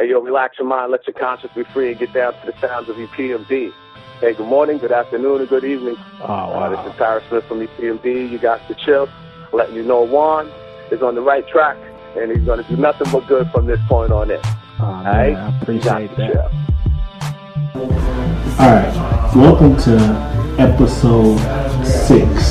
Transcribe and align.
Hey, 0.00 0.08
yo, 0.08 0.18
relax 0.18 0.58
your 0.58 0.66
mind, 0.66 0.90
let 0.90 1.06
your 1.06 1.12
conscience 1.12 1.52
be 1.54 1.62
free, 1.62 1.90
and 1.90 1.98
get 2.00 2.14
down 2.14 2.32
to 2.32 2.46
the 2.50 2.58
sounds 2.58 2.88
of 2.88 2.96
EPMD. 2.96 3.70
Hey, 4.18 4.32
good 4.32 4.46
morning, 4.46 4.78
good 4.78 4.92
afternoon, 4.92 5.40
and 5.40 5.48
good 5.50 5.62
evening. 5.62 5.96
Oh, 6.22 6.26
wow. 6.26 6.52
Uh, 6.52 6.70
this 6.70 6.90
is 6.90 6.98
Parrish 6.98 7.28
Smith 7.28 7.44
from 7.44 7.60
EPMD. 7.60 8.30
You 8.30 8.38
got 8.38 8.66
the 8.66 8.74
chill. 8.76 9.10
Letting 9.52 9.74
you 9.74 9.82
know 9.82 10.00
Juan 10.00 10.50
is 10.90 11.02
on 11.02 11.16
the 11.16 11.20
right 11.20 11.46
track, 11.46 11.76
and 12.16 12.32
he's 12.32 12.46
going 12.46 12.64
to 12.64 12.70
do 12.70 12.78
nothing 12.78 13.12
but 13.12 13.26
good 13.26 13.50
from 13.50 13.66
this 13.66 13.78
point 13.88 14.10
on 14.10 14.30
in. 14.30 14.40
Oh, 14.42 14.84
All 14.84 15.04
man, 15.04 15.34
right? 15.34 15.36
I 15.36 15.60
appreciate 15.60 16.16
that. 16.16 16.32
Chill. 16.32 17.92
All 18.58 18.70
right, 18.72 19.32
welcome 19.36 19.76
to 19.82 19.96
episode 20.58 21.36
six, 21.84 22.46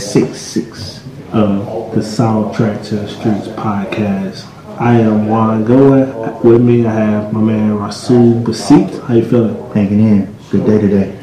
six, 0.00 0.40
six 0.40 1.04
of 1.32 1.96
the 1.96 2.00
Soundtrack 2.00 2.86
to 2.86 2.94
the 2.94 3.08
Streets 3.08 3.48
podcast. 3.48 4.51
I 4.78 5.00
am 5.00 5.28
Juan 5.28 5.64
Goa. 5.64 6.40
With 6.42 6.62
me, 6.62 6.86
I 6.86 6.92
have 6.92 7.32
my 7.32 7.40
man 7.40 7.76
Rasul 7.76 8.42
Basit. 8.42 9.06
How 9.06 9.14
you 9.14 9.24
feeling? 9.24 9.70
hanging 9.72 10.00
in. 10.00 10.36
Good 10.50 10.66
day 10.66 10.80
today. 10.80 11.18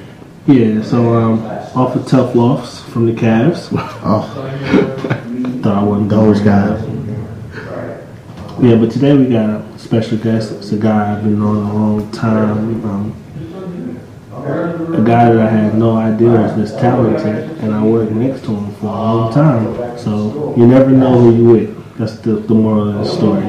Yeah, 0.45 0.81
so 0.81 1.13
um, 1.15 1.45
off 1.75 1.95
a 1.95 2.03
tough 2.07 2.35
loss 2.35 2.81
from 2.83 3.05
the 3.05 3.13
Cavs. 3.13 3.69
Oh, 4.01 4.23
Thought 5.61 5.75
I 5.75 5.83
wasn't 5.83 6.09
those 6.09 6.39
going 6.41 6.45
guys. 6.45 6.83
Yeah, 8.63 8.75
but 8.75 8.91
today 8.91 9.15
we 9.17 9.29
got 9.29 9.49
a 9.49 9.79
special 9.79 10.17
guest. 10.17 10.52
It's 10.53 10.71
a 10.71 10.77
guy 10.77 11.16
I've 11.16 11.23
been 11.23 11.39
knowing 11.39 11.66
a 11.69 11.73
long 11.73 12.11
time. 12.11 12.85
Um, 12.85 13.16
a 14.93 15.03
guy 15.03 15.31
that 15.31 15.39
I 15.39 15.49
had 15.49 15.75
no 15.75 15.97
idea 15.97 16.29
was 16.29 16.55
this 16.55 16.71
talented, 16.79 17.57
and 17.61 17.73
I 17.73 17.83
worked 17.83 18.11
next 18.11 18.45
to 18.45 18.55
him 18.55 18.73
for 18.75 18.85
a 18.85 18.89
long 18.89 19.33
time. 19.33 19.97
So 19.97 20.53
you 20.55 20.66
never 20.66 20.91
know 20.91 21.19
who 21.19 21.35
you 21.35 21.45
with. 21.45 21.78
That's 21.99 22.16
the, 22.20 22.35
the 22.35 22.53
moral 22.53 22.88
of 22.88 22.95
the 22.99 23.05
story. 23.05 23.44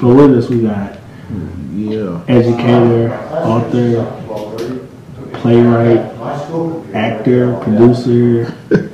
But 0.00 0.08
with 0.08 0.38
us, 0.38 0.48
we 0.48 0.62
got 0.62 0.96
Yeah. 1.74 2.18
educator, 2.28 3.12
author, 3.30 4.06
playwright, 5.34 6.00
actor, 6.94 7.54
producer, 7.58 8.54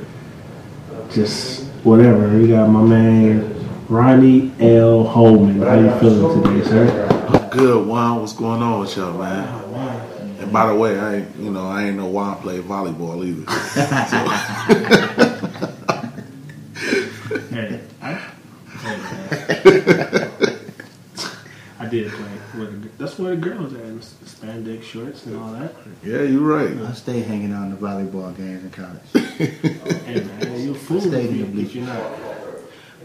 just 1.11 1.63
whatever. 1.85 2.27
We 2.37 2.49
got 2.49 2.67
my 2.67 2.81
man 2.81 3.55
Ronnie 3.87 4.51
L. 4.59 5.05
Holman. 5.05 5.61
How 5.61 5.75
you 5.79 5.89
feeling 6.01 6.43
today, 6.43 6.61
sir? 6.69 7.07
I'm 7.29 7.49
good, 7.49 7.87
Juan. 7.87 8.19
What's 8.19 8.33
going 8.33 8.61
on 8.61 8.81
with 8.81 8.97
y'all, 8.97 9.17
man? 9.17 9.47
And 10.41 10.51
by 10.51 10.67
the 10.67 10.75
way, 10.75 10.99
I 10.99 11.15
ain't, 11.15 11.33
you 11.37 11.49
know 11.49 11.65
I 11.65 11.85
ain't 11.85 11.95
know 11.95 12.07
Juan 12.07 12.35
play 12.41 12.59
volleyball 12.59 13.23
either. 13.25 13.45
Hey, 17.51 17.79
I, 18.01 18.31
I 21.79 21.87
did 21.87 22.11
play. 22.11 22.59
With 22.59 22.83
the, 22.83 22.89
that's 22.97 23.17
where 23.17 23.35
the 23.35 23.41
girls 23.41 23.73
at, 23.73 23.81
spandex 23.81 24.83
shorts 24.83 25.25
and 25.25 25.37
all 25.37 25.51
that. 25.53 25.73
yeah, 26.03 26.21
you're 26.21 26.41
right. 26.41 26.75
I 26.77 26.93
stay 26.93 27.21
hanging 27.21 27.53
out 27.53 27.63
in 27.63 27.71
the 27.71 27.77
volleyball 27.77 28.35
games 28.35 28.63
in 28.63 28.71
college. 28.71 29.01
Hey 30.05 30.23
man, 30.23 30.61
you're 30.61 30.75
a 30.75 30.77
fool 30.77 31.01
Stay 31.01 31.23
if, 31.23 31.29
in 31.31 31.37
you, 31.37 31.45
the 31.45 31.61
if 31.61 31.75
you're 31.75 31.85
not. 31.85 32.11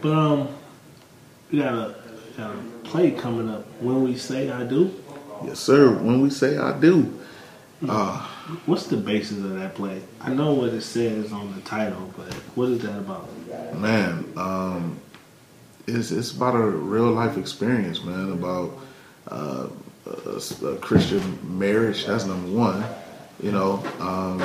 But 0.03 0.13
um, 0.13 0.49
we 1.51 1.59
got 1.61 1.73
a, 1.75 1.95
got 2.37 2.55
a 2.55 2.59
play 2.85 3.13
coming 3.13 3.49
up. 3.49 3.65
When 3.81 4.03
we 4.03 4.17
say 4.17 4.51
I 4.51 4.65
do, 4.65 4.93
Yes, 5.45 5.61
sir. 5.61 5.91
When 5.93 6.21
we 6.21 6.31
say 6.31 6.57
I 6.59 6.79
do, 6.79 7.19
uh, 7.89 8.27
what's 8.67 8.87
the 8.87 8.97
basis 8.97 9.39
of 9.39 9.55
that 9.55 9.75
play? 9.75 10.01
I 10.21 10.33
know 10.33 10.53
what 10.55 10.71
it 10.71 10.81
says 10.83 11.33
on 11.33 11.55
the 11.55 11.61
title, 11.63 12.13
but 12.17 12.33
what 12.55 12.69
is 12.71 12.83
that 12.83 12.99
about? 12.99 13.29
man, 13.75 14.25
um, 14.37 14.99
it's 15.87 16.11
it's 16.11 16.33
about 16.33 16.55
a 16.55 16.65
real 16.65 17.11
life 17.11 17.37
experience, 17.37 18.03
man. 18.03 18.33
About 18.33 18.79
uh, 19.29 19.69
a, 20.07 20.67
a 20.67 20.77
Christian 20.77 21.59
marriage. 21.59 22.07
That's 22.07 22.25
number 22.25 22.51
one. 22.51 22.85
You 23.43 23.53
know, 23.53 23.85
um, 24.01 24.41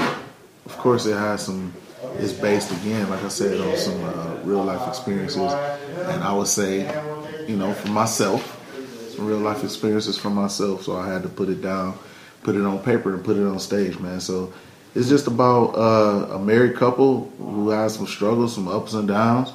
of 0.65 0.77
course, 0.77 1.05
it 1.05 1.15
has 1.15 1.45
some. 1.45 1.73
It's 2.15 2.33
based 2.33 2.71
again, 2.71 3.09
like 3.09 3.23
I 3.23 3.27
said, 3.27 3.61
on 3.61 3.77
some 3.77 4.03
uh, 4.03 4.39
real 4.43 4.63
life 4.63 4.87
experiences, 4.87 5.51
and 5.51 6.23
I 6.23 6.33
would 6.33 6.47
say, 6.47 6.79
you 7.47 7.55
know, 7.55 7.73
for 7.73 7.89
myself, 7.89 8.57
some 9.15 9.27
real 9.27 9.37
life 9.37 9.63
experiences 9.63 10.17
for 10.17 10.31
myself. 10.31 10.83
So 10.83 10.97
I 10.97 11.07
had 11.07 11.21
to 11.23 11.29
put 11.29 11.47
it 11.49 11.61
down, 11.61 11.97
put 12.41 12.55
it 12.55 12.65
on 12.65 12.79
paper, 12.79 13.13
and 13.13 13.23
put 13.23 13.37
it 13.37 13.45
on 13.45 13.59
stage, 13.59 13.99
man. 13.99 14.19
So 14.19 14.51
it's 14.95 15.09
just 15.09 15.27
about 15.27 15.75
uh, 15.75 16.35
a 16.35 16.39
married 16.39 16.75
couple 16.75 17.31
who 17.37 17.69
has 17.69 17.95
some 17.95 18.07
struggles, 18.07 18.55
some 18.55 18.67
ups 18.67 18.93
and 18.93 19.07
downs, 19.07 19.53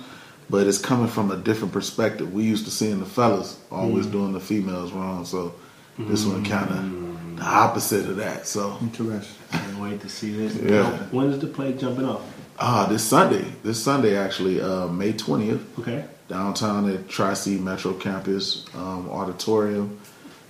but 0.49 0.67
it's 0.67 0.79
coming 0.79 1.09
from 1.09 1.31
a 1.31 1.37
different 1.37 1.73
perspective. 1.73 2.33
We 2.33 2.45
used 2.45 2.65
to 2.67 2.71
seeing 2.71 3.01
the 3.01 3.07
fellas 3.07 3.59
always 3.71 4.07
doing 4.07 4.33
the 4.33 4.41
females 4.41 4.93
wrong, 4.93 5.25
so 5.25 5.55
this 5.99 6.25
one 6.25 6.45
kind 6.45 6.71
of 6.71 7.37
the 7.37 7.45
opposite 7.45 8.09
of 8.09 8.17
that. 8.17 8.47
So 8.47 8.79
Interesting. 8.81 9.37
Can't 9.51 9.79
wait 9.79 10.01
to 10.01 10.09
see 10.09 10.31
this. 10.33 10.55
Yeah. 10.57 10.91
When 11.11 11.27
is 11.31 11.39
the 11.39 11.47
play 11.47 11.73
jumping 11.73 12.05
off? 12.07 12.23
ah, 12.59 12.87
this 12.89 13.05
Sunday, 13.05 13.45
this 13.63 13.83
Sunday 13.83 14.17
actually, 14.17 14.61
uh, 14.61 14.89
May 14.89 15.13
twentieth. 15.13 15.79
Okay. 15.79 16.05
downtown 16.29 16.91
at 16.91 17.09
Tri 17.09 17.35
C 17.35 17.59
Metro 17.59 17.93
Campus 17.95 18.65
um, 18.75 19.09
Auditorium. 19.11 19.99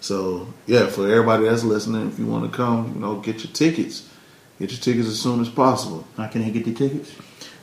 So 0.00 0.46
yeah, 0.66 0.86
for 0.86 1.10
everybody 1.10 1.44
that's 1.44 1.64
listening, 1.64 2.08
if 2.08 2.18
you 2.18 2.26
want 2.26 2.50
to 2.50 2.56
come, 2.56 2.92
you 2.94 3.00
know, 3.00 3.16
get 3.20 3.42
your 3.44 3.52
tickets. 3.52 4.08
Get 4.58 4.70
your 4.70 4.80
tickets 4.80 5.08
as 5.08 5.20
soon 5.20 5.40
as 5.40 5.48
possible. 5.50 6.06
How 6.16 6.28
can 6.28 6.42
I 6.44 6.50
get 6.50 6.64
the 6.64 6.72
tickets? 6.72 7.12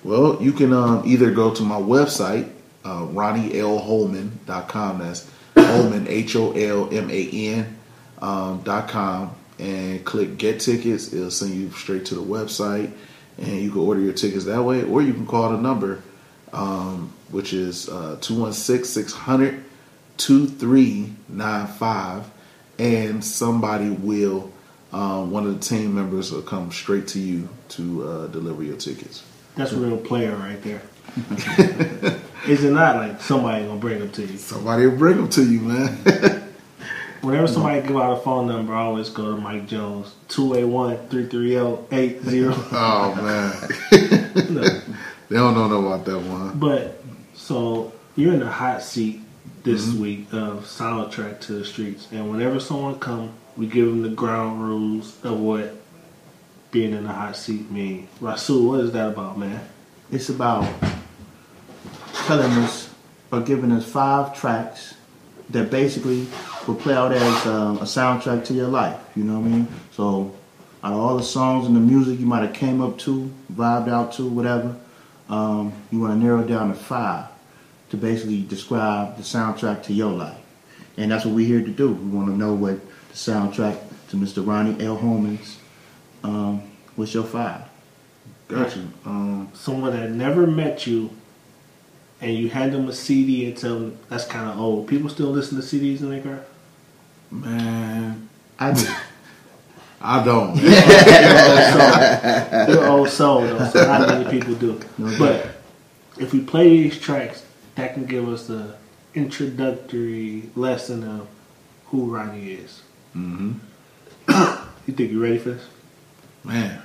Well, 0.03 0.41
you 0.41 0.52
can 0.52 0.74
um, 0.74 1.03
either 1.06 1.31
go 1.31 1.53
to 1.53 1.64
my 1.64 1.80
website, 1.80 2.52
uh, 2.84 3.06
RonnieLHolman.com. 3.08 5.00
That's 5.00 5.30
Holman, 5.56 6.08
H 6.08 6.36
O 6.36 6.52
L 6.52 6.90
M 6.91 7.09
A 7.09 7.30
N 7.30 7.78
um, 8.24 8.64
and 9.59 10.03
click 10.06 10.38
Get 10.38 10.59
Tickets. 10.59 11.14
It'll 11.14 11.31
send 11.31 11.56
you 11.56 11.72
straight 11.72 12.06
to 12.08 12.16
the 12.16 12.22
website, 12.22 12.91
and 13.38 13.62
you 13.62 13.72
can 13.72 13.80
order 13.81 14.02
your 14.02 14.14
tickets 14.14 14.46
that 14.46 14.64
way, 14.64 14.84
or 14.84 15.02
you 15.02 15.14
can 15.14 15.25
call 15.25 15.50
the 15.52 15.58
number, 15.58 16.02
um, 16.52 17.14
which 17.31 17.53
is 17.53 17.88
uh, 17.90 18.18
216 18.22 18.85
600 18.85 19.64
2395, 20.18 22.30
and 22.78 23.25
somebody 23.25 23.90
will, 23.90 24.52
um, 24.91 25.31
one 25.31 25.46
of 25.46 25.53
the 25.53 25.59
team 25.59 25.96
members 25.96 26.31
will 26.31 26.44
come 26.44 26.72
straight 26.72 27.08
to 27.08 27.20
you 27.20 27.50
to 27.70 28.08
uh, 28.08 28.28
deliver 28.28 28.62
your 28.64 28.78
tickets. 28.78 29.24
That's 29.56 29.72
a 29.72 29.78
real 29.78 29.97
player 29.97 30.36
right 30.36 30.62
there. 30.64 30.81
is 32.47 32.64
it 32.64 32.72
not 32.72 32.96
like 32.96 33.22
somebody 33.22 33.66
gonna 33.66 33.80
bring 33.80 34.00
them 34.00 34.09
to 34.12 34.25
you? 34.25 34.38
Somebody 34.38 34.88
will 34.88 34.97
bring 34.97 35.18
them 35.18 35.30
to 35.30 35.44
you, 35.44 35.59
man. 35.59 35.96
Whenever 37.22 37.46
somebody 37.47 37.81
give 37.88 37.96
out 37.96 38.18
a 38.18 38.22
phone 38.22 38.47
number, 38.47 38.74
I 38.74 38.81
always 38.81 39.09
go 39.09 39.36
to 39.36 39.41
Mike 39.41 39.68
Jones, 39.68 40.14
281-330-80. 40.28 42.68
oh 42.74 43.16
man, 43.16 43.53
No. 44.53 44.62
they 45.30 45.36
don't 45.36 45.53
know 45.53 45.68
no 45.68 45.85
about 45.85 46.03
that 46.06 46.20
one. 46.20 46.59
But 46.59 47.02
so 47.34 47.94
you're 48.16 48.34
in 48.34 48.40
the 48.41 48.50
hot 48.50 48.84
seat 48.84 49.22
this 49.64 49.85
mm-hmm. 49.85 50.02
week 50.02 50.28
of 50.34 50.66
soundtrack 50.66 51.40
to 51.41 51.53
the 51.53 51.64
streets, 51.64 52.09
and 52.12 52.30
whenever 52.30 52.59
someone 52.59 53.00
come, 53.00 53.31
we 53.56 53.68
give 53.68 53.85
them 53.85 54.02
the 54.02 54.09
ground 54.09 54.62
rules 54.62 55.24
of 55.24 55.40
what 55.40 55.78
being 56.73 56.91
in 56.91 57.03
the 57.03 57.13
hot 57.13 57.38
seat 57.38 57.69
mean. 57.72 58.07
Rasul, 58.19 58.67
what 58.67 58.79
is 58.81 58.91
that 58.94 59.09
about, 59.09 59.38
man? 59.38 59.61
It's 60.11 60.29
about 60.29 60.67
telling 62.25 62.51
us 62.53 62.94
or 63.31 63.41
giving 63.41 63.72
us 63.72 63.85
five 63.85 64.35
tracks 64.35 64.95
that 65.51 65.69
basically 65.69 66.28
will 66.67 66.75
play 66.75 66.95
out 66.95 67.11
as 67.13 67.45
um, 67.45 67.78
a 67.78 67.84
soundtrack 67.84 68.44
to 68.45 68.53
your 68.53 68.67
life. 68.67 69.00
You 69.16 69.23
know 69.23 69.39
what 69.39 69.45
I 69.45 69.50
mean? 69.50 69.67
So, 69.91 70.34
out 70.84 70.94
of 70.94 71.00
all 71.00 71.16
the 71.16 71.23
songs 71.23 71.67
and 71.67 71.75
the 71.75 71.79
music 71.79 72.19
you 72.19 72.25
might 72.25 72.41
have 72.41 72.53
came 72.53 72.81
up 72.81 72.97
to, 73.00 73.31
vibed 73.53 73.88
out 73.88 74.13
to, 74.13 74.28
whatever, 74.28 74.75
um, 75.29 75.72
you 75.91 76.00
want 76.00 76.13
to 76.13 76.25
narrow 76.25 76.44
down 76.44 76.69
to 76.69 76.75
five 76.75 77.28
to 77.91 77.97
basically 77.97 78.41
describe 78.41 79.16
the 79.17 79.23
soundtrack 79.23 79.84
to 79.84 79.94
your 79.94 80.11
life. 80.11 80.38
And 80.97 81.11
that's 81.11 81.23
what 81.23 81.35
we're 81.35 81.47
here 81.47 81.61
to 81.61 81.72
do. 81.72 81.94
We 81.94 82.09
want 82.09 82.29
to 82.29 82.35
know 82.35 82.53
what 82.53 82.79
the 83.09 83.14
soundtrack 83.14 83.79
to 84.09 84.16
Mr. 84.17 84.46
Ronnie 84.46 84.84
L. 84.84 84.97
Holman's 84.97 85.58
um, 86.23 86.61
what's 86.96 87.14
your 87.14 87.23
five? 87.23 87.61
Got 88.47 88.75
you. 88.75 88.87
Um, 89.05 89.49
Someone 89.53 89.91
that 89.93 90.09
never 90.11 90.47
met 90.47 90.85
you, 90.87 91.09
and 92.22 92.35
you 92.35 92.49
hand 92.49 92.73
them 92.73 92.87
a 92.87 92.93
CD 92.93 93.46
and 93.46 93.58
tell 93.58 93.75
them 93.75 93.97
that's 94.09 94.25
kind 94.25 94.49
of 94.49 94.59
old. 94.59 94.87
People 94.87 95.09
still 95.09 95.29
listen 95.31 95.58
to 95.59 95.64
CDs 95.64 96.02
in 96.02 96.09
their 96.09 96.22
car. 96.22 96.40
man, 97.31 98.29
I 98.59 98.73
do. 98.73 98.87
I 100.05 100.22
don't. 100.25 100.58
You're 102.67 102.87
old 102.90 103.08
soul, 103.09 103.41
though, 103.41 103.69
so 103.69 103.85
not 103.87 104.08
many 104.09 104.29
people 104.29 104.53
do. 104.55 104.78
No 104.97 105.17
But 105.17 105.47
if 106.19 106.34
we 106.34 106.41
play 106.41 106.67
these 106.69 106.99
tracks, 106.99 107.46
that 107.76 107.93
can 107.93 108.05
give 108.05 108.28
us 108.28 108.47
the 108.47 108.76
introductory 109.16 110.49
lesson 110.55 111.03
of 111.05 111.28
who 111.85 112.14
Ronnie 112.14 112.52
is. 112.52 112.81
hmm 113.14 113.53
You 114.28 114.93
think 114.93 115.11
you're 115.14 115.22
ready 115.22 115.37
for 115.37 115.52
this? 115.52 115.64
Man, 116.43 116.81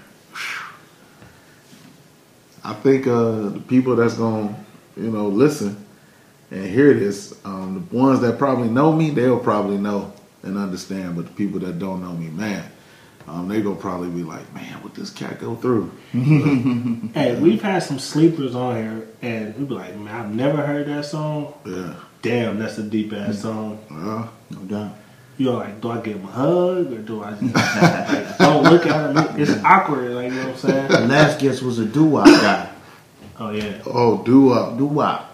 I 2.64 2.74
think 2.74 3.06
uh, 3.06 3.48
the 3.50 3.62
people 3.66 3.96
that's 3.96 4.14
gonna, 4.14 4.54
you 4.96 5.10
know, 5.10 5.26
listen 5.28 5.84
and 6.50 6.64
hear 6.66 6.94
this, 6.94 7.38
um, 7.44 7.86
the 7.90 7.96
ones 7.96 8.20
that 8.20 8.38
probably 8.38 8.68
know 8.68 8.92
me, 8.92 9.10
they'll 9.10 9.38
probably 9.38 9.76
know 9.76 10.12
and 10.42 10.56
understand. 10.56 11.16
But 11.16 11.26
the 11.26 11.32
people 11.32 11.58
that 11.60 11.78
don't 11.78 12.00
know 12.02 12.12
me, 12.12 12.28
man, 12.28 12.64
um, 13.26 13.48
they 13.48 13.60
gonna 13.60 13.76
probably 13.76 14.10
be 14.10 14.22
like, 14.22 14.52
man, 14.54 14.82
what 14.82 14.94
this 14.94 15.10
cat 15.10 15.38
go 15.40 15.54
through? 15.56 15.90
Hey, 17.14 17.38
we've 17.40 17.62
had 17.62 17.82
some 17.82 17.98
sleepers 17.98 18.54
on 18.54 18.76
here, 18.76 19.08
and 19.22 19.56
we 19.56 19.64
be 19.64 19.74
like, 19.74 19.96
man, 19.96 20.14
I've 20.14 20.34
never 20.34 20.64
heard 20.64 20.86
that 20.86 21.04
song. 21.04 21.54
Yeah, 21.64 21.94
Damn, 22.22 22.58
that's 22.58 22.78
a 22.78 22.82
deep 22.82 23.12
ass 23.12 23.40
song. 23.42 23.78
well, 23.90 24.32
No 24.50 24.58
doubt. 24.60 24.94
You're 25.38 25.54
like, 25.54 25.80
do 25.80 25.90
I 25.90 26.00
give 26.00 26.16
him 26.18 26.24
a 26.28 26.30
hug 26.32 26.92
or 26.92 26.98
do 26.98 27.22
I 27.22 27.30
just 27.30 27.54
like, 27.54 28.38
don't 28.38 28.64
look 28.64 28.86
at 28.86 29.16
him? 29.16 29.40
It's 29.40 29.52
awkward, 29.64 30.10
like 30.12 30.32
you 30.32 30.38
know 30.38 30.46
what 30.48 30.54
I'm 30.54 30.56
saying? 30.58 30.88
The 30.88 31.00
last 31.06 31.38
guest 31.40 31.62
was 31.62 31.78
a 31.78 31.84
doo-wop 31.86 32.26
guy. 32.26 32.68
Oh 33.38 33.50
yeah, 33.50 33.80
oh, 33.86 34.22
do 34.24 34.50
up. 34.52 34.76
Doo-wop. 34.76 35.24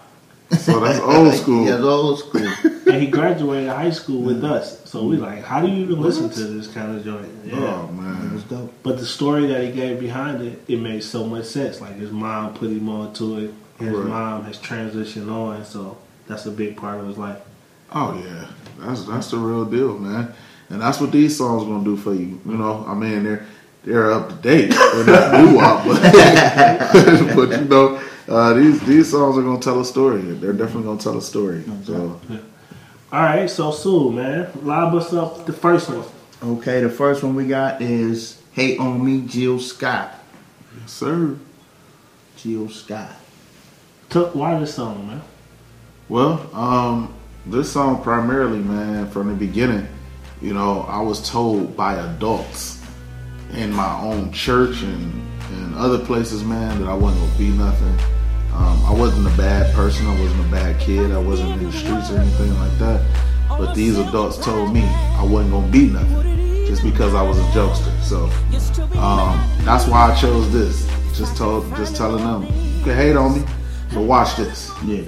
So 0.59 0.79
that's 0.79 0.99
old 0.99 1.33
school. 1.41 1.65
Yeah, 1.65 1.75
it's 1.75 1.83
old 1.83 2.19
school. 2.19 2.47
and 2.93 3.01
he 3.01 3.07
graduated 3.07 3.67
high 3.69 3.89
school 3.89 4.21
with 4.21 4.43
us, 4.43 4.87
so 4.87 5.03
we 5.07 5.17
like, 5.17 5.43
how 5.43 5.59
do 5.59 5.67
you 5.67 5.83
even 5.85 5.99
listen 5.99 6.29
to 6.29 6.39
this 6.43 6.67
kind 6.67 6.95
of 6.95 7.03
joint? 7.03 7.25
Oh, 7.25 7.47
yeah. 7.47 7.55
Oh 7.57 7.87
It 7.89 7.93
man, 7.93 8.31
was 8.33 8.43
dope. 8.43 8.71
But 8.83 8.99
the 8.99 9.07
story 9.07 9.47
that 9.47 9.63
he 9.63 9.71
gave 9.71 9.99
behind 9.99 10.43
it, 10.43 10.61
it 10.67 10.79
made 10.79 11.03
so 11.03 11.25
much 11.25 11.45
sense. 11.45 11.81
Like 11.81 11.95
his 11.95 12.11
mom 12.11 12.53
put 12.53 12.69
him 12.69 12.87
onto 12.89 13.37
it, 13.39 13.53
his 13.79 13.89
Right. 13.89 14.07
mom 14.07 14.43
has 14.43 14.59
transitioned 14.59 15.31
on, 15.33 15.65
so 15.65 15.97
that's 16.27 16.45
a 16.45 16.51
big 16.51 16.77
part 16.77 16.99
of 16.99 17.07
his 17.07 17.17
life. 17.17 17.39
oh 17.91 18.13
yeah, 18.23 18.45
that's 18.79 19.05
that's 19.05 19.31
the 19.31 19.37
real 19.37 19.65
deal, 19.65 19.97
man. 19.97 20.33
And 20.69 20.81
that's 20.81 20.99
what 20.99 21.11
these 21.11 21.37
songs 21.37 21.63
gonna 21.63 21.83
do 21.83 21.95
for 21.95 22.13
you. 22.13 22.39
You 22.45 22.57
know, 22.57 22.83
I 22.87 22.93
mean, 22.93 23.23
they're 23.23 23.45
they're 23.83 24.11
up 24.11 24.29
to 24.29 24.35
date. 24.35 24.71
They're 24.71 25.05
not 25.05 25.33
new 25.43 25.59
up, 25.59 25.85
but, 25.85 27.35
but 27.35 27.49
you 27.59 27.65
know, 27.65 28.01
uh, 28.27 28.53
these 28.53 28.81
these 28.81 29.11
songs 29.11 29.37
are 29.37 29.43
gonna 29.43 29.59
tell 29.59 29.79
a 29.79 29.85
story. 29.85 30.21
They're 30.21 30.53
definitely 30.53 30.83
gonna 30.83 30.99
tell 30.99 31.17
a 31.17 31.21
story. 31.21 31.63
So 31.83 32.19
All 33.11 33.21
right, 33.21 33.49
so 33.49 33.71
Sue, 33.71 34.11
man, 34.11 34.49
lob 34.63 34.95
us 34.95 35.13
up 35.13 35.45
the 35.45 35.53
first 35.53 35.89
one. 35.89 36.03
Okay, 36.43 36.81
the 36.81 36.89
first 36.89 37.23
one 37.23 37.35
we 37.35 37.47
got 37.47 37.81
is 37.81 38.41
Hate 38.53 38.79
on 38.79 39.03
Me, 39.05 39.21
Jill 39.21 39.59
Scott. 39.59 40.13
yes, 40.79 40.91
sir. 40.91 41.37
Jill 42.37 42.69
Scott. 42.69 43.13
Took 44.09 44.35
why 44.35 44.59
this 44.59 44.75
song, 44.75 45.07
man? 45.07 45.21
Well, 46.09 46.49
um, 46.53 47.13
this 47.47 47.71
song 47.71 48.01
primarily, 48.01 48.59
man, 48.59 49.09
from 49.09 49.27
the 49.27 49.33
beginning, 49.33 49.87
you 50.41 50.53
know, 50.53 50.81
I 50.87 51.01
was 51.01 51.29
told 51.29 51.75
by 51.77 51.95
adults 51.95 52.81
in 53.53 53.71
my 53.71 53.99
own 54.01 54.31
church 54.31 54.81
and, 54.81 55.27
and 55.51 55.75
other 55.75 56.03
places, 56.03 56.43
man, 56.43 56.81
that 56.81 56.89
I 56.89 56.93
wasn't 56.93 57.21
gonna 57.25 57.37
be 57.37 57.49
nothing. 57.49 57.97
Um, 58.53 58.83
I 58.85 58.93
wasn't 58.93 59.27
a 59.27 59.37
bad 59.37 59.73
person. 59.75 60.07
I 60.07 60.19
wasn't 60.19 60.47
a 60.47 60.51
bad 60.51 60.79
kid. 60.79 61.11
I 61.11 61.19
wasn't 61.19 61.51
in 61.51 61.63
the 61.65 61.71
streets 61.71 62.09
or 62.09 62.17
anything 62.17 62.53
like 62.55 62.77
that. 62.79 63.05
But 63.49 63.73
these 63.75 63.97
adults 63.97 64.37
told 64.37 64.73
me 64.73 64.83
I 64.83 65.23
wasn't 65.23 65.51
gonna 65.51 65.71
be 65.71 65.87
nothing 65.87 66.65
just 66.65 66.83
because 66.83 67.13
I 67.13 67.21
was 67.21 67.37
a 67.37 67.43
jokester. 67.51 68.01
So 68.01 68.25
um, 68.97 69.49
that's 69.63 69.87
why 69.87 70.11
I 70.11 70.15
chose 70.15 70.51
this. 70.51 70.89
Just 71.15 71.37
told, 71.37 71.69
just 71.75 71.95
telling 71.95 72.23
them, 72.23 72.43
you 72.43 72.83
can 72.83 72.95
hate 72.95 73.15
on 73.15 73.39
me, 73.39 73.45
but 73.93 74.01
watch 74.01 74.35
this. 74.35 74.71
Yeah. 74.83 75.03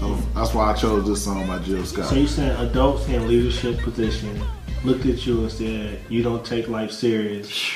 So 0.00 0.14
that's 0.34 0.54
why 0.54 0.70
I 0.70 0.74
chose 0.74 1.06
this 1.06 1.24
song 1.24 1.46
by 1.46 1.58
Jill 1.58 1.84
Scott. 1.84 2.06
So 2.06 2.14
you 2.16 2.26
saying 2.26 2.56
adults 2.56 3.06
in 3.08 3.28
leadership 3.28 3.78
position 3.80 4.42
looked 4.82 5.04
at 5.04 5.26
you 5.26 5.42
and 5.42 5.52
said, 5.52 6.00
"You 6.08 6.22
don't 6.22 6.42
take 6.44 6.68
life 6.68 6.90
serious, 6.90 7.70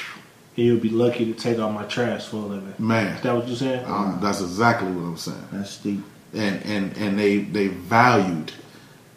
and 0.56 0.66
you'll 0.66 0.80
be 0.80 0.88
lucky 0.88 1.26
to 1.26 1.34
take 1.38 1.58
all 1.58 1.70
my 1.70 1.84
trash 1.84 2.24
for 2.24 2.36
a 2.36 2.46
living." 2.46 2.74
Man, 2.78 3.16
Is 3.16 3.22
that 3.22 3.36
what 3.36 3.46
you 3.46 3.54
saying? 3.54 3.84
um, 3.84 4.18
that's 4.22 4.40
exactly 4.40 4.90
what 4.90 5.02
I'm 5.02 5.16
saying. 5.18 5.48
That's 5.52 5.76
deep. 5.76 6.02
And 6.32 6.64
and 6.64 6.96
and 6.96 7.18
they 7.18 7.38
they 7.38 7.68
valued 7.68 8.52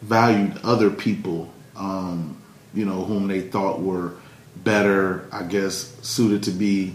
valued 0.02 0.58
other 0.62 0.90
people, 0.90 1.50
um, 1.76 2.36
you 2.74 2.84
know, 2.84 3.04
whom 3.04 3.26
they 3.26 3.40
thought 3.40 3.80
were 3.80 4.16
better, 4.56 5.26
I 5.32 5.44
guess, 5.44 5.96
suited 6.02 6.42
to 6.42 6.50
be 6.50 6.94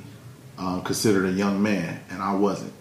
um, 0.60 0.84
considered 0.84 1.26
a 1.26 1.32
young 1.32 1.64
man, 1.64 2.00
and 2.12 2.22
I 2.22 2.36
wasn't. 2.36 2.72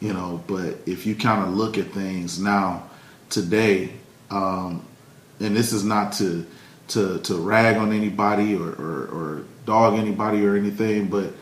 You 0.00 0.12
know, 0.12 0.42
but 0.46 0.76
if 0.86 1.06
you 1.06 1.14
kind 1.14 1.42
of 1.42 1.54
look 1.54 1.78
at 1.78 1.86
things 1.92 2.38
now, 2.38 2.90
today, 3.30 3.90
um, 4.30 4.84
and 5.40 5.56
this 5.56 5.72
is 5.72 5.84
not 5.84 6.12
to 6.14 6.46
to 6.88 7.18
to 7.20 7.36
rag 7.36 7.76
on 7.76 7.92
anybody 7.92 8.54
or, 8.54 8.68
or, 8.68 9.08
or 9.08 9.44
dog 9.64 9.94
anybody 9.98 10.44
or 10.44 10.56
anything, 10.56 11.08
but 11.08 11.32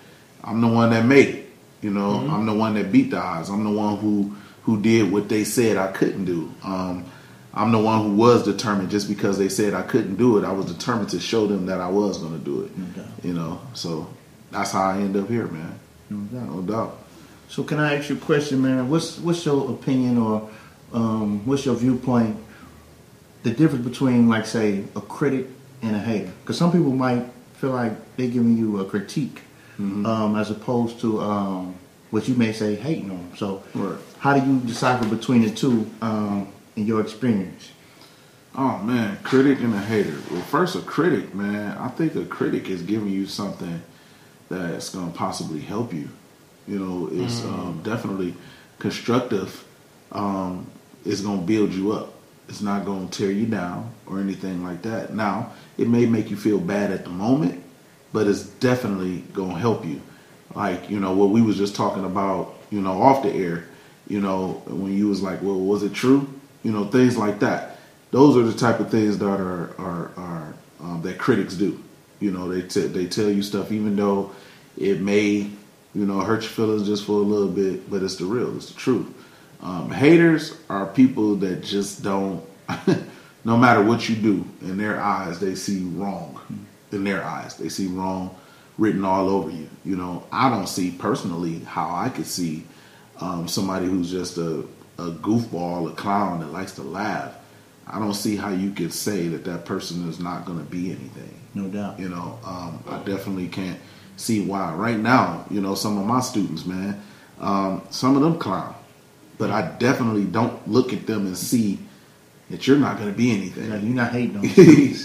I'm 0.44 0.60
the 0.60 0.69
one 0.69 0.90
that 0.90 1.04
made 1.04 1.28
it. 1.28 1.50
You 1.81 1.90
know, 1.90 2.28
I'm 2.31 2.46
the 2.46 2.54
one 2.54 2.75
that 2.75 2.93
beat 2.93 3.10
the 3.10 3.19
odds. 3.19 3.49
I'm 3.49 3.64
the 3.64 3.70
one 3.70 3.96
who 3.99 4.37
who 4.62 4.81
did 4.81 5.10
what 5.10 5.28
they 5.28 5.44
said 5.44 5.76
I 5.76 5.88
couldn't 5.90 6.25
do. 6.25 6.52
Um, 6.62 7.04
I'm 7.54 7.72
the 7.72 7.78
one 7.78 8.02
who 8.02 8.16
was 8.16 8.44
determined. 8.44 8.90
Just 8.90 9.08
because 9.08 9.37
they 9.37 9.49
said 9.49 9.75
I 9.75 9.82
couldn't 9.82 10.16
do 10.16 10.38
it, 10.38 10.44
I 10.44 10.52
was 10.52 10.66
determined 10.66 11.10
to 11.10 11.20
show 11.20 11.46
them 11.46 11.66
that 11.66 11.81
I 11.81 11.88
was 11.88 12.19
going 12.19 12.38
to 12.38 12.44
do 12.44 12.62
it. 12.62 12.96
doubt. 12.96 13.06
You 13.25 13.34
know, 13.34 13.60
so 13.75 14.08
that's 14.50 14.72
how 14.72 14.90
I 14.90 14.99
end 14.99 15.16
up 15.16 15.28
here, 15.28 15.49
man. 15.49 15.78
No 16.08 16.19
doubt. 16.38 16.49
No 16.49 16.62
doubt. 16.62 17.01
So 17.52 17.62
can 17.62 17.78
I 17.78 17.96
ask 17.96 18.08
you 18.08 18.16
a 18.16 18.19
question, 18.19 18.62
man? 18.62 18.88
What's 18.88 19.19
what's 19.19 19.44
your 19.44 19.70
opinion 19.70 20.16
or 20.16 20.49
um, 20.94 21.44
what's 21.44 21.66
your 21.66 21.75
viewpoint? 21.75 22.34
The 23.43 23.50
difference 23.50 23.87
between, 23.87 24.26
like, 24.26 24.46
say, 24.46 24.84
a 24.96 25.02
critic 25.02 25.49
and 25.82 25.94
a 25.94 25.99
hater? 25.99 26.32
Because 26.40 26.56
some 26.56 26.72
people 26.72 26.93
might 26.93 27.26
feel 27.56 27.72
like 27.72 27.93
they're 28.16 28.28
giving 28.28 28.56
you 28.56 28.81
a 28.81 28.87
critique, 28.87 29.43
um, 29.78 30.34
as 30.34 30.50
opposed 30.50 30.99
to 31.00 31.20
um, 31.20 31.75
what 32.10 32.26
you 32.26 32.34
may 32.37 32.54
say 32.54 32.75
hating 32.75 33.08
them. 33.08 33.32
So, 33.37 33.62
Right. 33.75 33.99
how 34.19 34.32
do 34.38 34.50
you 34.50 34.58
decipher 34.60 35.06
between 35.06 35.43
the 35.43 35.50
two 35.50 35.90
um, 36.00 36.49
in 36.76 36.87
your 36.87 37.02
experience? 37.02 37.69
Oh 38.54 38.78
man, 38.78 39.19
critic 39.25 39.60
and 39.60 39.75
a 39.75 39.78
hater. 39.78 40.16
Well, 40.31 40.40
first 40.40 40.75
a 40.75 40.81
critic, 40.81 41.34
man. 41.34 41.76
I 41.76 41.88
think 41.88 42.14
a 42.16 42.25
critic 42.25 42.70
is 42.70 42.81
giving 42.81 43.10
you 43.10 43.26
something 43.26 43.82
that's 44.49 44.88
going 44.88 45.12
to 45.12 45.19
possibly 45.19 45.60
help 45.60 45.93
you. 45.93 46.08
You 46.67 46.79
know, 46.79 47.09
it's 47.12 47.43
um, 47.44 47.81
definitely 47.82 48.35
constructive. 48.79 49.64
Um, 50.12 50.67
it's 51.05 51.20
going 51.20 51.41
to 51.41 51.47
build 51.47 51.73
you 51.73 51.93
up. 51.93 52.14
It's 52.49 52.61
not 52.61 52.85
going 52.85 53.09
to 53.09 53.19
tear 53.19 53.31
you 53.31 53.47
down 53.47 53.91
or 54.06 54.20
anything 54.20 54.62
like 54.62 54.82
that. 54.82 55.14
Now, 55.14 55.53
it 55.79 55.88
may 55.88 56.06
make 56.06 56.31
you 56.31 56.37
feel 56.37 56.59
bad 56.59 56.91
at 56.91 57.05
the 57.05 57.11
moment, 57.11 57.62
but 58.12 58.26
it's 58.26 58.43
definitely 58.44 59.19
going 59.32 59.55
to 59.55 59.59
help 59.59 59.85
you. 59.85 60.00
Like 60.55 60.91
you 60.91 61.00
know 61.00 61.14
what 61.14 61.31
we 61.31 61.41
was 61.41 61.56
just 61.56 61.75
talking 61.75 62.05
about, 62.05 62.55
you 62.70 62.81
know, 62.81 63.00
off 63.03 63.23
the 63.23 63.32
air. 63.32 63.64
You 64.06 64.20
know, 64.20 64.62
when 64.67 64.93
you 64.93 65.09
was 65.09 65.23
like, 65.23 65.41
well, 65.41 65.59
was 65.59 65.82
it 65.82 65.94
true? 65.94 66.29
You 66.62 66.73
know, 66.73 66.85
things 66.85 67.17
like 67.17 67.41
that 67.41 67.73
those 68.12 68.37
are 68.37 68.43
the 68.43 68.56
type 68.56 68.79
of 68.79 68.91
things 68.91 69.19
that 69.19 69.41
are 69.41 69.75
are, 69.79 70.12
are 70.17 70.55
um, 70.81 71.03
that 71.03 71.19
critics 71.19 71.55
do. 71.55 71.82
You 72.21 72.31
know, 72.31 72.49
they 72.49 72.62
t- 72.62 72.87
they 72.87 73.07
tell 73.07 73.28
you 73.28 73.42
stuff 73.42 73.73
even 73.73 73.97
though 73.97 74.31
it 74.78 75.00
may 75.00 75.50
you 75.94 76.06
know 76.06 76.20
hurt 76.20 76.42
your 76.42 76.50
feelings 76.50 76.87
just 76.87 77.04
for 77.04 77.12
a 77.12 77.16
little 77.16 77.49
bit, 77.49 77.90
but 77.90 78.02
it's 78.02 78.16
the 78.16 78.25
real, 78.25 78.56
it's 78.56 78.72
the 78.72 78.78
truth. 78.78 79.06
Um, 79.61 79.90
haters 79.90 80.56
are 80.68 80.87
people 80.87 81.37
that 81.37 81.62
just 81.62 82.02
don't. 82.02 82.44
no 83.44 83.56
matter 83.56 83.82
what 83.82 84.08
you 84.08 84.16
do, 84.16 84.44
in 84.61 84.76
their 84.76 85.00
eyes, 85.00 85.38
they 85.40 85.54
see 85.54 85.84
wrong. 85.84 86.40
In 86.90 87.04
their 87.04 87.25
eyes, 87.25 87.56
they 87.56 87.68
see 87.68 87.87
wrong 87.87 88.34
written 88.78 89.04
all 89.04 89.28
over 89.28 89.50
you. 89.50 89.68
You 89.84 89.96
know, 89.96 90.25
I 90.32 90.49
don't 90.49 90.68
see 90.68 90.90
personally 90.90 91.61
how 91.61 91.94
I 91.94 92.08
could 92.08 92.26
see 92.26 92.64
um, 93.20 93.49
somebody 93.49 93.87
who's 93.87 94.11
just 94.11 94.38
a, 94.38 94.61
a 94.99 95.11
goofball, 95.11 95.90
a 95.90 95.94
clown 95.94 96.40
that 96.40 96.52
likes 96.52 96.72
to 96.72 96.82
laugh. 96.82 97.34
I 97.87 97.99
don't 97.99 98.14
see 98.14 98.37
how 98.37 98.50
you 98.50 98.70
could 98.70 98.92
say 98.92 99.28
that 99.28 99.44
that 99.44 99.64
person 99.64 100.08
is 100.08 100.18
not 100.18 100.44
going 100.44 100.58
to 100.58 100.64
be 100.64 100.90
anything. 100.90 101.40
No 101.54 101.68
doubt. 101.68 101.99
You 101.99 102.08
know, 102.08 102.38
um, 102.44 102.82
I 102.88 102.99
definitely 102.99 103.49
can't 103.49 103.78
see 104.16 104.45
why. 104.45 104.73
Right 104.75 104.99
now, 104.99 105.45
you 105.50 105.61
know, 105.61 105.75
some 105.75 105.99
of 105.99 106.07
my 106.07 106.21
students, 106.21 106.64
man, 106.64 107.02
um, 107.40 107.83
some 107.90 108.16
of 108.16 108.23
them 108.23 108.38
clown, 108.38 108.75
but 109.38 109.50
I 109.50 109.73
definitely 109.78 110.25
don't 110.25 110.66
look 110.69 110.92
at 110.92 111.07
them 111.07 111.26
and 111.26 111.37
see 111.37 111.78
that 112.50 112.66
you're 112.66 112.78
not 112.78 112.99
going 112.99 113.11
to 113.11 113.16
be 113.16 113.31
anything. 113.33 113.71
Yeah, 113.71 113.76
you're 113.76 113.95
not 113.95 114.12
hating 114.12 114.37
on 114.37 114.45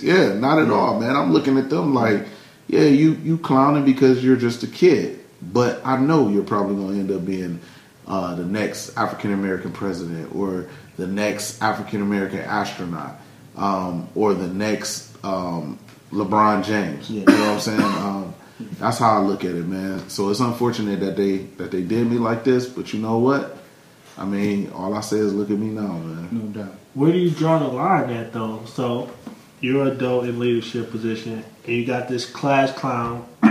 yeah, 0.04 0.34
not 0.34 0.60
at 0.60 0.70
all, 0.70 1.00
man. 1.00 1.16
I'm 1.16 1.32
looking 1.32 1.58
at 1.58 1.70
them 1.70 1.94
like, 1.94 2.28
yeah, 2.68 2.82
you 2.82 3.14
you 3.24 3.38
clowning 3.38 3.86
because 3.86 4.24
you're 4.24 4.36
just 4.36 4.64
a 4.64 4.68
kid, 4.68 5.20
but 5.42 5.82
I 5.86 5.98
know 5.98 6.30
you're 6.30 6.44
probably 6.44 6.76
going 6.76 6.94
to 6.94 7.00
end 7.00 7.12
up 7.12 7.26
being 7.26 7.60
uh, 8.08 8.36
the 8.36 8.46
next 8.46 8.98
African 8.98 9.34
American 9.34 9.72
president 9.72 10.36
or 10.36 10.68
the 10.98 11.08
next 11.08 11.62
African 11.62 12.02
American 12.02 12.40
astronaut 12.40 13.20
um, 13.56 14.10
or 14.16 14.34
the 14.34 14.48
next 14.48 15.16
um, 15.24 15.80
LeBron 16.12 16.64
James. 16.64 17.10
Yeah. 17.10 17.22
You 17.22 17.26
know 17.26 17.40
what 17.40 17.50
I'm 17.50 17.60
saying? 17.60 17.82
Um, 17.82 18.36
that's 18.60 18.98
how 19.00 19.18
I 19.18 19.20
look 19.20 19.44
at 19.44 19.52
it, 19.52 19.66
man. 19.68 20.10
So 20.10 20.30
it's 20.30 20.40
unfortunate 20.40 21.00
that 21.02 21.16
they 21.16 21.38
that 21.58 21.72
they 21.72 21.82
did 21.82 22.08
me 22.08 22.18
like 22.18 22.44
this, 22.44 22.68
but 22.68 22.94
you 22.94 23.00
know 23.00 23.18
what? 23.18 23.58
I 24.18 24.26
mean, 24.26 24.72
all 24.72 24.94
I 24.94 25.02
say 25.02 25.18
is 25.18 25.34
look 25.34 25.52
at 25.52 25.58
me 25.58 25.68
now, 25.68 25.94
man. 25.94 26.30
No 26.32 26.64
doubt. 26.64 26.76
Where 26.94 27.12
do 27.12 27.18
you 27.18 27.30
draw 27.30 27.60
the 27.60 27.68
line 27.68 28.10
at 28.10 28.34
though? 28.34 28.64
So 28.66 29.12
you're 29.62 29.84
an 29.84 29.90
adult 29.90 30.26
in 30.26 30.40
leadership 30.40 30.92
position, 30.92 31.44
and 31.66 31.74
you 31.74 31.86
got 31.86 32.08
this 32.08 32.30
class 32.30 32.72
clown. 32.72 33.28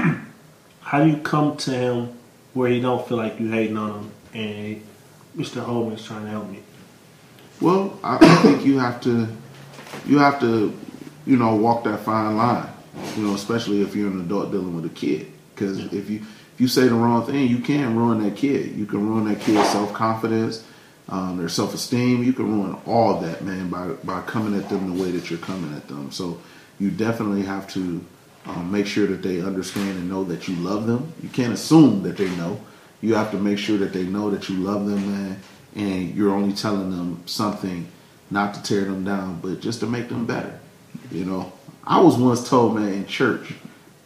How 0.80 1.04
do 1.04 1.10
you 1.10 1.18
come 1.18 1.56
to 1.58 1.70
him 1.70 2.18
where 2.54 2.68
he 2.68 2.80
don't 2.80 3.06
feel 3.06 3.16
like 3.16 3.38
you 3.38 3.50
hating 3.50 3.76
on 3.76 4.00
him, 4.00 4.12
and 4.34 4.82
Mr. 5.36 5.62
Holman's 5.64 6.04
trying 6.04 6.24
to 6.24 6.30
help 6.30 6.48
me? 6.48 6.60
Well, 7.60 7.98
I, 8.02 8.18
I 8.20 8.36
think 8.42 8.64
you 8.64 8.78
have 8.78 9.00
to 9.02 9.28
you 10.04 10.18
have 10.18 10.40
to 10.40 10.76
you 11.26 11.36
know, 11.36 11.56
walk 11.56 11.84
that 11.84 12.00
fine 12.00 12.36
line. 12.36 12.68
You 13.16 13.22
know, 13.26 13.34
especially 13.34 13.82
if 13.82 13.94
you're 13.94 14.10
an 14.10 14.20
adult 14.20 14.50
dealing 14.50 14.74
with 14.74 14.86
a 14.86 14.94
kid, 14.94 15.32
because 15.54 15.92
if 15.92 16.08
you 16.10 16.22
if 16.54 16.60
you 16.60 16.68
say 16.68 16.88
the 16.88 16.94
wrong 16.94 17.26
thing, 17.26 17.48
you 17.48 17.58
can 17.58 17.94
ruin 17.96 18.22
that 18.22 18.36
kid. 18.36 18.74
You 18.76 18.86
can 18.86 19.06
ruin 19.06 19.26
that 19.26 19.40
kid's 19.40 19.68
self 19.68 19.92
confidence, 19.92 20.64
um, 21.08 21.36
their 21.36 21.48
self 21.50 21.74
esteem. 21.74 22.22
You 22.22 22.32
can 22.32 22.50
ruin 22.50 22.76
all 22.86 23.20
that, 23.20 23.44
man, 23.44 23.68
by 23.68 23.88
by 24.04 24.22
coming 24.22 24.58
at 24.58 24.68
them 24.68 24.96
the 24.96 25.02
way 25.02 25.10
that 25.10 25.28
you're 25.30 25.38
coming 25.38 25.74
at 25.74 25.86
them. 25.88 26.10
So 26.10 26.40
you 26.78 26.90
definitely 26.90 27.42
have 27.42 27.68
to 27.74 28.04
um, 28.46 28.70
make 28.70 28.86
sure 28.86 29.06
that 29.06 29.22
they 29.22 29.40
understand 29.40 29.98
and 29.98 30.08
know 30.08 30.24
that 30.24 30.48
you 30.48 30.54
love 30.56 30.86
them. 30.86 31.12
You 31.22 31.28
can't 31.28 31.52
assume 31.52 32.02
that 32.04 32.16
they 32.16 32.30
know. 32.36 32.60
You 33.02 33.14
have 33.14 33.30
to 33.32 33.38
make 33.38 33.58
sure 33.58 33.78
that 33.78 33.92
they 33.92 34.04
know 34.04 34.30
that 34.30 34.48
you 34.48 34.56
love 34.56 34.86
them, 34.86 35.12
man, 35.12 35.40
and 35.74 36.14
you're 36.14 36.34
only 36.34 36.54
telling 36.54 36.90
them 36.90 37.22
something 37.26 37.86
not 38.30 38.54
to 38.54 38.62
tear 38.62 38.84
them 38.84 39.04
down, 39.04 39.40
but 39.40 39.60
just 39.60 39.80
to 39.80 39.86
make 39.86 40.08
them 40.08 40.26
better. 40.26 40.58
You 41.10 41.24
know, 41.24 41.52
I 41.86 42.00
was 42.00 42.16
once 42.16 42.48
told, 42.48 42.74
man, 42.74 42.92
in 42.92 43.06
church, 43.06 43.54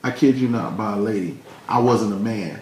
I 0.03 0.11
kid 0.11 0.37
you 0.37 0.49
not, 0.49 0.77
by 0.77 0.95
a 0.95 0.97
lady, 0.97 1.39
I 1.69 1.79
wasn't 1.79 2.13
a 2.13 2.17
man. 2.17 2.61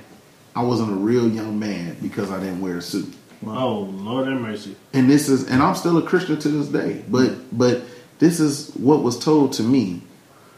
I 0.54 0.62
wasn't 0.62 0.92
a 0.92 0.94
real 0.94 1.28
young 1.28 1.58
man 1.58 1.96
because 2.00 2.30
I 2.30 2.40
didn't 2.40 2.60
wear 2.60 2.78
a 2.78 2.82
suit. 2.82 3.14
Oh 3.46 3.80
Lord 3.80 4.26
have 4.26 4.40
mercy. 4.40 4.75
And 4.92 5.08
this 5.08 5.28
is, 5.28 5.48
and 5.48 5.62
I'm 5.62 5.76
still 5.76 5.96
a 5.98 6.02
Christian 6.02 6.38
to 6.40 6.48
this 6.48 6.68
day. 6.68 7.04
But, 7.08 7.37
but 7.56 7.82
this 8.18 8.40
is 8.40 8.75
what 8.75 9.02
was 9.02 9.18
told 9.18 9.52
to 9.54 9.62
me, 9.62 10.02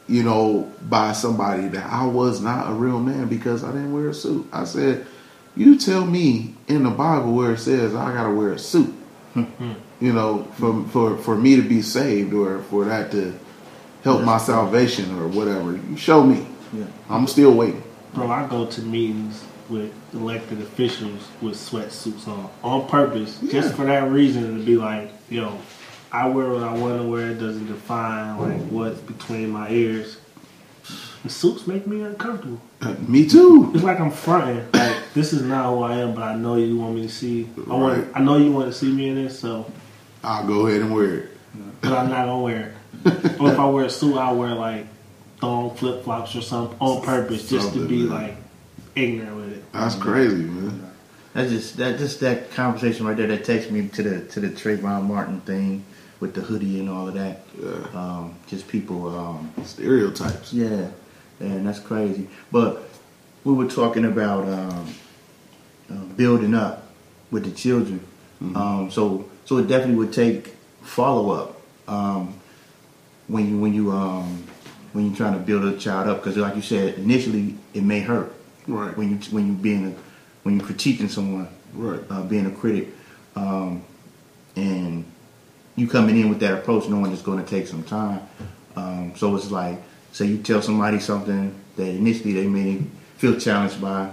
you 0.09 0.23
know, 0.23 0.73
by 0.83 1.13
somebody 1.13 1.69
that 1.69 1.87
I 1.87 2.07
was 2.07 2.41
not 2.41 2.71
a 2.71 2.73
real 2.73 2.99
man 2.99 3.29
because 3.29 3.63
I 3.63 3.73
didn't 3.73 3.93
wear 3.93 4.09
a 4.09 4.15
suit. 4.15 4.47
I 4.53 4.65
said, 4.65 5.07
you 5.57 5.79
tell 5.79 6.07
me 6.07 6.55
in 6.69 6.85
the 6.85 6.91
Bible 6.91 7.35
where 7.35 7.53
it 7.53 7.59
says 7.59 7.95
I 7.95 8.13
got 8.15 8.29
to 8.29 8.35
wear 8.35 8.53
a 8.53 8.59
suit, 8.59 8.95
hmm. 9.35 9.73
you 10.01 10.13
know, 10.13 10.45
for 10.55 10.85
for 10.85 11.19
for 11.19 11.37
me 11.37 11.57
to 11.57 11.63
be 11.63 11.83
saved 11.83 12.33
or 12.33 12.63
for 12.63 12.85
that 12.85 13.11
to 13.11 13.39
help 14.03 14.23
my 14.23 14.39
salvation 14.39 15.17
or 15.19 15.29
whatever. 15.29 15.73
You 15.77 15.97
show 15.97 16.23
me. 16.23 16.47
Yeah. 16.73 16.87
I'm 17.09 17.27
still 17.27 17.53
waiting. 17.55 17.83
Bro, 18.15 18.31
I 18.31 18.47
go 18.49 18.67
to 18.67 18.83
meetings 18.83 19.45
with 19.69 19.93
elected 20.13 20.61
officials 20.61 21.29
with 21.41 21.55
sweatsuits 21.55 22.27
on 22.27 22.51
on 22.63 22.89
purpose, 22.89 23.39
just 23.51 23.75
for 23.75 23.85
that 23.87 24.11
reason 24.11 24.59
to 24.59 24.65
be 24.65 24.77
like, 24.77 25.11
yo, 25.29 25.57
I 26.13 26.29
wear 26.29 26.49
what 26.51 26.63
I 26.63 26.73
want 26.77 27.01
to 27.01 27.09
wear. 27.09 27.31
It 27.31 27.39
doesn't 27.39 27.67
define 27.67 28.39
like 28.39 28.61
what's 28.69 29.01
between 29.01 29.51
my 29.51 29.71
ears. 29.71 30.19
The 31.23 31.29
suits 31.29 31.67
make 31.67 31.87
me 31.87 32.01
uncomfortable. 32.01 32.61
Uh, 32.81 32.95
me 33.07 33.29
too. 33.29 33.71
It's 33.75 33.85
like 33.85 34.01
I'm 34.01 34.11
fronting. 34.11 34.67
Like 34.73 34.97
this 35.15 35.33
is 35.33 35.43
not 35.43 35.67
who 35.71 35.83
I 35.83 35.97
am, 35.99 36.15
but 36.15 36.23
I 36.25 36.35
know 36.35 36.57
you 36.57 36.79
want 36.79 36.95
me 36.97 37.03
to 37.03 37.09
see. 37.09 37.49
I 37.69 37.75
want. 37.75 37.99
Right. 37.99 38.13
I 38.15 38.21
know 38.21 38.39
you 38.39 38.51
want 38.51 38.73
to 38.73 38.77
see 38.77 38.91
me 38.91 39.09
in 39.11 39.15
this, 39.17 39.39
so 39.39 39.71
I'll 40.25 40.47
go 40.47 40.67
ahead 40.67 40.81
and 40.81 40.93
wear 40.95 41.15
it. 41.15 41.31
but 41.83 41.93
I'm 41.93 42.09
not 42.09 42.25
gonna 42.27 42.41
wear 42.41 42.61
it. 42.69 42.75
Or 43.05 43.51
if 43.51 43.59
I 43.59 43.67
wear 43.67 43.85
a 43.85 43.91
suit, 43.91 44.17
I'll 44.17 44.37
wear 44.37 44.55
like 44.55 44.87
thong 45.39 45.75
flip 45.77 46.05
flops 46.05 46.35
or 46.37 46.43
something 46.43 46.77
on 46.81 47.03
purpose, 47.03 47.49
just 47.49 47.73
to 47.75 47.87
be 47.87 48.05
man. 48.05 48.09
like 48.09 48.37
ignorant 48.95 49.37
with 49.37 49.53
it. 49.53 49.73
That's 49.73 49.95
crazy, 49.95 50.45
man. 50.45 50.93
That's 51.33 51.51
just 51.51 51.77
that 51.77 51.99
just 51.99 52.21
that 52.21 52.51
conversation 52.53 53.07
right 53.07 53.17
there 53.17 53.29
that 53.29 53.45
takes 53.45 53.71
me 53.71 53.89
to 53.89 54.03
the 54.03 54.21
to 54.27 54.41
the 54.41 54.49
Trayvon 54.49 55.05
Martin 55.05 55.41
thing 55.43 55.85
with 56.19 56.35
the 56.35 56.41
hoodie 56.41 56.81
and 56.81 56.89
all 56.89 57.09
of 57.09 57.15
that. 57.15 57.43
Yeah. 57.59 57.71
Um, 57.95 58.35
just 58.49 58.69
people 58.69 59.17
um, 59.17 59.53
Stereotypes. 59.65 60.53
Yeah, 60.53 60.89
and 61.39 61.67
that's 61.67 61.81
crazy. 61.81 62.29
But 62.51 62.83
we 63.45 63.55
were 63.55 63.69
talking 63.69 64.05
about 64.05 64.47
um, 64.49 64.95
uh, 65.91 66.05
building 66.17 66.55
up 66.55 66.87
with 67.31 67.45
the 67.45 67.53
children. 67.53 68.05
Um, 68.43 68.91
so 68.91 69.29
so 69.45 69.59
it 69.59 69.69
definitely 69.69 69.97
would 69.97 70.13
take 70.13 70.55
follow 70.83 71.31
up 71.31 71.61
um, 71.87 72.40
when 73.31 73.49
you 73.49 73.59
when 73.59 73.73
you 73.73 73.93
um, 73.93 74.45
when 74.93 75.07
you're 75.07 75.17
trying 75.17 75.35
to 75.35 75.39
build 75.39 75.65
a 75.65 75.77
child 75.79 76.09
up 76.09 76.19
because 76.19 76.37
like 76.37 76.57
you 76.57 76.63
said 76.63 76.95
initially 76.99 77.57
it 77.75 77.83
may 77.83 78.01
hurt 78.01 78.33
Right. 78.67 78.97
when 78.97 79.11
you 79.11 79.17
when 79.31 79.47
you 79.47 79.53
being 79.55 79.87
a, 79.87 79.95
when 80.43 80.59
you're 80.59 80.67
critiquing 80.69 81.09
someone 81.09 81.49
Right. 81.73 82.01
uh, 82.11 82.23
being 82.23 82.47
a 82.47 82.51
critic 82.51 82.89
um, 83.37 83.83
and 84.57 85.05
you 85.77 85.87
coming 85.87 86.19
in 86.19 86.29
with 86.29 86.41
that 86.41 86.55
approach 86.55 86.89
knowing 86.89 87.13
it's 87.13 87.23
going 87.23 87.43
to 87.43 87.49
take 87.49 87.67
some 87.69 87.85
time 87.85 88.21
um, 88.77 89.13
so 89.17 89.35
it's 89.37 89.51
like 89.51 89.79
say 90.13 90.27
you 90.27 90.39
tell 90.39 90.61
somebody 90.61 90.99
something 90.99 91.55
that 91.77 91.87
initially 91.87 92.33
they 92.33 92.47
may 92.49 92.83
feel 93.19 93.39
challenged 93.39 93.81
by 93.81 94.11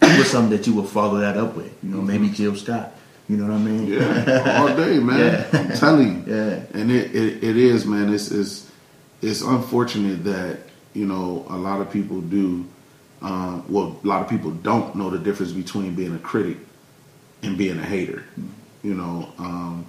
with 0.00 0.26
something 0.28 0.56
that 0.56 0.66
you 0.66 0.74
will 0.74 0.84
follow 0.86 1.18
that 1.18 1.36
up 1.36 1.56
with 1.56 1.72
you 1.82 1.90
know 1.90 2.00
maybe 2.00 2.28
Jill 2.30 2.54
Scott 2.54 2.92
you 3.28 3.36
know 3.36 3.44
what 3.44 3.54
I 3.54 3.58
mean 3.58 3.86
Yeah, 3.86 4.60
all 4.60 4.76
day, 4.76 4.98
man. 4.98 5.18
Yeah. 5.18 5.60
I'm 5.60 5.72
telling 5.72 6.26
you. 6.26 6.34
Yeah. 6.34 6.60
And 6.74 6.90
it, 6.90 7.14
it, 7.14 7.44
it 7.44 7.56
is, 7.56 7.86
man. 7.86 8.12
It's, 8.12 8.30
it's 8.30 8.70
it's 9.22 9.40
unfortunate 9.40 10.24
that 10.24 10.58
you 10.92 11.06
know 11.06 11.46
a 11.48 11.56
lot 11.56 11.80
of 11.80 11.90
people 11.90 12.20
do. 12.20 12.66
Um, 13.22 13.64
well, 13.72 13.98
a 14.04 14.06
lot 14.06 14.20
of 14.20 14.28
people 14.28 14.50
don't 14.50 14.94
know 14.96 15.08
the 15.08 15.18
difference 15.18 15.52
between 15.52 15.94
being 15.94 16.14
a 16.14 16.18
critic 16.18 16.58
and 17.42 17.56
being 17.56 17.78
a 17.78 17.82
hater. 17.82 18.24
You 18.82 18.94
know, 18.94 19.32
um, 19.38 19.86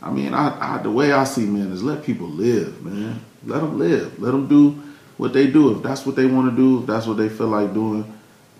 I 0.00 0.10
mean, 0.10 0.32
I, 0.32 0.76
I 0.76 0.82
the 0.82 0.90
way 0.90 1.12
I 1.12 1.24
see 1.24 1.44
men 1.44 1.70
is 1.70 1.82
let 1.82 2.02
people 2.02 2.28
live, 2.28 2.82
man. 2.82 3.20
Let 3.44 3.60
them 3.60 3.78
live. 3.78 4.18
Let 4.18 4.30
them 4.30 4.48
do 4.48 4.82
what 5.18 5.32
they 5.32 5.48
do. 5.48 5.76
If 5.76 5.82
that's 5.82 6.06
what 6.06 6.16
they 6.16 6.26
want 6.26 6.50
to 6.50 6.56
do, 6.56 6.80
if 6.80 6.86
that's 6.86 7.06
what 7.06 7.18
they 7.18 7.28
feel 7.28 7.48
like 7.48 7.74
doing, 7.74 8.10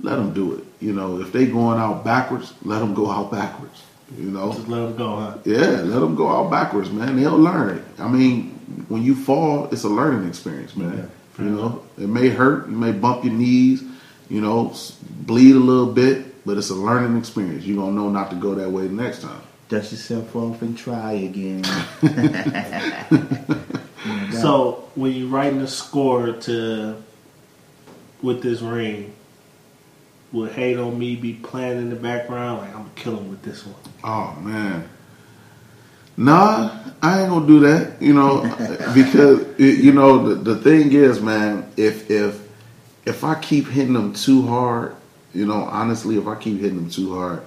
let 0.01 0.17
them 0.17 0.35
do 0.35 0.55
it. 0.55 0.65
You 0.81 0.93
know, 0.93 1.21
if 1.21 1.33
they 1.33 1.47
going 1.47 1.79
out 1.79 2.05
backwards, 2.05 2.53
let 2.63 2.81
them 2.81 2.95
go 2.95 3.11
out 3.11 3.31
backwards. 3.31 3.83
You 4.17 4.31
know, 4.31 4.53
Just 4.53 4.69
let 4.69 4.81
them 4.81 4.97
go, 4.97 5.17
huh? 5.17 5.39
yeah, 5.45 5.83
let 5.83 6.01
them 6.01 6.15
go 6.15 6.29
out 6.29 6.51
backwards, 6.51 6.91
man. 6.91 7.17
They'll 7.17 7.37
learn. 7.39 7.85
I 7.99 8.09
mean, 8.09 8.51
when 8.89 9.03
you 9.03 9.15
fall, 9.15 9.69
it's 9.71 9.85
a 9.85 9.89
learning 9.89 10.27
experience, 10.29 10.75
man. 10.77 11.11
You 11.39 11.45
know, 11.51 11.83
it 11.97 12.09
may 12.09 12.31
hurt, 12.31 12.69
you 12.69 12.75
may 12.77 12.91
bump 12.93 13.23
your 13.25 13.33
knees, 13.35 13.83
you 14.29 14.41
know, 14.41 14.75
bleed 15.09 15.55
a 15.55 15.59
little 15.61 15.93
bit, 15.93 16.45
but 16.45 16.57
it's 16.59 16.71
a 16.71 16.75
learning 16.75 17.17
experience. 17.19 17.65
You're 17.65 17.77
gonna 17.77 17.93
know 17.93 18.09
not 18.09 18.31
to 18.31 18.37
go 18.37 18.55
that 18.57 18.71
way 18.71 18.87
the 18.89 18.95
next 18.95 19.21
time. 19.23 19.41
dust 19.69 19.93
yourself 19.93 20.35
off 20.35 20.63
and 20.63 20.77
try 20.77 21.13
again 21.13 21.63
So 24.33 24.89
when 24.95 25.13
you're 25.13 25.29
writing 25.29 25.61
a 25.61 25.67
score 25.67 26.33
to 26.33 27.03
with 28.23 28.43
this 28.43 28.61
ring, 28.63 29.13
would 30.33 30.53
hate 30.53 30.77
on 30.79 30.99
me 30.99 31.17
be 31.17 31.35
playing 31.35 31.79
in 31.79 31.91
the 31.91 31.97
background? 31.97 32.59
Like 32.61 32.71
I'm 32.71 32.83
gonna 32.83 32.91
kill 32.97 33.17
him 33.19 33.31
with 33.31 33.43
this 33.43 33.65
one. 33.67 33.77
Oh 34.05 34.39
man. 34.41 34.89
Nah, 36.17 36.77
I 37.01 37.21
ain't 37.21 37.29
gonna 37.31 37.47
do 37.47 37.61
that, 37.61 38.03
you 38.03 38.13
know, 38.13 38.43
because 38.95 39.41
it- 39.59 39.79
you 39.79 39.93
know 39.93 40.29
the, 40.29 40.35
the 40.35 40.57
thing 40.57 40.93
is, 40.93 41.21
man, 41.21 41.71
if 41.77 42.11
if 42.11 42.47
if 43.07 43.25
I 43.25 43.37
keep 43.37 43.69
hitting 43.69 43.95
them 43.95 44.13
too 44.13 44.47
hard, 44.47 44.95
you 45.33 45.47
know, 45.47 45.63
honestly, 45.63 46.19
if 46.19 46.27
I 46.27 46.35
keep 46.35 46.61
hitting 46.61 46.77
them 46.77 46.91
too 46.91 47.15
hard 47.15 47.43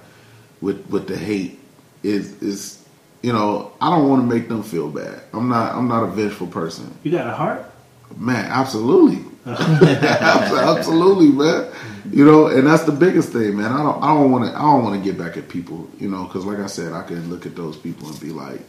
with 0.60 0.86
with 0.88 1.06
the 1.06 1.16
hate, 1.16 1.60
is 2.02 2.40
is 2.42 2.78
you 3.20 3.32
know, 3.32 3.72
I 3.80 3.90
don't 3.90 4.08
want 4.08 4.28
to 4.28 4.34
make 4.34 4.48
them 4.48 4.62
feel 4.62 4.88
bad. 4.88 5.22
I'm 5.34 5.48
not 5.48 5.74
I'm 5.74 5.86
not 5.86 6.04
a 6.04 6.06
vengeful 6.08 6.46
person, 6.48 6.92
You 7.02 7.12
got 7.12 7.26
a 7.28 7.32
heart? 7.34 7.70
man. 8.16 8.46
Absolutely, 8.50 9.22
absolutely, 9.46 11.28
man. 11.28 11.68
You 12.10 12.24
know, 12.24 12.46
and 12.48 12.66
that's 12.66 12.84
the 12.84 12.92
biggest 12.92 13.30
thing, 13.32 13.56
man. 13.56 13.72
I 13.72 13.82
don't, 13.82 14.02
I 14.02 14.14
don't 14.14 14.30
want 14.30 14.44
to, 14.50 14.56
I 14.56 14.62
don't 14.62 14.82
want 14.84 15.02
to 15.02 15.08
get 15.10 15.18
back 15.18 15.36
at 15.36 15.48
people, 15.48 15.88
you 15.98 16.08
know, 16.08 16.24
because 16.24 16.44
like 16.44 16.58
I 16.58 16.66
said, 16.66 16.92
I 16.92 17.02
can 17.02 17.30
look 17.30 17.46
at 17.46 17.54
those 17.56 17.76
people 17.76 18.08
and 18.08 18.20
be 18.20 18.30
like, 18.30 18.60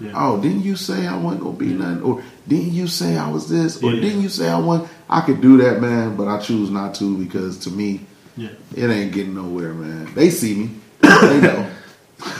Yeah. 0.00 0.12
oh, 0.14 0.40
didn't 0.40 0.62
you 0.62 0.76
say 0.76 1.06
I 1.06 1.16
wasn't 1.16 1.42
gonna 1.42 1.56
be 1.56 1.66
nothing, 1.66 2.02
or 2.02 2.22
didn't 2.48 2.72
you 2.72 2.86
say 2.86 3.16
I 3.16 3.28
was 3.30 3.48
this, 3.48 3.82
or 3.82 3.92
Yeah. 3.92 4.00
didn't 4.02 4.22
you 4.22 4.28
say 4.28 4.48
I 4.48 4.58
want? 4.58 4.88
I 5.08 5.20
could 5.20 5.40
do 5.40 5.56
that, 5.58 5.80
man, 5.80 6.16
but 6.16 6.28
I 6.28 6.38
choose 6.40 6.70
not 6.70 6.94
to 6.96 7.16
because 7.18 7.58
to 7.60 7.70
me, 7.70 8.00
Yeah. 8.36 8.50
it 8.74 8.88
ain't 8.88 9.12
getting 9.12 9.34
nowhere, 9.34 9.74
man. 9.74 10.12
They 10.14 10.30
see 10.30 10.54
me, 10.54 10.70
they 11.00 11.40
know. 11.40 11.66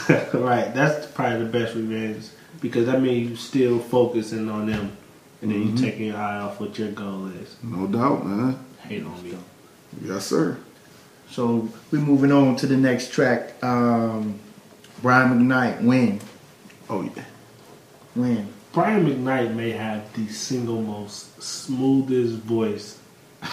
right. 0.33 0.73
That's 0.73 1.05
probably 1.07 1.39
the 1.39 1.45
best 1.51 1.75
revenge 1.75 2.25
because 2.61 2.85
that 2.87 3.01
means 3.01 3.29
you 3.29 3.35
still 3.35 3.79
focusing 3.79 4.49
on 4.49 4.65
them, 4.67 4.95
and 5.41 5.51
then 5.51 5.67
you 5.67 5.77
take 5.77 5.99
your 5.99 6.17
eye 6.17 6.37
off 6.39 6.59
what 6.59 6.77
your 6.77 6.91
goal 6.91 7.27
is. 7.27 7.55
No 7.63 7.87
doubt, 7.87 8.25
man. 8.25 8.57
Hate 8.81 9.03
on 9.03 9.23
me. 9.23 9.37
Yes, 10.01 10.25
sir. 10.27 10.57
So 11.29 11.69
we're 11.91 11.99
moving 12.01 12.31
on 12.31 12.55
to 12.57 12.67
the 12.67 12.77
next 12.77 13.11
track. 13.11 13.61
Um, 13.63 14.39
Brian 15.01 15.39
McKnight, 15.39 15.83
win, 15.83 16.19
Oh 16.89 17.01
yeah. 17.01 17.23
win. 18.15 18.47
Brian 18.73 19.05
McKnight 19.05 19.55
may 19.55 19.71
have 19.71 20.13
the 20.13 20.27
single 20.27 20.81
most 20.81 21.41
smoothest 21.41 22.35
voice. 22.43 22.99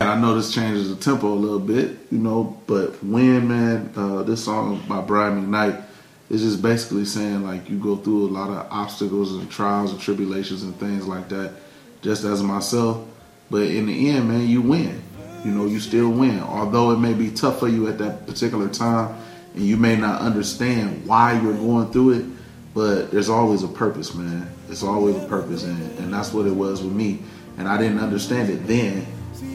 And 0.00 0.04
I 0.04 0.18
know 0.18 0.34
this 0.34 0.54
changes 0.54 0.88
the 0.88 0.96
tempo 0.96 1.28
a 1.28 1.34
little 1.34 1.58
bit, 1.58 1.98
you 2.10 2.16
know, 2.16 2.58
but 2.66 3.04
when 3.04 3.46
man, 3.48 3.92
uh, 3.94 4.22
this 4.22 4.42
song 4.46 4.82
by 4.88 5.02
Brian 5.02 5.46
McKnight 5.46 5.84
is 6.32 6.40
just 6.40 6.62
basically 6.62 7.04
saying 7.04 7.44
like 7.44 7.68
you 7.68 7.78
go 7.78 7.94
through 7.94 8.26
a 8.26 8.30
lot 8.30 8.48
of 8.48 8.66
obstacles 8.72 9.34
and 9.36 9.50
trials 9.50 9.92
and 9.92 10.00
tribulations 10.00 10.62
and 10.62 10.74
things 10.76 11.06
like 11.06 11.28
that, 11.28 11.52
just 12.00 12.24
as 12.24 12.42
myself. 12.42 13.06
But 13.50 13.64
in 13.64 13.84
the 13.84 14.08
end, 14.08 14.28
man, 14.28 14.48
you 14.48 14.62
win. 14.62 15.02
You 15.44 15.50
know, 15.50 15.66
you 15.66 15.78
still 15.78 16.08
win. 16.08 16.40
Although 16.40 16.92
it 16.92 16.98
may 16.98 17.12
be 17.12 17.30
tough 17.30 17.60
for 17.60 17.68
you 17.68 17.86
at 17.88 17.98
that 17.98 18.26
particular 18.26 18.70
time, 18.70 19.14
and 19.54 19.62
you 19.62 19.76
may 19.76 19.94
not 19.94 20.22
understand 20.22 21.06
why 21.06 21.38
you're 21.38 21.52
going 21.52 21.92
through 21.92 22.10
it, 22.12 22.24
but 22.72 23.10
there's 23.10 23.28
always 23.28 23.62
a 23.62 23.68
purpose, 23.68 24.14
man. 24.14 24.50
It's 24.70 24.82
always 24.82 25.16
a 25.16 25.26
purpose, 25.26 25.64
and, 25.64 25.98
and 25.98 26.14
that's 26.14 26.32
what 26.32 26.46
it 26.46 26.52
was 26.52 26.82
with 26.82 26.94
me. 26.94 27.18
And 27.58 27.68
I 27.68 27.76
didn't 27.76 27.98
understand 27.98 28.48
it 28.48 28.66
then. 28.66 29.06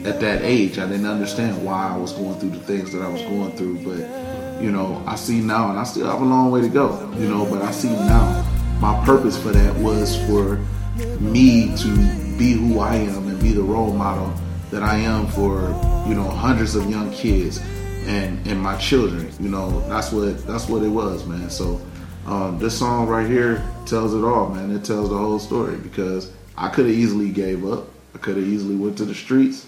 At 0.06 0.20
that 0.20 0.44
age, 0.44 0.78
I 0.78 0.88
didn't 0.88 1.08
understand 1.08 1.66
why 1.66 1.88
I 1.88 1.98
was 1.98 2.12
going 2.12 2.40
through 2.40 2.52
the 2.52 2.60
things 2.60 2.92
that 2.92 3.02
I 3.02 3.08
was 3.08 3.22
going 3.24 3.52
through. 3.58 3.84
But 3.84 4.27
you 4.62 4.72
know, 4.72 5.04
I 5.06 5.16
see 5.16 5.40
now, 5.42 5.70
and 5.70 5.80
I 5.80 5.84
still 5.84 6.08
have 6.08 6.22
a 6.22 6.26
long 6.26 6.52
way 6.52 6.62
to 6.62 6.70
go. 6.70 7.12
You 7.18 7.28
know, 7.30 7.46
but 7.46 7.62
I 7.62 7.72
see 7.72 7.90
now 7.90 8.46
my 8.80 9.04
purpose 9.06 9.42
for 9.42 9.50
that 9.50 9.76
was 9.78 10.16
for 10.28 10.58
me 11.20 11.76
to 11.78 12.38
be 12.38 12.54
who 12.54 12.80
I 12.80 12.96
am 12.96 13.28
and 13.28 13.40
be 13.42 13.52
the 13.54 13.62
role 13.62 13.94
model 13.94 14.34
that 14.72 14.84
I 14.84 14.98
am 14.98 15.28
for 15.28 15.62
you 16.08 16.14
know 16.14 16.30
hundreds 16.30 16.76
of 16.76 16.90
young 16.90 17.12
kids 17.12 17.60
and 18.06 18.46
and 18.48 18.60
my 18.60 18.78
children. 18.78 19.32
You 19.40 19.50
know, 19.50 19.82
that's 19.88 20.12
what 20.12 20.46
that's 20.46 20.68
what 20.68 20.84
it 20.84 20.90
was, 20.90 21.26
man. 21.26 21.50
So 21.50 21.82
um, 22.26 22.60
this 22.60 22.78
song 22.78 23.08
right 23.08 23.28
here 23.28 23.64
tells 23.86 24.14
it 24.14 24.24
all, 24.24 24.50
man. 24.50 24.72
It 24.72 24.84
tells 24.84 25.10
the 25.10 25.18
whole 25.18 25.40
story 25.40 25.78
because 25.78 26.32
I 26.58 26.70
could 26.70 26.86
have 26.86 26.96
easily 26.96 27.30
gave 27.30 27.66
up. 27.66 27.88
I 28.16 28.18
could 28.18 28.38
have 28.38 28.48
easily 28.48 28.76
went 28.76 28.98
to 28.98 29.06
the 29.06 29.14
streets, 29.14 29.68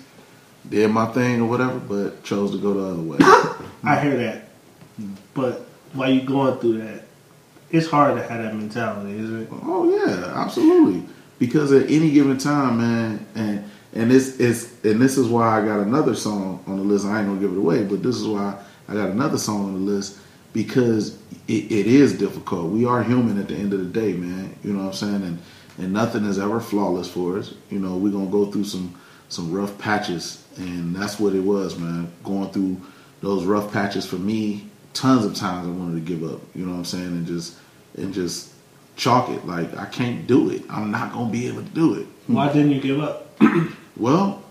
did 0.67 0.89
my 0.89 1.05
thing 1.07 1.41
or 1.41 1.45
whatever, 1.45 1.79
but 1.79 2.23
chose 2.23 2.51
to 2.51 2.57
go 2.57 2.73
the 2.73 2.85
other 2.85 3.01
way. 3.01 3.17
I 3.83 3.99
hear 3.99 4.17
that, 4.17 4.48
but 5.39 5.65
while 5.93 6.11
you 6.11 6.21
going 6.21 6.57
through 6.59 6.79
that, 6.79 7.03
it's 7.71 7.87
hard 7.87 8.15
to 8.15 8.27
have 8.27 8.43
that 8.43 8.55
mentality, 8.55 9.17
isn't 9.17 9.43
it? 9.43 9.49
Oh 9.63 9.89
yeah, 9.89 10.33
absolutely. 10.35 11.07
Because 11.37 11.71
at 11.71 11.89
any 11.89 12.11
given 12.11 12.37
time, 12.37 12.79
man, 12.79 13.25
and 13.35 13.63
and 13.93 14.11
this 14.11 14.39
is 14.39 14.73
and 14.83 15.01
this 15.01 15.17
is 15.17 15.27
why 15.27 15.59
I 15.59 15.65
got 15.65 15.79
another 15.79 16.15
song 16.15 16.63
on 16.67 16.77
the 16.77 16.83
list. 16.83 17.05
I 17.05 17.19
ain't 17.19 17.27
gonna 17.27 17.39
give 17.39 17.53
it 17.53 17.57
away, 17.57 17.83
but 17.83 18.03
this 18.03 18.15
is 18.15 18.27
why 18.27 18.59
I 18.87 18.93
got 18.93 19.09
another 19.09 19.37
song 19.37 19.65
on 19.65 19.73
the 19.73 19.91
list 19.91 20.19
because 20.53 21.17
it, 21.47 21.71
it 21.71 21.87
is 21.87 22.17
difficult. 22.17 22.71
We 22.71 22.85
are 22.85 23.03
human 23.03 23.39
at 23.39 23.47
the 23.47 23.55
end 23.55 23.73
of 23.73 23.79
the 23.79 23.85
day, 23.85 24.13
man. 24.13 24.55
You 24.63 24.73
know 24.73 24.79
what 24.79 24.87
I'm 24.87 24.93
saying? 24.93 25.23
And 25.23 25.39
and 25.77 25.93
nothing 25.93 26.25
is 26.25 26.37
ever 26.37 26.59
flawless 26.59 27.09
for 27.09 27.37
us. 27.37 27.53
You 27.69 27.79
know, 27.79 27.97
we're 27.97 28.11
gonna 28.11 28.27
go 28.27 28.51
through 28.51 28.65
some 28.65 28.95
some 29.29 29.51
rough 29.51 29.77
patches, 29.77 30.43
and 30.57 30.95
that's 30.95 31.19
what 31.19 31.33
it 31.33 31.41
was, 31.41 31.77
man. 31.77 32.11
Going 32.23 32.49
through 32.49 32.81
those 33.21 33.45
rough 33.45 33.71
patches 33.71 34.05
for 34.05 34.15
me, 34.17 34.68
tons 34.93 35.25
of 35.25 35.35
times 35.35 35.67
I 35.67 35.71
wanted 35.71 36.05
to 36.05 36.13
give 36.13 36.23
up. 36.23 36.41
You 36.55 36.65
know 36.65 36.71
what 36.71 36.79
I'm 36.79 36.85
saying? 36.85 37.05
And 37.05 37.27
just 37.27 37.57
and 37.97 38.13
just 38.13 38.53
chalk 38.95 39.29
it 39.29 39.45
like 39.45 39.75
I 39.77 39.85
can't 39.85 40.27
do 40.27 40.49
it. 40.49 40.63
I'm 40.69 40.91
not 40.91 41.13
gonna 41.13 41.31
be 41.31 41.47
able 41.47 41.63
to 41.63 41.69
do 41.69 41.95
it. 41.95 42.07
Why 42.27 42.51
didn't 42.51 42.71
you 42.71 42.81
give 42.81 42.99
up? 42.99 43.27
Well, 43.99 44.41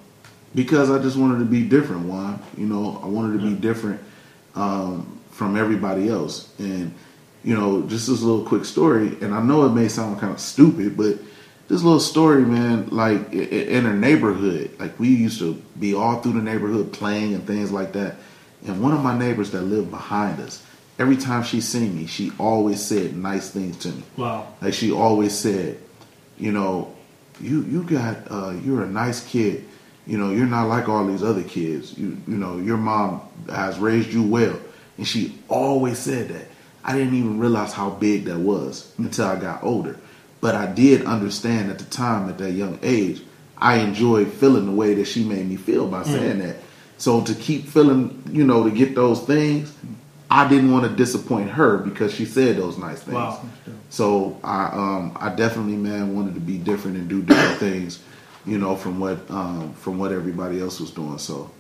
because 0.54 0.90
I 0.90 0.98
just 0.98 1.16
wanted 1.16 1.38
to 1.38 1.46
be 1.46 1.62
different. 1.62 2.04
Juan, 2.04 2.42
you 2.58 2.66
know, 2.66 3.00
I 3.02 3.06
wanted 3.06 3.40
to 3.40 3.46
be 3.46 3.54
different 3.54 3.98
um, 4.54 5.18
from 5.30 5.56
everybody 5.56 6.10
else, 6.10 6.52
and 6.58 6.94
you 7.42 7.56
know, 7.56 7.82
just 7.82 8.08
this 8.08 8.20
little 8.20 8.44
quick 8.44 8.66
story. 8.66 9.16
And 9.22 9.34
I 9.34 9.40
know 9.42 9.64
it 9.64 9.70
may 9.70 9.88
sound 9.88 10.20
kind 10.20 10.34
of 10.34 10.38
stupid, 10.38 10.98
but 10.98 11.18
this 11.68 11.82
little 11.82 12.00
story, 12.00 12.42
man, 12.42 12.88
like 12.88 13.32
in 13.32 13.86
a 13.86 13.94
neighborhood, 13.94 14.70
like 14.78 14.98
we 14.98 15.08
used 15.08 15.38
to 15.38 15.54
be 15.78 15.94
all 15.94 16.20
through 16.20 16.32
the 16.32 16.42
neighborhood 16.42 16.92
playing 16.92 17.34
and 17.34 17.46
things 17.46 17.72
like 17.72 17.92
that. 17.94 18.16
And 18.66 18.82
one 18.82 18.92
of 18.92 19.02
my 19.02 19.16
neighbors 19.16 19.50
that 19.52 19.62
lived 19.62 19.90
behind 19.90 20.40
us, 20.40 20.64
every 20.98 21.16
time 21.16 21.42
she 21.42 21.60
seen 21.60 21.96
me, 21.96 22.06
she 22.06 22.32
always 22.38 22.82
said 22.82 23.16
nice 23.16 23.50
things 23.50 23.76
to 23.78 23.88
me. 23.88 24.02
Wow. 24.16 24.52
Like 24.60 24.74
she 24.74 24.92
always 24.92 25.36
said, 25.36 25.78
you 26.38 26.52
know, 26.52 26.94
you 27.40 27.62
you 27.62 27.82
got 27.84 28.16
uh, 28.30 28.54
you're 28.64 28.82
a 28.82 28.88
nice 28.88 29.24
kid. 29.24 29.64
You 30.06 30.16
know, 30.16 30.30
you're 30.30 30.46
not 30.46 30.68
like 30.68 30.88
all 30.88 31.06
these 31.06 31.22
other 31.22 31.42
kids. 31.42 31.96
You 31.96 32.16
you 32.26 32.36
know, 32.36 32.58
your 32.58 32.78
mom 32.78 33.20
has 33.48 33.78
raised 33.78 34.12
you 34.12 34.22
well, 34.22 34.58
and 34.96 35.06
she 35.06 35.38
always 35.48 35.98
said 35.98 36.28
that. 36.28 36.46
I 36.84 36.96
didn't 36.96 37.14
even 37.14 37.38
realize 37.38 37.72
how 37.72 37.90
big 37.90 38.24
that 38.24 38.38
was 38.38 38.92
until 38.98 39.26
I 39.26 39.36
got 39.36 39.62
older. 39.62 39.98
But 40.40 40.54
I 40.54 40.66
did 40.66 41.04
understand 41.04 41.70
at 41.70 41.78
the 41.78 41.84
time, 41.84 42.28
at 42.28 42.38
that 42.38 42.52
young 42.52 42.78
age, 42.82 43.20
I 43.58 43.78
enjoyed 43.78 44.32
feeling 44.32 44.66
the 44.66 44.72
way 44.72 44.94
that 44.94 45.06
she 45.06 45.24
made 45.24 45.46
me 45.48 45.56
feel 45.56 45.88
by 45.88 46.04
saying 46.04 46.38
that. 46.38 46.56
So 46.98 47.22
to 47.22 47.34
keep 47.34 47.66
feeling, 47.66 48.22
you 48.30 48.44
know, 48.44 48.64
to 48.64 48.70
get 48.70 48.94
those 48.94 49.22
things, 49.22 49.72
I 50.30 50.48
didn't 50.48 50.70
want 50.72 50.84
to 50.90 50.94
disappoint 50.94 51.50
her 51.50 51.78
because 51.78 52.12
she 52.12 52.24
said 52.26 52.56
those 52.56 52.76
nice 52.76 53.00
things. 53.02 53.14
Wow. 53.14 53.42
So 53.90 54.38
I 54.44 54.64
um 54.66 55.16
I 55.18 55.30
definitely 55.34 55.76
man 55.76 56.14
wanted 56.14 56.34
to 56.34 56.40
be 56.40 56.58
different 56.58 56.96
and 56.96 57.08
do 57.08 57.22
different 57.22 57.58
things, 57.66 58.00
you 58.44 58.58
know, 58.58 58.76
from 58.76 59.00
what 59.00 59.18
um 59.30 59.72
from 59.74 59.98
what 59.98 60.12
everybody 60.12 60.60
else 60.60 60.80
was 60.80 60.90
doing. 60.90 61.18
So 61.18 61.50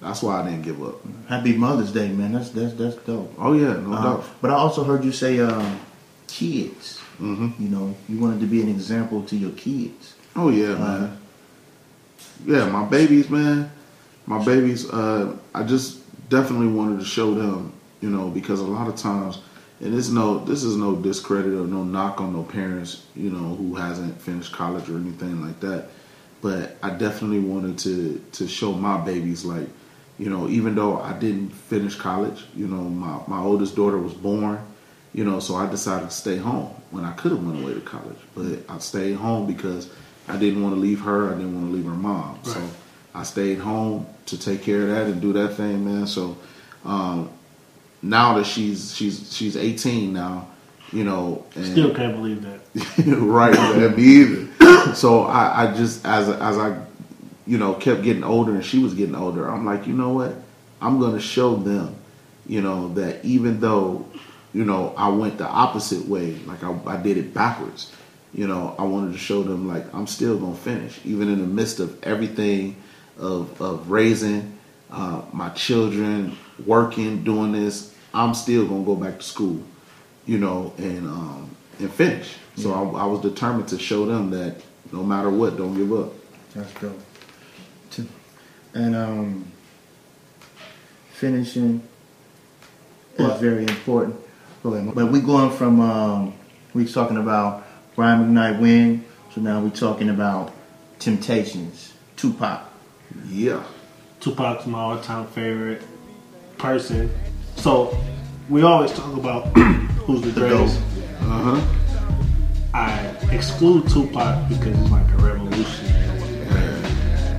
that's 0.00 0.22
why 0.22 0.40
I 0.40 0.44
didn't 0.44 0.62
give 0.62 0.82
up. 0.82 0.96
Happy 1.28 1.54
Mother's 1.56 1.92
Day, 1.92 2.08
man. 2.08 2.32
That's 2.32 2.50
that's 2.50 2.74
that's 2.74 2.96
dope. 2.96 3.34
Oh 3.38 3.52
yeah, 3.52 3.74
no 3.74 3.92
Uh, 3.94 4.02
doubt. 4.02 4.24
but 4.40 4.50
I 4.50 4.54
also 4.54 4.84
heard 4.84 5.04
you 5.04 5.12
say 5.12 5.40
um, 5.40 5.80
kids. 6.28 6.98
hmm 7.18 7.48
You 7.58 7.68
know, 7.68 7.94
you 8.08 8.18
wanted 8.20 8.40
to 8.40 8.46
be 8.46 8.62
an 8.62 8.68
example 8.68 9.22
to 9.24 9.36
your 9.36 9.52
kids. 9.52 10.14
Oh 10.36 10.48
yeah, 10.50 10.74
Uh, 10.74 10.78
man. 10.78 11.18
Yeah, 12.46 12.68
my 12.70 12.84
babies, 12.84 13.28
man. 13.28 13.70
My 14.26 14.44
babies. 14.44 14.88
Uh, 14.90 15.36
I 15.54 15.62
just 15.62 16.00
definitely 16.28 16.68
wanted 16.68 16.98
to 17.00 17.04
show 17.06 17.34
them, 17.34 17.72
you 18.00 18.10
know, 18.10 18.28
because 18.28 18.60
a 18.60 18.64
lot 18.64 18.88
of 18.88 18.96
times, 18.96 19.38
and 19.80 19.94
it's 19.94 20.08
no, 20.08 20.38
this 20.44 20.64
is 20.64 20.76
no 20.76 20.96
discredit 20.96 21.52
or 21.52 21.66
no 21.66 21.84
knock 21.84 22.20
on 22.20 22.32
no 22.32 22.42
parents, 22.42 23.04
you 23.14 23.30
know, 23.30 23.54
who 23.54 23.74
hasn't 23.76 24.20
finished 24.20 24.52
college 24.52 24.88
or 24.88 24.96
anything 24.96 25.42
like 25.44 25.60
that. 25.60 25.86
But 26.42 26.76
I 26.82 26.90
definitely 26.90 27.40
wanted 27.40 27.78
to 27.80 28.22
to 28.32 28.48
show 28.48 28.72
my 28.72 28.98
babies, 29.04 29.44
like, 29.44 29.68
you 30.18 30.28
know, 30.30 30.48
even 30.48 30.74
though 30.74 30.98
I 31.00 31.12
didn't 31.12 31.50
finish 31.50 31.94
college, 31.94 32.44
you 32.54 32.66
know, 32.66 32.82
my 32.82 33.20
my 33.26 33.42
oldest 33.42 33.76
daughter 33.76 33.98
was 33.98 34.14
born, 34.14 34.58
you 35.12 35.24
know, 35.24 35.40
so 35.40 35.54
I 35.56 35.68
decided 35.70 36.10
to 36.10 36.14
stay 36.14 36.36
home 36.36 36.74
when 36.90 37.04
I 37.04 37.12
could 37.12 37.32
have 37.32 37.44
went 37.44 37.62
away 37.62 37.74
to 37.74 37.80
college, 37.80 38.18
but 38.34 38.58
I 38.68 38.78
stayed 38.78 39.14
home 39.16 39.46
because 39.46 39.88
I 40.28 40.36
didn't 40.36 40.62
want 40.62 40.74
to 40.74 40.80
leave 40.80 41.00
her. 41.00 41.28
I 41.32 41.36
didn't 41.36 41.54
want 41.54 41.68
to 41.68 41.72
leave 41.72 41.84
her 41.86 41.90
mom. 41.90 42.38
So 42.42 42.58
Right. 42.60 42.70
I 43.16 43.22
stayed 43.22 43.58
home 43.58 44.06
to 44.26 44.38
take 44.38 44.62
care 44.62 44.82
of 44.82 44.88
that 44.88 45.06
and 45.06 45.22
do 45.22 45.32
that 45.32 45.54
thing, 45.54 45.84
man. 45.86 46.06
So 46.06 46.36
um, 46.84 47.30
now 48.02 48.34
that 48.34 48.44
she's 48.44 48.94
she's 48.94 49.34
she's 49.34 49.56
18 49.56 50.12
now, 50.12 50.48
you 50.92 51.02
know, 51.02 51.44
and 51.54 51.64
Still 51.64 51.94
can't 51.94 52.14
believe 52.14 52.42
that. 52.42 52.60
right, 53.06 53.54
man, 53.54 53.96
me 53.96 54.02
either. 54.02 54.94
So 54.94 55.22
I, 55.22 55.64
I 55.64 55.74
just 55.74 56.04
as 56.04 56.28
as 56.28 56.58
I, 56.58 56.78
you 57.46 57.56
know, 57.56 57.72
kept 57.74 58.02
getting 58.02 58.22
older 58.22 58.52
and 58.52 58.64
she 58.64 58.80
was 58.80 58.92
getting 58.92 59.14
older, 59.14 59.48
I'm 59.48 59.64
like, 59.64 59.86
you 59.86 59.94
know 59.94 60.10
what? 60.10 60.34
I'm 60.82 61.00
gonna 61.00 61.20
show 61.20 61.56
them, 61.56 61.96
you 62.46 62.60
know, 62.60 62.92
that 62.94 63.24
even 63.24 63.60
though, 63.60 64.06
you 64.52 64.66
know, 64.66 64.92
I 64.94 65.08
went 65.08 65.38
the 65.38 65.48
opposite 65.48 66.06
way, 66.06 66.34
like 66.46 66.62
I, 66.62 66.78
I 66.86 66.96
did 66.98 67.16
it 67.16 67.32
backwards. 67.32 67.90
You 68.34 68.46
know, 68.46 68.74
I 68.78 68.82
wanted 68.82 69.12
to 69.12 69.18
show 69.18 69.42
them 69.42 69.66
like 69.66 69.92
I'm 69.94 70.06
still 70.06 70.36
gonna 70.38 70.54
finish, 70.54 71.00
even 71.06 71.30
in 71.30 71.40
the 71.40 71.46
midst 71.46 71.80
of 71.80 72.02
everything, 72.04 72.76
of 73.18 73.60
of 73.60 73.90
raising 73.90 74.58
uh, 74.90 75.22
my 75.32 75.48
children, 75.50 76.36
working, 76.64 77.24
doing 77.24 77.52
this. 77.52 77.94
I'm 78.14 78.34
still 78.34 78.66
gonna 78.66 78.84
go 78.84 78.96
back 78.96 79.18
to 79.18 79.22
school 79.24 79.62
you 80.26 80.38
know, 80.38 80.72
and 80.78 81.06
um, 81.06 81.56
and 81.78 81.88
finish. 81.92 82.34
So 82.56 82.72
I, 82.72 83.02
I 83.02 83.06
was 83.06 83.20
determined 83.20 83.68
to 83.68 83.78
show 83.78 84.06
them 84.06 84.30
that 84.30 84.56
no 84.92 85.02
matter 85.04 85.30
what, 85.30 85.56
don't 85.56 85.74
give 85.76 85.92
up. 85.92 86.12
That's 86.54 86.72
dope. 86.80 86.98
To- 87.92 88.06
And 88.74 88.96
um, 88.96 89.52
finishing 91.10 91.80
is 93.18 93.40
very 93.40 93.62
important. 93.62 94.16
But 94.62 95.12
we 95.12 95.20
going 95.20 95.50
from 95.50 95.80
um, 95.80 96.34
we 96.74 96.86
talking 96.86 97.18
about 97.18 97.64
Brian 97.94 98.34
McKnight 98.34 98.60
win, 98.60 99.04
so 99.32 99.40
now 99.40 99.60
we're 99.60 99.70
talking 99.70 100.08
about 100.10 100.52
Temptations, 100.98 101.92
Tupac. 102.16 102.62
Yeah. 103.28 103.62
Tupac's 104.20 104.66
my 104.66 104.78
all-time 104.78 105.26
favorite 105.28 105.82
person. 106.58 107.10
So 107.56 107.96
we 108.48 108.62
always 108.62 108.92
talk 108.92 109.16
about 109.16 109.46
who's 110.06 110.22
the 110.22 110.32
greatest. 110.32 110.80
Uh 111.20 111.56
huh. 111.56 111.60
I 112.74 113.14
exclude 113.32 113.88
Tupac 113.88 114.48
because 114.48 114.76
he's 114.76 114.90
like 114.90 115.10
a 115.12 115.16
revolutionary. 115.16 116.02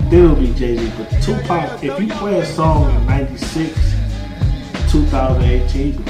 Then 0.09 0.23
it'll 0.23 0.35
be 0.35 0.53
Jay 0.53 0.77
Z. 0.77 0.91
But 0.97 1.09
Tupac, 1.21 1.83
if 1.83 1.99
you 1.99 2.07
play 2.13 2.39
a 2.39 2.45
song 2.45 2.95
in 2.95 3.05
'96, 3.05 3.73
2018, 4.91 6.03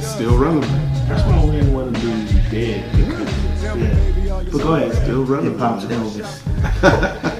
Still 0.00 0.36
relevant. 0.36 0.72
that's 1.08 1.22
why 1.24 1.44
we 1.44 1.52
didn't 1.52 1.72
want 1.72 1.94
to 1.94 2.00
do 2.00 2.08
dead. 2.50 2.90
Because, 2.96 3.62
yeah. 3.62 4.42
But 4.50 4.62
go 4.62 4.74
ahead. 4.74 4.94
Still 5.02 5.24
relevant. 5.24 5.52
Hip 5.52 5.60
hop's 5.60 5.84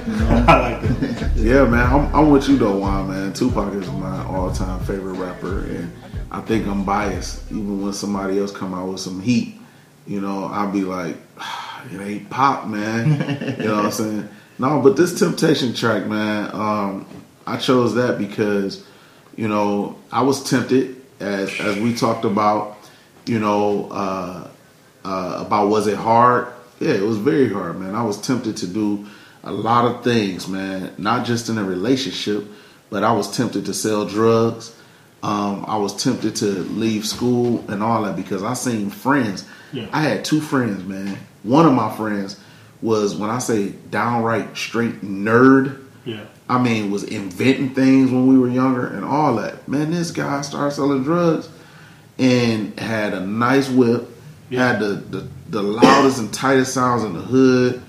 I 0.47 0.59
like 0.59 0.81
that. 0.81 1.31
Yeah, 1.35 1.65
man. 1.65 1.85
I'm, 1.91 2.15
I'm 2.15 2.29
with 2.29 2.47
you 2.49 2.57
though, 2.57 2.77
Juan, 2.77 3.09
man. 3.09 3.33
Tupac 3.33 3.73
is 3.73 3.89
my 3.91 4.23
all-time 4.25 4.79
favorite 4.81 5.13
rapper, 5.13 5.65
and 5.65 5.91
I 6.31 6.41
think 6.41 6.67
I'm 6.67 6.83
biased. 6.83 7.49
Even 7.51 7.81
when 7.81 7.93
somebody 7.93 8.39
else 8.39 8.51
come 8.51 8.73
out 8.73 8.89
with 8.89 8.99
some 8.99 9.21
heat, 9.21 9.59
you 10.05 10.21
know, 10.21 10.45
I'll 10.45 10.71
be 10.71 10.83
like, 10.83 11.17
"Ah, 11.37 11.85
it 11.91 11.99
ain't 11.99 12.29
Pac, 12.29 12.67
man. 12.67 13.57
you 13.59 13.65
know 13.65 13.77
what 13.77 13.85
I'm 13.85 13.91
saying? 13.91 14.29
No, 14.59 14.81
but 14.81 14.95
this 14.95 15.17
Temptation 15.17 15.73
track, 15.73 16.05
man. 16.05 16.53
Um, 16.53 17.07
I 17.47 17.57
chose 17.57 17.95
that 17.95 18.17
because, 18.17 18.85
you 19.35 19.47
know, 19.47 19.97
I 20.11 20.21
was 20.21 20.47
tempted 20.47 21.01
as 21.19 21.57
as 21.59 21.77
we 21.77 21.95
talked 21.95 22.25
about, 22.25 22.77
you 23.25 23.39
know, 23.39 23.89
uh, 23.91 24.47
uh, 25.03 25.43
about 25.45 25.69
was 25.69 25.87
it 25.87 25.97
hard? 25.97 26.53
Yeah, 26.79 26.93
it 26.93 27.03
was 27.03 27.17
very 27.17 27.51
hard, 27.51 27.79
man. 27.79 27.95
I 27.95 28.03
was 28.03 28.19
tempted 28.19 28.57
to 28.57 28.67
do 28.67 29.07
a 29.43 29.51
lot 29.51 29.85
of 29.85 30.03
things, 30.03 30.47
man. 30.47 30.93
Not 30.97 31.25
just 31.25 31.49
in 31.49 31.57
a 31.57 31.63
relationship, 31.63 32.45
but 32.89 33.03
I 33.03 33.11
was 33.13 33.35
tempted 33.35 33.65
to 33.65 33.73
sell 33.73 34.05
drugs. 34.05 34.75
Um, 35.23 35.65
I 35.67 35.77
was 35.77 36.01
tempted 36.03 36.35
to 36.37 36.45
leave 36.45 37.05
school 37.05 37.63
and 37.69 37.83
all 37.83 38.03
that 38.03 38.15
because 38.15 38.43
I 38.43 38.53
seen 38.53 38.89
friends. 38.89 39.45
Yeah. 39.71 39.87
I 39.93 40.01
had 40.01 40.25
two 40.25 40.41
friends, 40.41 40.83
man. 40.83 41.17
One 41.43 41.65
of 41.65 41.73
my 41.73 41.95
friends 41.95 42.39
was 42.81 43.15
when 43.15 43.29
I 43.29 43.39
say 43.39 43.69
downright 43.89 44.57
straight 44.57 45.01
nerd. 45.01 45.85
Yeah. 46.05 46.25
I 46.49 46.61
mean, 46.61 46.91
was 46.91 47.03
inventing 47.03 47.75
things 47.75 48.11
when 48.11 48.27
we 48.27 48.37
were 48.37 48.49
younger 48.49 48.87
and 48.87 49.05
all 49.05 49.35
that. 49.37 49.67
Man, 49.67 49.91
this 49.91 50.11
guy 50.11 50.41
started 50.41 50.71
selling 50.75 51.03
drugs 51.03 51.47
and 52.17 52.77
had 52.79 53.13
a 53.13 53.19
nice 53.25 53.69
whip, 53.69 54.07
Yeah. 54.49 54.67
had 54.71 54.79
the, 54.79 54.87
the, 54.95 55.27
the 55.49 55.61
loudest 55.63 56.19
and 56.19 56.33
tightest 56.33 56.73
sounds 56.73 57.03
in 57.03 57.13
the 57.13 57.21
hood, 57.21 57.81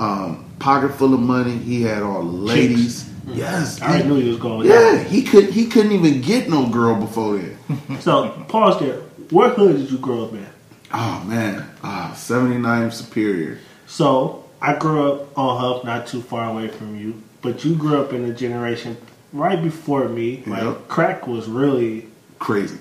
um, 0.00 0.44
pocket 0.58 0.94
full 0.94 1.12
of 1.14 1.20
money. 1.20 1.56
He 1.58 1.82
had 1.82 2.02
all 2.02 2.22
the 2.22 2.30
ladies. 2.30 3.08
Yes. 3.26 3.80
I 3.80 3.88
already 3.88 4.08
knew 4.08 4.16
he 4.16 4.28
was 4.28 4.38
going 4.38 4.66
yeah, 4.66 4.98
he 5.04 5.22
could 5.22 5.50
he 5.50 5.66
couldn't 5.66 5.92
even 5.92 6.20
get 6.20 6.48
no 6.48 6.68
girl 6.68 6.96
before 6.96 7.38
then. 7.38 7.56
that. 7.88 8.02
So 8.02 8.30
pause 8.48 8.80
there. 8.80 8.96
What 9.30 9.54
hood 9.54 9.76
did 9.76 9.90
you 9.90 9.98
grow 9.98 10.24
up 10.24 10.32
in? 10.32 10.46
Oh 10.92 11.22
man, 11.26 11.68
ah, 11.84 12.12
79 12.16 12.90
Superior. 12.90 13.58
So 13.86 14.44
I 14.60 14.76
grew 14.76 15.12
up 15.12 15.38
on 15.38 15.60
Hough, 15.60 15.84
not 15.84 16.06
too 16.08 16.22
far 16.22 16.50
away 16.50 16.68
from 16.68 16.98
you, 16.98 17.22
but 17.42 17.64
you 17.64 17.76
grew 17.76 18.00
up 18.00 18.12
in 18.12 18.24
a 18.24 18.34
generation 18.34 18.96
right 19.32 19.62
before 19.62 20.08
me. 20.08 20.42
Like 20.46 20.62
Yep. 20.62 20.88
crack 20.88 21.26
was 21.28 21.46
really. 21.46 22.08
Crazy. 22.40 22.78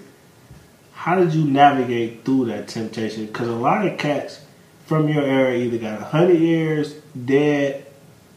How 0.94 1.16
did 1.16 1.34
you 1.34 1.44
navigate 1.46 2.26
through 2.26 2.46
that 2.46 2.68
temptation? 2.68 3.26
Because 3.28 3.48
a 3.50 3.56
lot 3.56 3.86
of 3.86 3.98
cats 4.00 4.42
from 4.88 5.08
your 5.08 5.24
era 5.24 5.54
either 5.56 5.78
got 5.78 6.02
a 6.02 6.06
hundred 6.06 6.40
years 6.40 6.96
dead, 7.26 7.86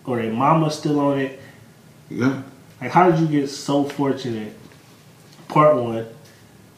or 0.05 0.21
their 0.21 0.33
mama 0.33 0.71
still 0.71 1.01
on 1.01 1.19
it. 1.19 1.41
Yeah. 2.11 2.43
Like, 2.81 2.91
how 2.91 3.11
did 3.11 3.21
you 3.21 3.27
get 3.27 3.49
so 3.49 3.85
fortunate? 3.85 4.55
Part 5.49 5.77
one 5.77 6.07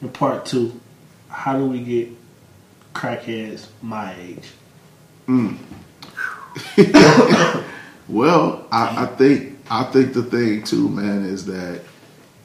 and 0.00 0.12
part 0.12 0.46
two. 0.46 0.80
How 1.28 1.58
do 1.58 1.66
we 1.66 1.80
get 1.80 2.08
crackheads 2.94 3.66
my 3.82 4.14
age? 4.20 4.50
Mm. 5.26 5.58
Well, 8.08 8.66
I, 8.70 9.04
I 9.04 9.06
think 9.06 9.58
I 9.70 9.84
think 9.84 10.12
the 10.12 10.22
thing 10.22 10.62
too, 10.62 10.88
man, 10.88 11.24
is 11.24 11.46
that 11.46 11.80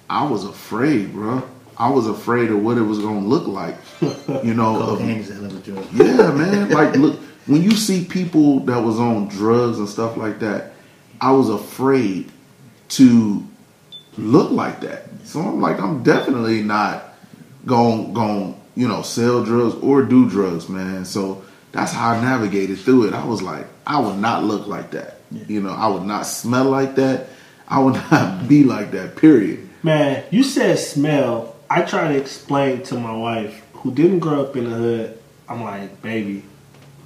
I 0.09 0.25
was 0.25 0.45
afraid, 0.45 1.11
bro. 1.11 1.43
I 1.77 1.89
was 1.89 2.07
afraid 2.07 2.49
of 2.49 2.63
what 2.63 2.77
it 2.77 2.81
was 2.81 2.99
gonna 2.99 3.19
look 3.19 3.47
like. 3.47 3.75
You 4.43 4.53
know, 4.53 4.81
of, 4.81 4.99
Cocaine 4.99 5.17
is 5.17 5.29
a 5.29 5.33
hell 5.33 5.45
of 5.45 5.55
a 5.55 5.59
drug. 5.59 5.85
yeah, 5.93 6.31
man. 6.31 6.69
Like, 6.69 6.95
look, 6.95 7.19
when 7.45 7.63
you 7.63 7.71
see 7.71 8.05
people 8.05 8.61
that 8.61 8.83
was 8.83 8.99
on 8.99 9.27
drugs 9.27 9.79
and 9.79 9.89
stuff 9.89 10.17
like 10.17 10.39
that, 10.39 10.73
I 11.21 11.31
was 11.31 11.49
afraid 11.49 12.31
to 12.89 13.45
look 14.17 14.51
like 14.51 14.81
that. 14.81 15.05
So 15.23 15.39
I'm 15.39 15.61
like, 15.61 15.79
I'm 15.79 16.03
definitely 16.03 16.61
not 16.63 17.13
going, 17.65 18.13
going, 18.13 18.59
you 18.75 18.87
know, 18.87 19.01
sell 19.01 19.43
drugs 19.43 19.75
or 19.75 20.03
do 20.03 20.29
drugs, 20.29 20.69
man. 20.69 21.05
So 21.05 21.43
that's 21.71 21.91
how 21.91 22.11
I 22.11 22.21
navigated 22.21 22.79
through 22.79 23.07
it. 23.07 23.13
I 23.13 23.25
was 23.25 23.41
like, 23.41 23.67
I 23.85 23.99
would 23.99 24.17
not 24.17 24.43
look 24.43 24.67
like 24.67 24.91
that. 24.91 25.19
You 25.31 25.61
know, 25.61 25.71
I 25.71 25.87
would 25.87 26.03
not 26.03 26.23
smell 26.23 26.65
like 26.65 26.95
that. 26.95 27.27
I 27.67 27.79
would 27.79 27.93
not 28.11 28.47
be 28.47 28.63
like 28.63 28.91
that. 28.91 29.15
Period. 29.15 29.69
Man, 29.83 30.23
you 30.31 30.43
said 30.43 30.79
smell. 30.79 31.55
I 31.69 31.83
try 31.83 32.07
to 32.11 32.17
explain 32.17 32.81
to 32.83 32.95
my 32.95 33.15
wife, 33.15 33.63
who 33.73 33.93
didn't 33.93 34.19
grow 34.19 34.41
up 34.43 34.55
in 34.57 34.63
the 34.69 34.75
hood. 34.75 35.19
I'm 35.47 35.63
like, 35.63 36.01
baby, 36.01 36.43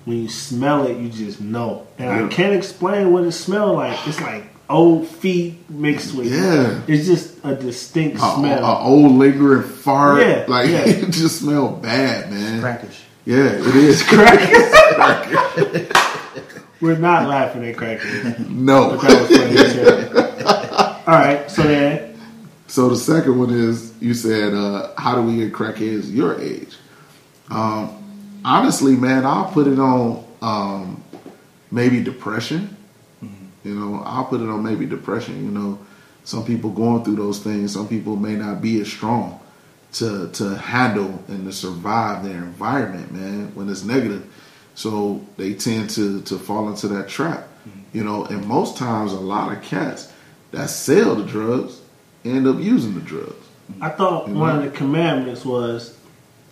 when 0.05 0.17
you 0.23 0.29
smell 0.29 0.85
it, 0.87 0.97
you 0.97 1.09
just 1.09 1.39
know. 1.41 1.87
And 1.97 2.07
Yeah. 2.09 2.25
I 2.25 2.29
can't 2.29 2.53
explain 2.55 3.11
what 3.11 3.23
it 3.23 3.31
smells 3.31 3.75
like. 3.77 4.07
It's 4.07 4.19
like 4.21 4.45
old 4.69 5.07
feet 5.07 5.69
mixed 5.69 6.13
with. 6.15 6.27
Yeah. 6.33 6.81
It's 6.87 7.05
just 7.05 7.37
a 7.43 7.55
distinct 7.55 8.17
A, 8.17 8.19
smell. 8.35 8.63
a 8.63 8.79
old 8.79 9.13
lingering 9.13 9.63
fart. 9.63 10.21
Yeah, 10.21 10.45
like 10.47 10.69
yeah. 10.69 10.79
it 10.85 11.11
just 11.11 11.39
smelled 11.39 11.81
bad, 11.81 12.31
man. 12.31 12.59
Crackish. 12.61 12.99
Yeah, 13.25 13.45
it 13.53 13.75
is. 13.75 14.03
Crackish. 14.07 15.89
We're 16.81 16.97
not 16.97 17.29
laughing 17.29 17.63
at 17.65 17.77
crackers. 17.77 18.39
no. 18.49 18.97
That 18.97 19.21
was 19.21 19.37
funny 19.37 19.57
as. 19.57 21.07
All 21.07 21.13
right, 21.15 21.49
so 21.49 21.63
then, 21.63 22.19
So 22.67 22.89
the 22.89 22.95
second 22.97 23.37
one 23.39 23.49
is 23.51 23.93
you 24.01 24.13
said, 24.13 24.53
uh, 24.53 24.91
how 24.97 25.15
do 25.15 25.21
we 25.21 25.37
get 25.37 25.53
crackheads 25.53 26.13
your 26.13 26.39
age? 26.41 26.75
Um, 27.49 28.02
honestly, 28.45 28.95
man, 28.95 29.25
I'll 29.25 29.51
put 29.51 29.67
it 29.67 29.79
on 29.79 30.25
um, 30.41 31.03
maybe 31.71 32.03
depression. 32.03 32.77
You 33.63 33.75
know, 33.75 34.03
I'll 34.05 34.25
put 34.25 34.41
it 34.41 34.49
on 34.49 34.61
maybe 34.61 34.85
depression. 34.85 35.43
You 35.45 35.51
know, 35.51 35.79
some 36.25 36.43
people 36.43 36.69
going 36.69 37.03
through 37.05 37.15
those 37.15 37.39
things. 37.39 37.71
Some 37.73 37.87
people 37.87 38.15
may 38.17 38.35
not 38.35 38.61
be 38.61 38.81
as 38.81 38.91
strong 38.91 39.39
to 39.93 40.29
to 40.33 40.55
handle 40.55 41.23
and 41.27 41.45
to 41.45 41.53
survive 41.53 42.23
their 42.23 42.37
environment, 42.37 43.13
man, 43.13 43.55
when 43.55 43.69
it's 43.69 43.83
negative. 43.83 44.25
So 44.75 45.25
they 45.37 45.53
tend 45.53 45.91
to 45.91 46.21
to 46.23 46.37
fall 46.37 46.67
into 46.69 46.87
that 46.89 47.07
trap. 47.07 47.47
You 47.93 48.03
know, 48.03 48.25
and 48.25 48.45
most 48.45 48.75
times 48.75 49.13
a 49.13 49.19
lot 49.19 49.55
of 49.55 49.63
cats 49.63 50.11
that 50.51 50.69
sell 50.69 51.15
the 51.15 51.23
drugs 51.23 51.79
end 52.25 52.47
up 52.47 52.59
using 52.59 52.93
the 52.93 53.01
drugs. 53.01 53.47
I 53.79 53.89
thought 53.89 54.27
one 54.27 54.57
of 54.57 54.63
the 54.63 54.71
commandments 54.71 55.45
was 55.45 55.97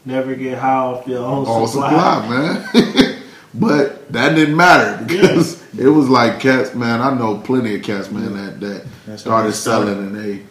never 0.05 0.35
get 0.35 0.57
high 0.57 0.75
off 0.75 1.07
your 1.07 1.19
own 1.19 1.45
All 1.45 1.67
supply. 1.67 1.89
supply, 1.91 2.29
man. 2.29 3.23
but 3.53 4.11
that 4.11 4.35
didn't 4.35 4.55
matter 4.55 5.03
because 5.05 5.61
it 5.77 5.87
was 5.87 6.09
like 6.09 6.39
cats, 6.39 6.73
man. 6.75 7.01
I 7.01 7.13
know 7.17 7.37
plenty 7.37 7.75
of 7.75 7.83
cats, 7.83 8.09
man, 8.11 8.33
that 8.33 8.59
that 8.59 8.85
That's 9.05 9.21
started 9.21 9.41
how 9.43 9.47
they 9.49 9.53
started. 9.53 9.85
selling 9.93 10.07
and 10.07 10.15
they 10.15 10.43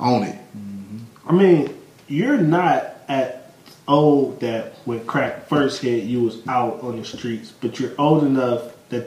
own 0.00 0.22
it. 0.24 0.38
I 1.26 1.32
mean, 1.32 1.74
you're 2.08 2.38
not 2.38 2.86
at 3.08 3.52
old 3.88 4.40
that 4.40 4.74
when 4.84 5.04
crack 5.06 5.48
first 5.48 5.82
hit, 5.82 6.04
you 6.04 6.22
was 6.22 6.46
out 6.48 6.82
on 6.82 6.96
the 6.98 7.04
streets, 7.04 7.52
but 7.60 7.78
you're 7.80 7.92
old 7.98 8.24
enough 8.24 8.72
that 8.90 9.06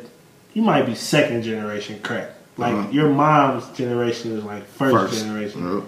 you 0.53 0.61
might 0.61 0.85
be 0.85 0.95
second 0.95 1.43
generation 1.43 1.99
crack. 2.01 2.29
Like 2.57 2.73
Uh-huh. 2.73 2.89
your 2.91 3.09
mom's 3.09 3.67
generation 3.77 4.31
is 4.37 4.43
like 4.45 4.65
first, 4.65 5.21
generation. 5.21 5.75
Yep. 5.79 5.83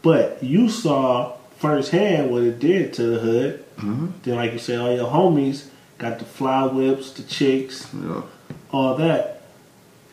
But 0.00 0.42
you 0.42 0.68
saw 0.70 1.34
firsthand 1.58 2.30
what 2.30 2.42
it 2.42 2.58
did 2.58 2.92
to 2.94 3.02
the 3.02 3.18
hood. 3.18 3.64
Mm-hmm. 3.76 4.06
Then, 4.22 4.36
like 4.36 4.52
you 4.52 4.58
said, 4.58 4.78
all 4.80 4.94
your 4.94 5.08
homies 5.10 5.66
got 5.98 6.18
the 6.18 6.24
fly 6.24 6.64
whips, 6.64 7.12
the 7.12 7.22
chicks, 7.24 7.86
Yep. 7.94 8.24
all 8.72 8.96
that. 8.96 9.42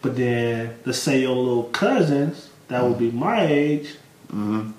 But 0.02 0.16
then, 0.18 0.76
let's 0.86 1.00
say 1.00 1.22
your 1.22 1.36
little 1.36 1.64
cousins 1.66 2.50
that 2.68 2.84
would 2.84 2.98
be 3.00 3.12
my 3.12 3.46
age. 3.46 3.96
Mhm. 4.34 4.74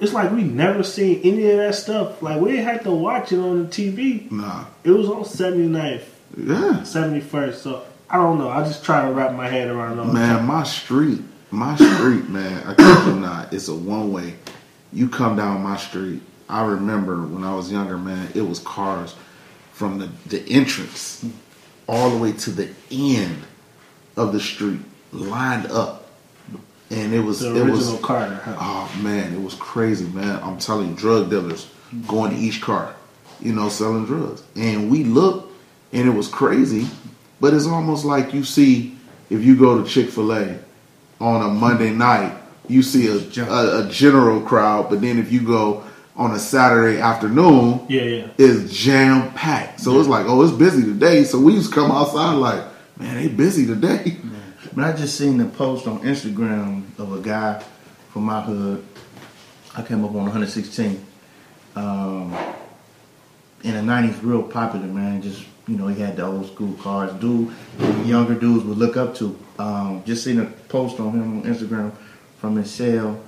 It's 0.00 0.12
like 0.14 0.32
we 0.32 0.42
never 0.42 0.82
seen 0.82 1.20
any 1.22 1.50
of 1.50 1.58
that 1.58 1.74
stuff. 1.74 2.22
Like 2.22 2.40
we 2.40 2.52
didn't 2.52 2.64
have 2.66 2.82
to 2.84 2.90
watch 2.90 3.32
it 3.32 3.38
on 3.38 3.64
the 3.64 3.68
TV. 3.68 4.30
Nah. 4.30 4.64
It 4.84 4.90
was 4.90 5.08
on 5.08 5.24
79th, 5.24 6.04
Yeah. 6.36 6.82
71st. 6.84 7.62
So 7.62 7.82
I 8.08 8.16
don't 8.16 8.38
know. 8.38 8.48
I 8.48 8.62
just 8.64 8.84
try 8.84 9.06
to 9.06 9.12
wrap 9.12 9.34
my 9.34 9.48
head 9.48 9.68
around 9.68 9.98
all 9.98 10.06
Man, 10.06 10.46
my 10.46 10.62
street, 10.62 11.20
my 11.50 11.76
street, 11.76 12.28
man, 12.30 12.62
I 12.66 12.74
kid 12.74 13.06
you 13.14 13.20
not, 13.20 13.52
it's 13.52 13.68
a 13.68 13.74
one 13.74 14.12
way. 14.12 14.34
You 14.92 15.08
come 15.08 15.36
down 15.36 15.62
my 15.62 15.76
street. 15.76 16.22
I 16.48 16.64
remember 16.64 17.22
when 17.22 17.44
I 17.44 17.54
was 17.54 17.72
younger, 17.72 17.96
man, 17.96 18.28
it 18.34 18.42
was 18.42 18.58
cars 18.60 19.14
from 19.72 19.98
the, 19.98 20.08
the 20.26 20.40
entrance 20.50 21.24
all 21.86 22.10
the 22.10 22.18
way 22.18 22.32
to 22.32 22.50
the 22.50 22.70
end 22.90 23.42
of 24.16 24.32
the 24.32 24.40
street 24.40 24.80
lined 25.12 25.66
up. 25.66 26.10
And 26.90 27.14
it 27.14 27.20
was 27.20 27.40
the 27.40 27.56
it 27.56 27.70
was 27.70 27.98
Carter. 28.02 28.34
Huh? 28.34 28.56
Oh 28.58 29.00
man, 29.02 29.32
it 29.32 29.40
was 29.40 29.54
crazy, 29.54 30.04
man. 30.06 30.42
I'm 30.42 30.58
telling 30.58 30.90
you, 30.90 30.94
drug 30.94 31.30
dealers 31.30 31.70
going 32.06 32.32
to 32.32 32.36
each 32.36 32.60
car, 32.60 32.94
you 33.40 33.54
know, 33.54 33.70
selling 33.70 34.04
drugs. 34.04 34.42
And 34.56 34.90
we 34.90 35.04
looked 35.04 35.52
and 35.92 36.06
it 36.06 36.12
was 36.12 36.28
crazy, 36.28 36.86
but 37.40 37.54
it's 37.54 37.66
almost 37.66 38.04
like 38.04 38.34
you 38.34 38.44
see 38.44 38.96
if 39.30 39.42
you 39.42 39.56
go 39.56 39.82
to 39.82 39.88
Chick 39.88 40.10
fil 40.10 40.32
A 40.32 40.58
on 41.18 41.42
a 41.42 41.48
Monday 41.48 41.90
night, 41.90 42.36
you 42.72 42.82
see 42.82 43.06
a, 43.08 43.42
a, 43.44 43.86
a 43.86 43.88
general 43.90 44.40
crowd, 44.40 44.88
but 44.90 45.00
then 45.00 45.18
if 45.18 45.30
you 45.30 45.40
go 45.40 45.84
on 46.16 46.32
a 46.32 46.38
Saturday 46.38 47.00
afternoon, 47.00 47.84
Yeah, 47.88 48.02
yeah. 48.02 48.26
it's 48.38 48.72
jam 48.72 49.32
packed. 49.32 49.80
So 49.80 49.98
it's 49.98 50.08
like, 50.08 50.26
oh, 50.28 50.42
it's 50.42 50.52
busy 50.52 50.82
today. 50.82 51.24
So 51.24 51.38
we 51.40 51.54
just 51.54 51.72
come 51.72 51.90
outside 51.90 52.34
like, 52.34 52.62
man, 52.98 53.16
they 53.16 53.28
busy 53.28 53.66
today. 53.66 54.16
But 54.74 54.84
I 54.84 54.92
just 54.92 55.16
seen 55.18 55.36
the 55.38 55.44
post 55.46 55.86
on 55.86 56.00
Instagram 56.00 56.82
of 56.98 57.12
a 57.12 57.20
guy 57.20 57.62
from 58.10 58.24
my 58.24 58.40
hood. 58.40 58.84
I 59.76 59.82
came 59.82 60.04
up 60.04 60.10
on 60.10 60.16
116. 60.24 61.04
Um, 61.76 62.34
in 63.64 63.74
the 63.74 63.80
90s, 63.92 64.18
real 64.22 64.42
popular, 64.42 64.86
man. 64.86 65.22
Just, 65.22 65.44
you 65.68 65.76
know, 65.76 65.86
he 65.88 66.00
had 66.00 66.16
the 66.16 66.24
old 66.26 66.46
school 66.52 66.72
cars. 66.74 67.12
Dude, 67.20 67.52
younger 68.04 68.34
dudes 68.34 68.64
would 68.64 68.78
look 68.78 68.96
up 68.96 69.14
to. 69.16 69.38
Um, 69.58 70.02
just 70.04 70.24
seen 70.24 70.40
a 70.40 70.46
post 70.68 70.98
on 71.00 71.12
him 71.12 71.38
on 71.38 71.42
Instagram 71.44 71.92
from 72.42 72.56
his 72.56 72.70
cell. 72.70 73.18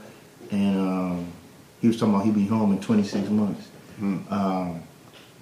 And 0.51 0.79
um, 0.79 1.27
he 1.81 1.87
was 1.89 1.99
talking 1.99 2.13
about 2.15 2.27
he'd 2.27 2.35
be 2.35 2.47
home 2.47 2.73
in 2.73 2.81
26 2.81 3.31
months. 3.31 3.69
Um, 4.03 4.83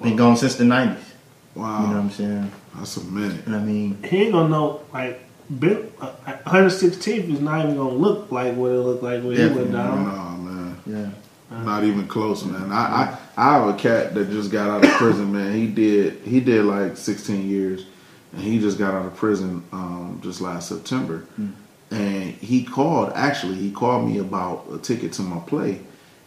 been 0.00 0.14
gone 0.14 0.36
since 0.36 0.54
the 0.56 0.64
90s. 0.64 0.98
Wow. 1.54 1.80
You 1.80 1.86
know 1.88 1.92
what 1.94 2.00
I'm 2.02 2.10
saying? 2.10 2.52
That's 2.76 2.96
a 2.98 3.04
minute. 3.04 3.46
And 3.46 3.56
I 3.56 3.60
mean, 3.60 4.00
He 4.04 4.22
ain't 4.22 4.32
gonna 4.32 4.48
know 4.48 4.82
like. 4.92 5.20
Ben, 5.50 5.90
uh, 6.00 6.12
116th 6.46 7.30
is 7.30 7.40
not 7.40 7.64
even 7.64 7.76
gonna 7.76 7.90
look 7.94 8.30
like 8.32 8.54
what 8.54 8.70
it 8.70 8.78
looked 8.78 9.02
like 9.02 9.22
when 9.22 9.32
he 9.32 9.36
Definitely 9.36 9.64
went 9.64 9.72
No, 9.72 10.36
man. 10.38 10.76
yeah. 10.86 11.10
Not 11.64 11.84
even 11.84 12.06
close, 12.06 12.42
man. 12.44 12.72
I, 12.72 12.76
I 13.02 13.18
I 13.36 13.52
have 13.58 13.68
a 13.68 13.76
cat 13.78 14.14
that 14.14 14.30
just 14.30 14.50
got 14.50 14.70
out 14.70 14.84
of 14.84 14.90
prison, 14.92 15.30
man. 15.32 15.52
He 15.52 15.66
did 15.66 16.20
he 16.24 16.40
did 16.40 16.64
like 16.64 16.96
16 16.96 17.46
years, 17.50 17.84
and 18.32 18.40
he 18.40 18.60
just 18.60 18.78
got 18.78 18.94
out 18.94 19.04
of 19.04 19.14
prison 19.16 19.62
um, 19.72 20.20
just 20.22 20.40
last 20.40 20.68
September. 20.70 21.26
And 21.92 22.34
he 22.34 22.64
called. 22.64 23.12
Actually, 23.14 23.56
he 23.56 23.70
called 23.70 24.08
me 24.08 24.18
about 24.18 24.66
a 24.72 24.78
ticket 24.78 25.12
to 25.14 25.22
my 25.22 25.38
play, 25.40 25.80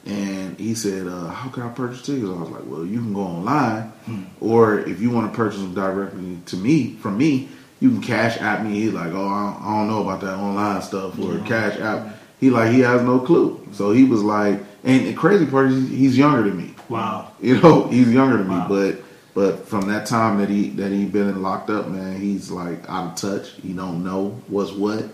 and 0.06 0.58
he 0.60 0.76
said, 0.76 1.08
uh, 1.08 1.28
"How 1.28 1.50
can 1.50 1.64
I 1.64 1.70
purchase 1.70 2.06
tickets?" 2.06 2.28
I 2.28 2.40
was 2.40 2.50
like, 2.50 2.64
"Well, 2.66 2.86
you 2.86 3.00
can 3.00 3.14
go 3.14 3.22
online, 3.22 3.92
or 4.40 4.80
if 4.80 5.02
you 5.02 5.10
want 5.10 5.32
to 5.32 5.36
purchase 5.36 5.60
them 5.60 5.74
directly 5.74 6.38
to 6.46 6.56
me 6.56 6.96
from 7.02 7.18
me, 7.18 7.50
you 7.80 7.90
can 7.90 8.02
Cash 8.02 8.40
App 8.40 8.64
me." 8.64 8.82
He's 8.82 8.94
like, 8.94 9.12
"Oh, 9.14 9.28
I 9.28 9.54
don't, 9.54 9.64
I 9.64 9.78
don't 9.78 9.88
know 9.88 10.04
about 10.04 10.22
that 10.22 10.38
online 10.38 10.82
stuff 10.84 11.18
or 11.20 11.40
cash 11.48 11.80
app." 11.80 12.20
He 12.40 12.50
like 12.52 12.72
he 12.72 12.82
has 12.82 13.02
no 13.02 13.20
clue. 13.20 13.68
So 13.72 13.92
he 13.92 14.04
was 14.04 14.22
like, 14.22 14.62
and 14.84 15.08
the 15.08 15.14
crazy 15.14 15.46
part 15.48 15.72
is 15.72 15.90
he's 15.90 16.18
younger 16.18 16.44
than 16.44 16.58
me. 16.58 16.76
Wow. 16.90 17.32
You 17.42 17.60
know, 17.60 17.88
he's 17.88 18.12
younger 18.12 18.38
than 18.38 18.50
me, 18.50 18.64
but 18.70 19.02
but 19.34 19.68
from 19.68 19.88
that 19.88 20.06
time 20.06 20.38
that 20.38 20.50
he 20.50 20.70
that 20.72 20.92
he 20.92 21.06
been 21.06 21.42
locked 21.42 21.70
up, 21.70 21.88
man, 21.88 22.20
he's 22.20 22.52
like 22.52 22.88
out 22.88 23.14
of 23.14 23.16
touch. 23.16 23.52
He 23.62 23.74
don't 23.74 24.04
know 24.04 24.40
what's 24.48 24.72
what. 24.72 25.06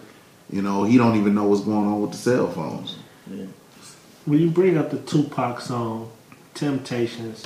You 0.51 0.61
know, 0.61 0.83
he 0.83 0.97
don't 0.97 1.15
even 1.15 1.33
know 1.33 1.45
what's 1.45 1.61
going 1.61 1.87
on 1.87 2.01
with 2.01 2.11
the 2.11 2.17
cell 2.17 2.47
phones. 2.51 2.97
Yeah. 3.29 3.45
When 4.25 4.39
you 4.39 4.49
bring 4.49 4.77
up 4.77 4.91
the 4.91 4.99
Tupac 4.99 5.61
song, 5.61 6.11
Temptations, 6.53 7.45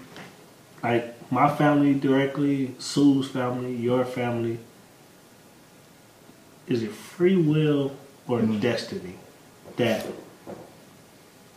like 0.82 1.30
my 1.30 1.54
family 1.54 1.94
directly, 1.94 2.74
Sue's 2.78 3.28
family, 3.28 3.74
your 3.74 4.04
family, 4.04 4.58
is 6.66 6.82
it 6.82 6.92
free 6.92 7.36
will 7.36 7.94
or 8.26 8.40
destiny 8.40 9.14
that 9.76 10.06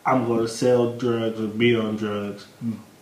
I'm 0.06 0.26
going 0.28 0.42
to 0.42 0.48
sell 0.48 0.94
drugs 0.98 1.40
or 1.40 1.48
be 1.48 1.76
on 1.76 1.96
drugs? 1.96 2.46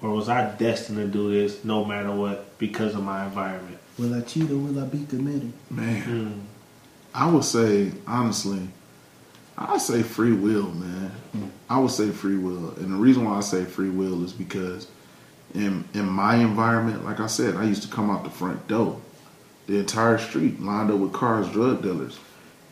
Or 0.02 0.12
was 0.12 0.30
I 0.30 0.54
destined 0.56 0.98
to 0.98 1.08
do 1.08 1.32
this 1.32 1.64
no 1.64 1.86
matter 1.86 2.12
what 2.12 2.58
because 2.60 2.94
of 2.94 3.04
my 3.04 3.26
environment? 3.26 3.78
Will 3.98 4.14
I 4.14 4.22
cheat 4.22 4.50
or 4.52 4.58
will 4.58 4.80
I 4.80 4.86
be 4.86 5.06
committed? 5.06 5.54
Man, 5.70 6.04
Mm. 6.04 6.53
I 7.14 7.30
would 7.30 7.44
say 7.44 7.92
honestly, 8.08 8.68
I 9.58 9.78
say 9.78 10.02
free 10.02 10.34
will, 10.34 10.72
man. 10.72 11.12
I 11.70 11.80
would 11.80 11.92
say 11.92 12.10
free 12.10 12.38
will, 12.38 12.72
and 12.78 12.92
the 12.92 12.98
reason 12.98 13.26
why 13.26 13.38
I 13.38 13.42
say 13.42 13.66
free 13.66 13.90
will 13.90 14.24
is 14.24 14.34
because 14.34 14.88
in 15.54 15.86
in 15.94 16.06
my 16.08 16.36
environment, 16.36 17.06
like 17.06 17.20
I 17.20 17.28
said, 17.28 17.56
I 17.56 17.66
used 17.66 17.84
to 17.84 17.88
come 17.88 18.10
out 18.10 18.24
the 18.24 18.30
front 18.30 18.68
door, 18.68 19.00
the 19.68 19.80
entire 19.80 20.18
street 20.18 20.60
lined 20.62 20.92
up 20.92 20.98
with 20.98 21.14
cars, 21.14 21.48
drug 21.50 21.84
dealers. 21.84 22.20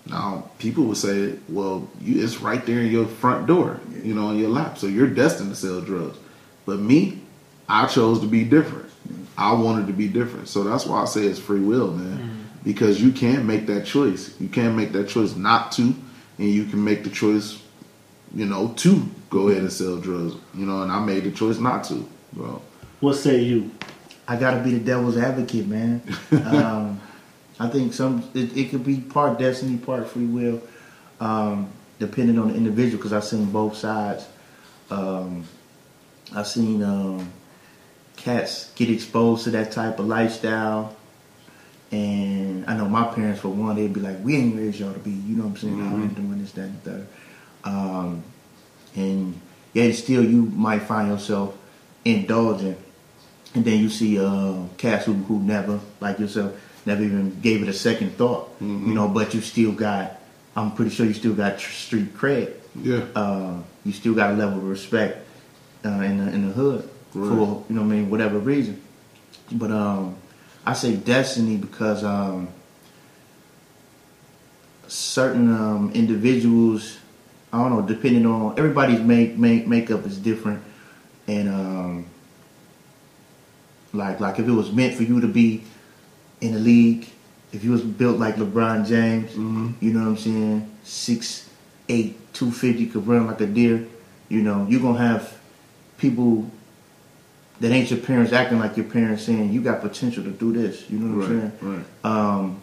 Now 0.08 0.50
people 0.58 0.86
would 0.86 0.98
say, 0.98 1.36
"Well, 1.48 1.88
you, 2.02 2.24
it's 2.24 2.42
right 2.42 2.66
there 2.66 2.80
in 2.80 2.92
your 2.92 3.06
front 3.06 3.46
door, 3.46 3.80
you 4.04 4.16
know, 4.16 4.32
in 4.32 4.40
your 4.40 4.50
lap, 4.50 4.78
so 4.80 4.88
you're 4.88 5.08
destined 5.08 5.52
to 5.52 5.56
sell 5.56 5.82
drugs." 5.82 6.18
But 6.66 6.80
me, 6.80 7.22
I 7.70 7.86
chose 7.86 8.20
to 8.22 8.28
be 8.28 8.44
different. 8.44 8.90
I 9.38 9.54
wanted 9.54 9.88
to 9.88 9.94
be 9.94 10.08
different, 10.08 10.48
so 10.48 10.64
that's 10.64 10.86
why 10.86 11.02
I 11.02 11.06
say 11.06 11.26
it's 11.26 11.40
free 11.40 11.60
will, 11.62 11.92
man. 11.92 12.41
Because 12.64 13.02
you 13.02 13.12
can't 13.12 13.46
make 13.46 13.66
that 13.68 13.86
choice. 13.86 14.40
You 14.40 14.48
can't 14.48 14.76
make 14.76 14.92
that 14.92 15.10
choice 15.10 15.36
not 15.36 15.72
to, 15.74 15.96
and 16.38 16.48
you 16.48 16.66
can 16.66 16.84
make 16.84 17.04
the 17.04 17.10
choice, 17.10 17.62
you 18.36 18.46
know, 18.46 18.74
to 18.78 19.10
go 19.30 19.48
ahead 19.50 19.64
and 19.64 19.74
sell 19.74 19.98
drugs. 19.98 20.36
You 20.54 20.66
know, 20.66 20.84
and 20.84 20.92
I 20.92 21.00
made 21.04 21.24
the 21.24 21.32
choice 21.32 21.58
not 21.58 21.84
to. 21.86 22.08
Well, 22.36 22.62
What 23.00 23.16
say 23.16 23.42
you? 23.42 23.72
I 24.28 24.36
gotta 24.38 24.64
be 24.64 24.72
the 24.72 24.80
devil's 24.80 25.18
advocate, 25.18 25.68
man. 25.68 26.02
um, 26.46 27.02
I 27.60 27.68
think 27.68 27.94
some 27.94 28.24
it, 28.34 28.56
it 28.56 28.70
could 28.70 28.84
be 28.84 28.98
part 28.98 29.40
destiny, 29.40 29.78
part 29.78 30.08
free 30.08 30.26
will, 30.26 30.62
um, 31.20 31.70
depending 32.00 32.40
on 32.40 32.50
the 32.50 32.56
individual. 32.56 32.98
Because 32.98 33.14
I've 33.14 33.24
seen 33.24 33.52
both 33.52 33.76
sides. 33.76 34.28
Um, 34.90 35.46
I've 36.34 36.48
seen 36.48 36.82
um, 36.84 37.32
cats 38.16 38.72
get 38.76 38.90
exposed 38.90 39.44
to 39.46 39.52
that 39.52 39.72
type 39.72 40.00
of 40.00 40.08
lifestyle, 40.08 40.96
and 41.92 42.66
I 42.68 42.76
know 42.78 42.88
my 42.88 43.04
parents, 43.06 43.42
for 43.42 43.50
one, 43.50 43.76
they'd 43.76 43.94
be 43.94 44.00
like, 44.00 44.24
"We 44.24 44.38
ain't 44.38 44.56
raised 44.56 44.80
y'all 44.80 44.94
to 44.94 45.00
be," 45.00 45.12
you 45.12 45.36
know 45.36 45.44
what 45.44 45.50
I'm 45.52 45.58
saying? 45.58 45.82
Out 45.82 45.98
here 46.00 46.08
doing 46.08 46.40
this, 46.40 46.52
that, 46.54 46.62
and 46.62 46.84
the 46.84 46.90
third. 46.92 47.08
Um, 47.64 48.24
and 48.96 49.40
yet 49.74 49.94
still, 49.96 50.24
you 50.24 50.44
might 50.44 50.84
find 50.84 51.10
yourself 51.10 51.56
indulging 52.04 52.76
and 53.54 53.66
then 53.66 53.80
you 53.80 53.90
see 53.90 54.18
uh, 54.18 54.56
cats 54.78 55.06
who, 55.06 55.14
who 55.14 55.40
never, 55.40 55.80
like 56.00 56.18
yourself, 56.20 56.54
never 56.86 57.04
even 57.04 57.40
gave 57.42 57.62
it 57.62 57.68
a 57.68 57.74
second 57.74 58.16
thought. 58.18 58.50
You 58.62 58.68
know, 58.68 59.08
but 59.10 59.34
you 59.34 59.42
still 59.42 59.74
got, 59.74 60.20
I'm 60.56 60.72
pretty 60.74 60.92
sure 60.92 61.06
you 61.06 61.14
still 61.14 61.34
got 61.34 61.60
tr- 61.60 61.70
street 61.72 62.16
cred. 62.16 62.54
yeah, 62.76 63.04
Uh, 63.14 63.58
you 63.84 63.92
still 63.92 64.14
got 64.14 64.32
a 64.32 64.34
level 64.36 64.58
of 64.60 64.64
respect 64.70 65.28
uh, 65.86 65.90
in 65.90 66.18
the 66.26 66.32
in 66.34 66.48
the 66.48 66.54
hood 66.54 66.90
Right. 67.14 67.28
for 67.28 67.66
you 67.68 67.76
know 67.76 67.82
what 67.82 67.88
I 67.88 67.96
mean 67.96 68.10
whatever 68.10 68.40
reason. 68.40 68.82
But 69.52 69.70
um, 69.72 70.16
I 70.66 70.74
say 70.74 70.96
destiny 70.96 71.58
because 71.58 72.04
um, 72.04 72.50
certain 74.88 75.52
um, 75.52 75.92
individuals, 75.94 76.98
I 77.52 77.58
don't 77.58 77.72
know, 77.72 77.82
depending 77.82 78.26
on 78.26 78.58
everybody's 78.58 79.00
make, 79.00 79.38
make 79.38 79.68
makeup 79.68 80.06
is 80.06 80.18
different, 80.18 80.62
and 81.28 81.50
um, 81.50 82.06
like 83.94 84.20
like 84.20 84.40
if 84.40 84.48
it 84.48 84.52
was 84.52 84.72
meant 84.72 84.96
for 84.96 85.04
you 85.04 85.20
to 85.22 85.28
be 85.28 85.64
in 86.42 86.54
the 86.54 86.60
league, 86.60 87.08
if 87.52 87.64
you 87.64 87.72
was 87.72 87.82
built 87.82 88.20
like 88.20 88.36
LeBron 88.36 88.88
James, 88.88 89.34
you 89.36 89.94
know 89.94 90.02
what 90.02 90.08
I'm 90.10 90.18
saying, 90.18 90.72
six 90.84 91.50
eight, 91.90 92.34
two 92.34 92.52
fifty, 92.52 92.86
could 92.86 93.08
run 93.08 93.28
like 93.28 93.42
a 93.42 93.48
deer, 93.48 93.88
you 94.30 94.42
know, 94.42 94.68
you're 94.70 94.82
gonna 94.82 95.00
have 95.00 95.38
people 95.98 96.50
that 97.62 97.72
ain't 97.72 97.92
your 97.92 98.00
parents 98.00 98.34
acting 98.34 98.58
like 98.58 98.76
your 98.76 98.88
parents 98.88 99.24
saying 99.24 99.54
you 99.54 99.62
got 99.62 99.82
potential 99.82 100.24
to 100.24 100.32
do 100.32 100.52
this. 100.52 100.90
You 100.90 100.98
know 101.00 101.18
what 101.18 101.30
I'm 101.30 101.52
saying? 101.62 101.86
right. 102.04 102.06
um, 102.06 102.62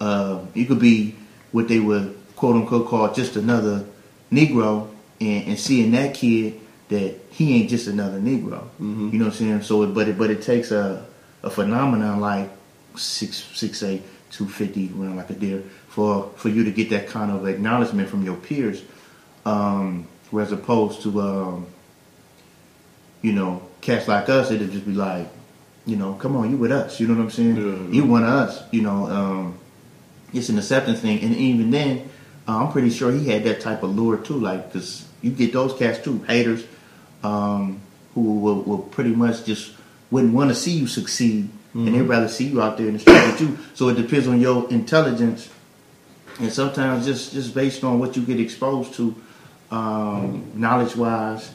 uh, 0.00 0.44
you 0.54 0.64
could 0.66 0.78
be 0.78 1.16
what 1.50 1.66
they 1.66 1.80
would 1.80 2.16
quote 2.36 2.54
unquote 2.54 2.86
call 2.86 3.12
just 3.12 3.36
another 3.36 3.84
Negro, 4.30 4.88
and, 5.20 5.48
and 5.48 5.58
seeing 5.58 5.90
that 5.92 6.14
kid 6.14 6.60
that 6.88 7.16
he 7.30 7.56
ain't 7.56 7.68
just 7.68 7.88
another 7.88 8.18
Negro. 8.18 8.60
Mm-hmm. 8.60 9.10
You 9.12 9.18
know 9.18 9.24
what 9.26 9.34
I'm 9.34 9.38
saying? 9.38 9.62
So, 9.62 9.82
it, 9.82 9.88
but 9.88 10.08
it 10.08 10.16
but 10.16 10.30
it 10.30 10.42
takes 10.42 10.70
a 10.70 11.04
a 11.42 11.50
phenomenon 11.50 12.20
like 12.20 12.50
six 12.96 13.36
six 13.54 13.82
eight 13.82 14.02
two 14.30 14.48
fifty 14.48 14.88
run 14.88 15.16
like 15.16 15.30
a 15.30 15.34
deer 15.34 15.62
for 15.88 16.30
for 16.36 16.48
you 16.48 16.64
to 16.64 16.70
get 16.70 16.90
that 16.90 17.08
kind 17.08 17.32
of 17.32 17.46
acknowledgement 17.46 18.08
from 18.08 18.22
your 18.22 18.36
peers, 18.36 18.82
um, 19.44 20.06
whereas 20.30 20.52
opposed 20.52 21.02
to 21.02 21.20
um, 21.20 21.66
you 23.26 23.32
know 23.32 23.60
cats 23.80 24.06
like 24.06 24.28
us, 24.28 24.52
it'd 24.52 24.70
just 24.70 24.86
be 24.86 24.92
like, 24.92 25.26
you 25.84 25.96
know, 25.96 26.14
come 26.14 26.36
on, 26.36 26.48
you 26.50 26.56
with 26.56 26.70
us. 26.70 27.00
You 27.00 27.08
know 27.08 27.14
what 27.14 27.22
I'm 27.24 27.30
saying? 27.30 27.56
Yeah. 27.56 27.94
You 27.94 28.04
one 28.06 28.22
of 28.22 28.28
us. 28.28 28.62
You 28.70 28.82
know, 28.82 29.06
um, 29.06 29.58
it's 30.32 30.48
an 30.48 30.58
acceptance 30.58 31.00
thing, 31.00 31.20
and 31.22 31.34
even 31.34 31.70
then, 31.72 32.08
uh, 32.46 32.64
I'm 32.64 32.72
pretty 32.72 32.90
sure 32.90 33.10
he 33.10 33.28
had 33.28 33.42
that 33.44 33.60
type 33.60 33.82
of 33.82 33.96
lure 33.96 34.18
too. 34.18 34.38
Like, 34.38 34.72
cause 34.72 35.08
you 35.22 35.32
get 35.32 35.52
those 35.52 35.76
cats 35.76 35.98
too, 35.98 36.22
haters, 36.28 36.64
um, 37.24 37.80
who 38.14 38.38
will, 38.40 38.62
will 38.62 38.78
pretty 38.78 39.10
much 39.10 39.44
just 39.44 39.72
wouldn't 40.12 40.32
want 40.32 40.50
to 40.50 40.54
see 40.54 40.72
you 40.72 40.86
succeed, 40.86 41.48
and 41.74 41.88
they'd 41.94 42.02
rather 42.02 42.28
see 42.28 42.46
you 42.46 42.62
out 42.62 42.78
there 42.78 42.86
in 42.86 42.94
the 42.94 43.00
street 43.00 43.26
with 43.26 43.40
you. 43.40 43.58
So 43.74 43.88
it 43.88 43.96
depends 43.96 44.28
on 44.28 44.40
your 44.40 44.70
intelligence, 44.70 45.50
and 46.38 46.52
sometimes 46.52 47.06
just 47.06 47.32
just 47.32 47.54
based 47.54 47.82
on 47.82 47.98
what 47.98 48.16
you 48.16 48.22
get 48.22 48.38
exposed 48.38 48.94
to, 48.94 49.14
um, 49.72 50.52
knowledge 50.54 50.94
wise. 50.94 51.50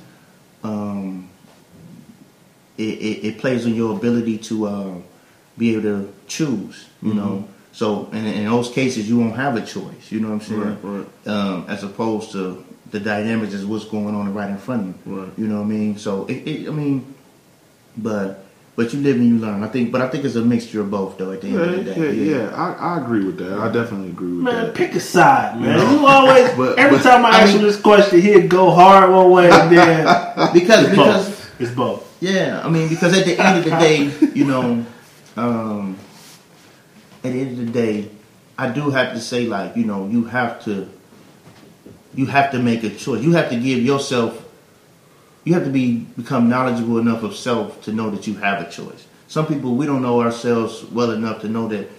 Um, 0.64 1.31
it, 2.78 2.82
it, 2.84 3.26
it 3.28 3.38
plays 3.40 3.66
on 3.66 3.74
your 3.76 3.96
ability 3.96 4.38
to 4.40 4.66
uh, 4.68 4.94
be 5.58 5.74
able 5.74 5.84
to 5.84 6.14
choose, 6.28 6.88
you 7.02 7.14
know. 7.14 7.48
So 7.74 8.08
in, 8.12 8.26
in 8.26 8.46
those 8.46 8.70
cases, 8.70 9.08
you 9.10 9.18
won't 9.20 9.36
have 9.36 9.56
a 9.56 9.62
choice. 9.66 10.12
You 10.12 10.20
know 10.20 10.30
what 10.30 10.34
I'm 10.36 10.42
saying? 10.42 10.62
Right, 10.84 11.06
right. 11.26 11.28
Um, 11.28 11.66
as 11.70 11.84
opposed 11.84 12.32
to 12.34 12.64
the 12.92 13.00
dynamics 13.00 13.54
is 13.54 13.66
what's 13.66 13.86
going 13.86 14.14
on 14.16 14.34
right 14.34 14.50
in 14.50 14.58
front 14.58 14.96
of 14.96 15.08
you. 15.08 15.22
Right. 15.22 15.32
You 15.38 15.48
know 15.48 15.58
what 15.60 15.66
I 15.66 15.68
mean? 15.68 15.98
So 15.98 16.26
it, 16.26 16.46
it, 16.48 16.68
I 16.68 16.72
mean, 16.72 17.14
but 17.98 18.44
but 18.76 18.94
you 18.94 19.00
live 19.02 19.18
and 19.18 19.28
you 19.28 19.38
learn. 19.38 19.64
I 19.64 19.68
think, 19.68 19.92
but 19.92 20.02
I 20.02 20.10
think 20.10 20.24
it's 20.26 20.36
a 20.36 20.42
mixture 20.44 20.82
of 20.82 20.90
both, 20.92 21.18
though. 21.18 21.32
At 21.32 21.42
the 21.42 21.48
end 21.48 21.56
Yeah, 21.58 21.62
of 21.64 21.86
the 21.86 21.92
yeah, 21.92 21.96
day, 22.12 22.14
yeah. 22.16 22.56
I, 22.56 22.96
I 22.96 23.02
agree 23.02 23.24
with 23.26 23.38
that. 23.38 23.58
I 23.60 23.72
definitely 23.72 24.10
agree 24.10 24.32
with 24.34 24.44
Man, 24.44 24.66
that. 24.68 24.76
pick 24.76 24.96
a 24.96 25.00
side, 25.00 25.60
man. 25.62 25.78
know? 25.78 25.92
You 26.00 26.08
always 26.08 26.54
But- 26.58 26.80
every 26.80 26.98
but- 26.98 27.04
time 27.04 27.26
I, 27.26 27.30
I 27.30 27.40
ask 27.42 27.54
mean- 27.54 27.62
you 27.62 27.68
this 27.72 27.80
question, 27.82 28.22
he'd 28.22 28.50
go 28.50 28.72
hard 28.72 29.12
one 29.12 29.30
way 29.32 29.50
and 29.52 29.72
then 29.78 30.04
because 30.54 30.82
it's 30.86 30.90
because 30.90 31.26
both. 31.30 31.62
It's 31.62 31.72
both. 31.72 32.11
Yeah, 32.22 32.62
I 32.64 32.70
mean, 32.70 32.88
because 32.88 33.18
at 33.18 33.26
the 33.26 33.38
end 33.38 33.58
of 33.58 33.64
the 33.66 33.72
day, 33.72 34.30
you 34.36 34.46
know, 34.46 34.86
um, 35.36 35.98
at 37.24 37.34
the 37.34 37.42
end 37.42 37.60
of 37.60 37.66
the 37.66 37.72
day, 37.72 38.12
I 38.58 38.70
do 38.70 38.92
have 38.92 39.14
to 39.14 39.20
say, 39.20 39.48
like, 39.48 39.76
you 39.76 39.86
know, 39.86 40.08
you 40.08 40.26
have 40.26 40.64
to, 40.66 40.88
you 42.14 42.28
have 42.28 42.52
to 42.52 42.60
make 42.60 42.84
a 42.84 42.92
choice. 42.92 43.24
You 43.24 43.32
have 43.34 43.50
to 43.50 43.60
give 43.60 43.80
yourself, 43.80 44.48
you 45.46 45.56
have 45.56 45.64
to 45.64 45.72
be 45.72 45.98
become 46.16 46.48
knowledgeable 46.48 47.00
enough 47.00 47.24
of 47.24 47.36
self 47.36 47.82
to 47.84 47.92
know 47.92 48.12
that 48.12 48.28
you 48.28 48.36
have 48.36 48.62
a 48.66 48.70
choice. 48.70 49.08
some 49.28 49.48
people 49.48 49.76
we 49.76 49.86
don't 49.88 50.04
know 50.04 50.22
ourselves 50.22 50.84
well 50.92 51.12
enough 51.12 51.42
to 51.42 51.48
know 51.48 51.68
that 51.70 51.90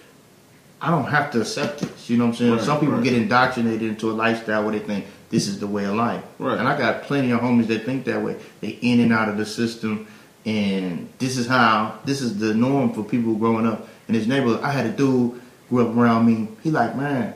I 0.79 0.91
don't 0.91 1.05
have 1.05 1.31
to 1.31 1.41
accept 1.41 1.79
this. 1.79 2.09
You 2.09 2.17
know 2.17 2.25
what 2.25 2.31
I'm 2.31 2.35
saying? 2.37 2.51
Right, 2.53 2.61
some 2.61 2.79
people 2.79 2.95
right. 2.95 3.03
get 3.03 3.13
indoctrinated 3.13 3.83
into 3.83 4.11
a 4.11 4.13
lifestyle 4.13 4.63
where 4.63 4.73
they 4.73 4.85
think 4.85 5.05
this 5.29 5.47
is 5.47 5.59
the 5.59 5.65
way 5.65 5.85
of 5.85 5.95
life. 5.95 6.23
Right. 6.37 6.59
And 6.59 6.67
I 6.67 6.77
got 6.77 7.03
plenty 7.03 7.31
of 7.31 7.39
homies 7.39 7.67
that 7.67 7.85
think 7.85 8.05
that 8.05 8.21
way. 8.21 8.37
They 8.61 8.69
in 8.81 8.99
and 8.99 9.11
out 9.11 9.29
of 9.29 9.37
the 9.37 9.45
system, 9.45 10.07
and 10.45 11.09
this 11.19 11.37
is 11.37 11.47
how 11.47 11.99
this 12.05 12.21
is 12.21 12.37
the 12.39 12.53
norm 12.53 12.93
for 12.93 13.03
people 13.03 13.35
growing 13.35 13.65
up 13.65 13.87
in 14.07 14.13
this 14.13 14.27
neighborhood. 14.27 14.61
I 14.61 14.71
had 14.71 14.85
a 14.85 14.91
dude 14.91 15.41
grew 15.69 15.87
up 15.87 15.95
around 15.95 16.25
me. 16.25 16.49
He 16.61 16.71
like, 16.71 16.95
man, 16.95 17.33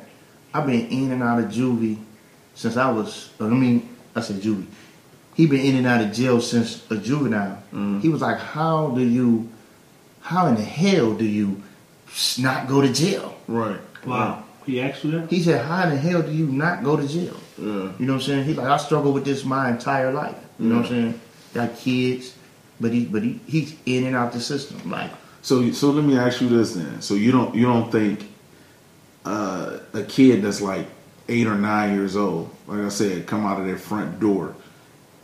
I've 0.54 0.66
been 0.66 0.88
in 0.88 1.12
and 1.12 1.24
out 1.24 1.40
of 1.40 1.46
juvie 1.46 1.98
since 2.56 2.78
I 2.78 2.92
was. 2.92 3.32
Uh, 3.40 3.46
I 3.46 3.50
mean, 3.50 3.96
I 4.16 4.22
said 4.22 4.38
juvie. 4.38 4.66
He 5.36 5.46
been 5.46 5.62
in 5.62 5.76
and 5.76 5.86
out 5.86 6.02
of 6.02 6.12
jail 6.14 6.42
since 6.42 6.90
a 6.90 6.98
juvenile. 6.98 7.62
Mm-hmm. 7.72 8.00
He 8.00 8.10
was 8.10 8.22
like, 8.22 8.40
how 8.40 8.90
do 8.90 9.02
you, 9.02 9.48
how 10.22 10.48
in 10.48 10.56
the 10.56 10.64
hell 10.64 11.14
do 11.14 11.26
you 11.26 11.62
not 12.40 12.68
go 12.68 12.82
to 12.82 12.92
jail? 12.92 13.38
Right. 13.48 13.80
Wow. 14.04 14.46
He 14.66 14.82
asked 14.82 15.04
you 15.04 15.12
that? 15.12 15.30
He 15.30 15.44
said, 15.44 15.64
how 15.64 15.84
in 15.84 15.92
the 15.92 15.98
hell 15.98 16.24
do 16.24 16.32
you 16.32 16.48
not 16.48 16.84
go 16.84 16.98
to 16.98 17.08
jail? 17.08 17.38
Yeah. 17.58 17.66
You 17.66 17.94
know 18.00 18.14
what 18.14 18.14
I'm 18.14 18.22
saying? 18.22 18.46
He's 18.46 18.58
like, 18.58 18.68
I 18.68 18.78
struggled 18.78 19.14
with 19.14 19.26
this 19.26 19.46
my 19.46 19.70
entire 19.70 20.12
life. 20.12 20.36
You 20.60 20.70
know 20.70 20.78
what 20.78 20.86
I'm 20.86 20.90
saying? 20.90 21.22
Got 21.54 21.78
kids, 21.78 22.34
but 22.80 22.92
he 22.92 23.06
but 23.06 23.24
he, 23.24 23.40
he's 23.48 23.76
in 23.86 24.06
and 24.06 24.16
out 24.16 24.34
the 24.34 24.40
system. 24.40 24.90
Like, 24.90 25.12
So 25.42 25.72
so 25.72 25.92
let 25.92 26.04
me 26.04 26.18
ask 26.18 26.42
you 26.42 26.50
this 26.50 26.74
then. 26.74 27.02
So 27.02 27.14
you 27.14 27.32
don't 27.32 27.56
you 27.56 27.66
don't 27.66 27.92
think 27.92 28.30
uh, 29.26 29.80
a 29.94 30.04
kid 30.04 30.42
that's 30.42 30.62
like 30.62 30.88
eight 31.30 31.48
or 31.48 31.56
nine 31.56 31.94
years 31.94 32.16
old, 32.16 32.50
like 32.68 32.80
I 32.80 32.90
said, 32.90 33.28
come 33.28 33.46
out 33.46 33.60
of 33.60 33.66
their 33.66 33.78
front 33.78 34.20
door, 34.20 34.56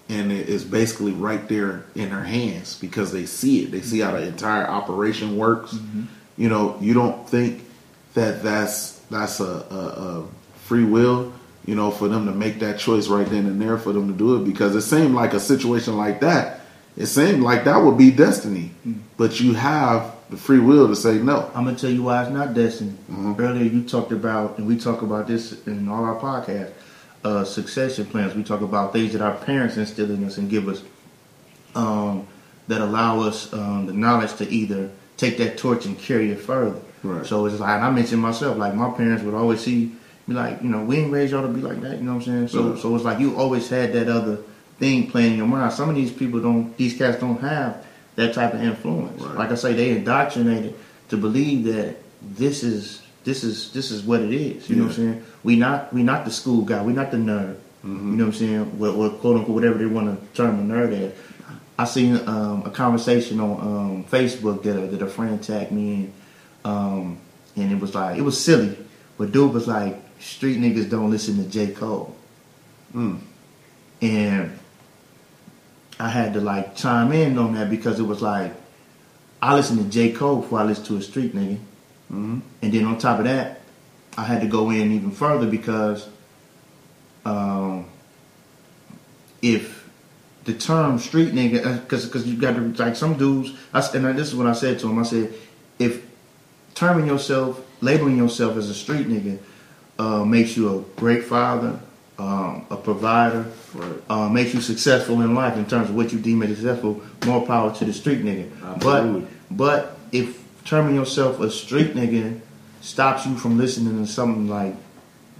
and 0.09 0.31
it 0.31 0.49
is 0.49 0.63
basically 0.63 1.13
right 1.13 1.47
there 1.47 1.85
in 1.95 2.09
their 2.09 2.23
hands 2.23 2.77
because 2.77 3.11
they 3.13 3.25
see 3.25 3.63
it. 3.63 3.71
They 3.71 3.81
see 3.81 3.99
how 3.99 4.11
the 4.11 4.23
entire 4.23 4.67
operation 4.67 5.37
works. 5.37 5.75
You 6.37 6.49
know, 6.49 6.77
you 6.81 6.93
don't 6.93 7.27
think 7.29 7.63
that 8.15 8.43
that's 8.43 8.99
that's 9.09 9.39
a, 9.39 9.43
a, 9.43 9.75
a 9.75 10.27
free 10.65 10.83
will. 10.83 11.31
You 11.65 11.75
know, 11.75 11.91
for 11.91 12.09
them 12.09 12.25
to 12.25 12.33
make 12.33 12.59
that 12.59 12.77
choice 12.77 13.07
right 13.07 13.25
then 13.25 13.45
and 13.45 13.61
there, 13.61 13.77
for 13.77 13.93
them 13.93 14.11
to 14.11 14.13
do 14.13 14.35
it, 14.35 14.43
because 14.43 14.75
it 14.75 14.81
seemed 14.81 15.15
like 15.15 15.33
a 15.33 15.39
situation 15.39 15.95
like 15.95 16.19
that. 16.19 16.59
It 16.95 17.07
seemed 17.07 17.41
like 17.41 17.63
that 17.63 17.77
would 17.77 17.97
be 17.97 18.11
destiny, 18.11 18.71
but 19.17 19.39
you 19.39 19.53
have 19.53 20.15
the 20.29 20.37
free 20.37 20.59
will 20.59 20.87
to 20.87 20.95
say 20.95 21.17
no. 21.17 21.49
I'm 21.55 21.65
gonna 21.65 21.77
tell 21.77 21.89
you 21.89 22.03
why 22.03 22.23
it's 22.23 22.31
not 22.31 22.53
destiny. 22.53 22.93
Earlier 23.11 23.63
you 23.63 23.83
talked 23.83 24.11
about, 24.11 24.57
and 24.57 24.67
we 24.67 24.77
talk 24.77 25.01
about 25.01 25.27
this 25.27 25.65
in 25.65 25.87
all 25.87 26.03
our 26.03 26.19
podcasts, 26.19 26.71
uh, 27.23 27.43
succession 27.43 28.05
plans. 28.05 28.35
We 28.35 28.43
talk 28.43 28.61
about 28.61 28.93
things 28.93 29.13
that 29.13 29.21
our 29.21 29.35
parents 29.35 29.77
instill 29.77 30.11
in 30.11 30.23
us 30.23 30.37
and 30.37 30.49
give 30.49 30.67
us 30.67 30.83
um, 31.75 32.27
that 32.67 32.81
allow 32.81 33.21
us 33.21 33.51
um, 33.53 33.87
the 33.87 33.93
knowledge 33.93 34.35
to 34.35 34.49
either 34.49 34.91
take 35.17 35.37
that 35.37 35.57
torch 35.57 35.85
and 35.85 35.97
carry 35.97 36.31
it 36.31 36.39
further. 36.39 36.79
Right. 37.03 37.25
So 37.25 37.45
it's 37.45 37.59
like 37.59 37.75
and 37.75 37.83
I 37.83 37.89
mentioned 37.89 38.21
myself, 38.21 38.57
like 38.57 38.75
my 38.75 38.91
parents 38.91 39.23
would 39.23 39.33
always 39.33 39.61
see 39.61 39.91
me 40.27 40.35
like, 40.35 40.61
you 40.61 40.69
know, 40.69 40.83
we 40.83 40.97
ain't 40.97 41.11
raised 41.11 41.33
y'all 41.33 41.41
to 41.41 41.47
be 41.47 41.61
like 41.61 41.81
that. 41.81 41.97
You 41.97 42.03
know 42.03 42.15
what 42.15 42.27
I'm 42.27 42.47
saying? 42.47 42.47
So 42.49 42.75
so 42.75 42.95
it's 42.95 43.03
like 43.03 43.19
you 43.19 43.35
always 43.35 43.67
had 43.69 43.93
that 43.93 44.07
other 44.07 44.39
thing 44.79 45.09
playing 45.09 45.33
in 45.33 45.37
your 45.37 45.47
mind. 45.47 45.73
Some 45.73 45.89
of 45.89 45.95
these 45.95 46.11
people 46.11 46.39
don't, 46.41 46.75
these 46.77 46.97
cats 46.97 47.19
don't 47.19 47.39
have 47.41 47.85
that 48.15 48.33
type 48.33 48.53
of 48.53 48.61
influence. 48.61 49.21
Right. 49.21 49.35
Like 49.37 49.51
I 49.51 49.55
say, 49.55 49.73
they 49.73 49.91
indoctrinated 49.91 50.75
to 51.09 51.17
believe 51.17 51.65
that 51.65 51.97
this 52.21 52.63
is 52.63 53.01
this 53.23 53.43
is 53.43 53.71
this 53.73 53.91
is 53.91 54.03
what 54.03 54.21
it 54.21 54.33
is. 54.33 54.69
You 54.69 54.75
know 54.77 54.83
what 54.83 54.89
I'm 54.91 54.95
saying? 54.95 55.25
We 55.43 55.55
not 55.55 55.93
we 55.93 56.03
not 56.03 56.25
the 56.25 56.31
school 56.31 56.63
guy. 56.63 56.83
We 56.83 56.93
not 56.93 57.11
the 57.11 57.17
nerd. 57.17 57.57
You 57.83 57.89
know 57.89 58.25
what 58.25 58.33
I'm 58.33 58.39
saying? 58.39 58.77
Or, 58.79 58.87
or 58.87 59.09
quote 59.09 59.37
unquote 59.37 59.55
whatever 59.55 59.77
they 59.77 59.85
want 59.85 60.07
to 60.19 60.35
term 60.35 60.59
a 60.59 60.73
nerd 60.73 60.93
as. 60.93 61.13
I 61.77 61.85
seen 61.85 62.15
um, 62.29 62.63
a 62.65 62.69
conversation 62.69 63.39
on 63.39 63.51
um, 63.61 64.03
Facebook 64.05 64.61
that 64.63 64.77
a, 64.77 64.87
that 64.87 65.01
a 65.01 65.07
friend 65.07 65.41
tagged 65.43 65.71
me 65.71 65.93
in, 65.93 66.13
um, 66.63 67.17
and 67.55 67.71
it 67.71 67.79
was 67.79 67.95
like 67.95 68.17
it 68.17 68.21
was 68.21 68.41
silly, 68.41 68.77
but 69.17 69.31
dude 69.31 69.51
was 69.53 69.67
like, 69.67 69.99
"Street 70.19 70.59
niggas 70.59 70.89
don't 70.89 71.09
listen 71.09 71.35
to 71.37 71.49
J 71.49 71.71
Cole," 71.71 72.15
Mm. 72.93 73.19
and 74.01 74.59
I 75.99 76.09
had 76.09 76.33
to 76.33 76.41
like 76.41 76.75
chime 76.75 77.11
in 77.11 77.37
on 77.37 77.53
that 77.53 77.69
because 77.69 77.99
it 77.99 78.03
was 78.03 78.21
like 78.21 78.53
I 79.41 79.55
listen 79.55 79.77
to 79.77 79.83
J. 79.83 80.11
Cole 80.11 80.41
before 80.41 80.59
I 80.59 80.63
listen 80.63 80.85
to 80.85 80.97
a 80.97 81.01
street 81.01 81.35
nigga, 81.35 81.59
hmm 82.09 82.39
and 82.61 82.73
then 82.73 82.85
on 82.85 82.97
top 82.97 83.19
of 83.19 83.25
that, 83.25 83.61
I 84.17 84.23
had 84.23 84.41
to 84.41 84.47
go 84.47 84.69
in 84.69 84.91
even 84.91 85.11
further 85.11 85.47
because 85.47 86.07
um, 87.25 87.87
if 89.41 89.89
the 90.45 90.53
term 90.53 90.99
street 90.99 91.33
nigga, 91.33 91.81
because 91.81 92.05
because 92.05 92.27
you 92.27 92.37
got 92.37 92.55
to 92.55 92.83
like 92.83 92.95
some 92.95 93.17
dudes, 93.17 93.53
I, 93.73 93.79
and 93.95 94.17
this 94.17 94.27
is 94.27 94.35
what 94.35 94.47
I 94.47 94.53
said 94.53 94.79
to 94.79 94.89
him. 94.89 94.99
I 94.99 95.03
said, 95.03 95.33
if 95.79 96.05
terming 96.75 97.07
yourself, 97.07 97.61
labeling 97.81 98.17
yourself 98.17 98.57
as 98.57 98.69
a 98.69 98.73
street 98.73 99.07
nigga, 99.07 99.39
uh, 99.99 100.25
makes 100.25 100.57
you 100.57 100.77
a 100.77 100.81
great 100.99 101.23
father, 101.23 101.79
um, 102.19 102.65
a 102.69 102.75
provider, 102.77 103.45
Right. 103.73 103.91
uh, 104.09 104.29
makes 104.29 104.53
you 104.53 104.61
successful 104.61 105.21
in 105.21 105.33
life 105.33 105.57
in 105.57 105.65
terms 105.65 105.89
of 105.89 105.95
what 105.95 106.11
you 106.13 106.19
deem 106.19 106.43
as 106.43 106.49
successful, 106.49 107.01
more 107.25 107.45
power 107.45 107.73
to 107.73 107.85
the 107.85 107.93
street 107.93 108.23
nigga. 108.23 108.49
Absolutely. 108.63 109.21
But 109.49 109.57
but 109.57 109.97
if 110.11 110.41
terming 110.65 110.95
yourself 110.95 111.39
a 111.39 111.49
street 111.49 111.95
nigga 111.95 112.39
stops 112.81 113.25
you 113.25 113.35
from 113.35 113.57
listening 113.57 114.05
to 114.05 114.11
something 114.11 114.47
like 114.47 114.75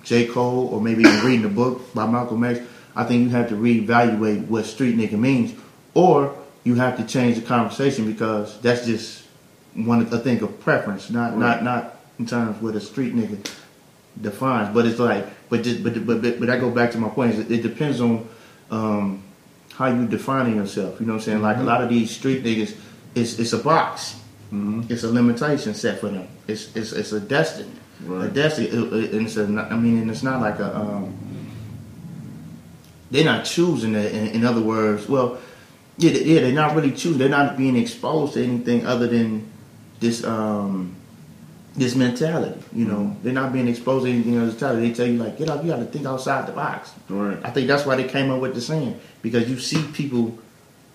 J. 0.04 0.26
Cole 0.28 0.68
or 0.72 0.82
maybe 0.82 1.02
even 1.04 1.24
reading 1.26 1.46
a 1.46 1.50
book 1.50 1.94
by 1.94 2.08
Malcolm 2.08 2.44
X, 2.44 2.60
I 2.96 3.04
think 3.06 3.24
you 3.24 3.30
have 3.30 3.50
to 3.50 3.56
reevaluate 3.56 4.48
what 4.48 4.66
street 4.66 4.98
nigga 4.98 5.18
means. 5.20 5.54
Or 5.94 6.36
you 6.64 6.76
have 6.76 6.98
to 6.98 7.06
change 7.06 7.36
the 7.36 7.42
conversation 7.44 8.12
because 8.12 8.60
that's 8.62 8.86
just 8.86 9.24
one 9.76 10.02
a 10.12 10.18
thing 10.20 10.42
of 10.42 10.60
preference, 10.60 11.10
not 11.10 11.38
not 11.38 11.64
not 11.64 11.96
in 12.20 12.26
terms 12.26 12.50
of 12.58 12.64
what 12.64 12.76
a 12.76 12.82
street 12.82 13.16
nigga 13.16 13.38
defines. 14.20 14.74
But 14.74 14.86
it's 14.86 15.00
like 15.00 15.26
but 15.50 15.64
just, 15.64 15.84
but, 15.84 15.94
but 16.06 16.22
but 16.22 16.40
but 16.40 16.50
I 16.50 16.58
go 16.58 16.70
back 16.70 16.92
to 16.92 16.98
my 16.98 17.10
point, 17.10 17.36
it, 17.36 17.52
it 17.52 17.62
depends 17.62 18.02
on 18.02 18.28
um, 18.72 19.24
how 19.74 19.88
you 19.88 20.08
defining 20.08 20.56
yourself. 20.56 21.00
You 21.00 21.06
know 21.06 21.14
what 21.14 21.20
I'm 21.20 21.26
saying? 21.26 21.42
Like 21.42 21.58
a 21.58 21.64
lot 21.64 21.82
of 21.84 21.90
these 21.90 22.12
street 22.12 22.44
niggas 22.44 22.76
it's 23.16 23.38
it's 23.40 23.54
a 23.54 23.60
box. 23.60 24.20
It's 24.90 25.04
a 25.04 25.10
limitation 25.12 25.74
set 25.74 26.00
for 26.00 26.10
them. 26.10 26.28
It's 26.48 26.76
it's 26.76 26.92
it's 26.92 27.12
a 27.12 27.20
destiny. 27.20 27.72
Right. 28.06 28.26
A 28.26 28.30
destiny, 28.30 28.68
it- 28.68 28.94
it- 28.94 29.14
and 29.14 29.26
it's 29.26 29.38
a, 29.38 29.44
I 29.44 29.76
mean, 29.76 29.98
and 30.00 30.12
it's 30.12 30.22
not 30.24 30.42
like 30.42 30.60
a. 30.60 30.76
Um, 30.78 31.16
they're 33.12 33.26
not 33.26 33.46
choosing 33.46 33.96
it. 33.96 34.12
In, 34.14 34.28
in 34.28 34.46
other 34.46 34.62
words, 34.62 35.08
well, 35.08 35.38
yeah, 35.98 36.12
they- 36.12 36.24
yeah, 36.24 36.42
they're 36.42 36.52
not 36.52 36.76
really 36.76 36.92
choosing. 36.92 37.18
They're 37.18 37.30
not 37.30 37.58
being 37.58 37.76
exposed 37.76 38.34
to 38.34 38.44
anything 38.44 38.86
other 38.86 39.08
than 39.08 39.50
this 40.00 40.24
um, 40.24 40.96
this 41.76 41.96
mentality. 41.96 42.62
You 42.74 42.86
know, 42.86 43.00
mm-hmm. 43.00 43.24
they're 43.24 43.34
not 43.34 43.54
being 43.54 43.68
exposed 43.68 44.06
to 44.06 44.12
anything 44.12 44.36
than 44.36 44.82
They 44.82 44.94
tell 44.94 45.08
you 45.08 45.18
like, 45.18 45.38
get 45.38 45.50
up, 45.50 45.64
you 45.64 45.72
got 45.72 45.78
to 45.78 45.86
think 45.86 46.06
outside 46.06 46.48
the 46.48 46.52
box. 46.52 46.94
Right. 47.10 47.40
I 47.44 47.50
think 47.50 47.68
that's 47.68 47.86
why 47.86 47.96
they 47.96 48.08
came 48.08 48.30
up 48.30 48.42
with 48.42 48.54
the 48.54 48.62
saying 48.62 49.00
because 49.22 49.50
you 49.50 49.60
see 49.60 49.84
people 49.94 50.38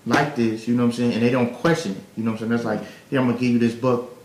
like 0.07 0.37
this, 0.37 0.69
you 0.69 0.75
know 0.75 0.85
what 0.85 0.91
I'm 0.91 0.97
saying, 0.97 1.13
and 1.15 1.23
they 1.23 1.31
don't 1.31 1.53
question 1.55 1.93
it. 1.93 2.03
You 2.17 2.25
know 2.25 2.33
what 2.33 2.41
I'm 2.41 2.49
saying? 2.49 2.51
That's 2.51 2.65
like, 2.65 2.81
here 3.11 3.21
I'm 3.21 3.27
gonna 3.27 3.39
give 3.39 3.53
you 3.53 3.59
this 3.59 3.75
book. 3.75 4.17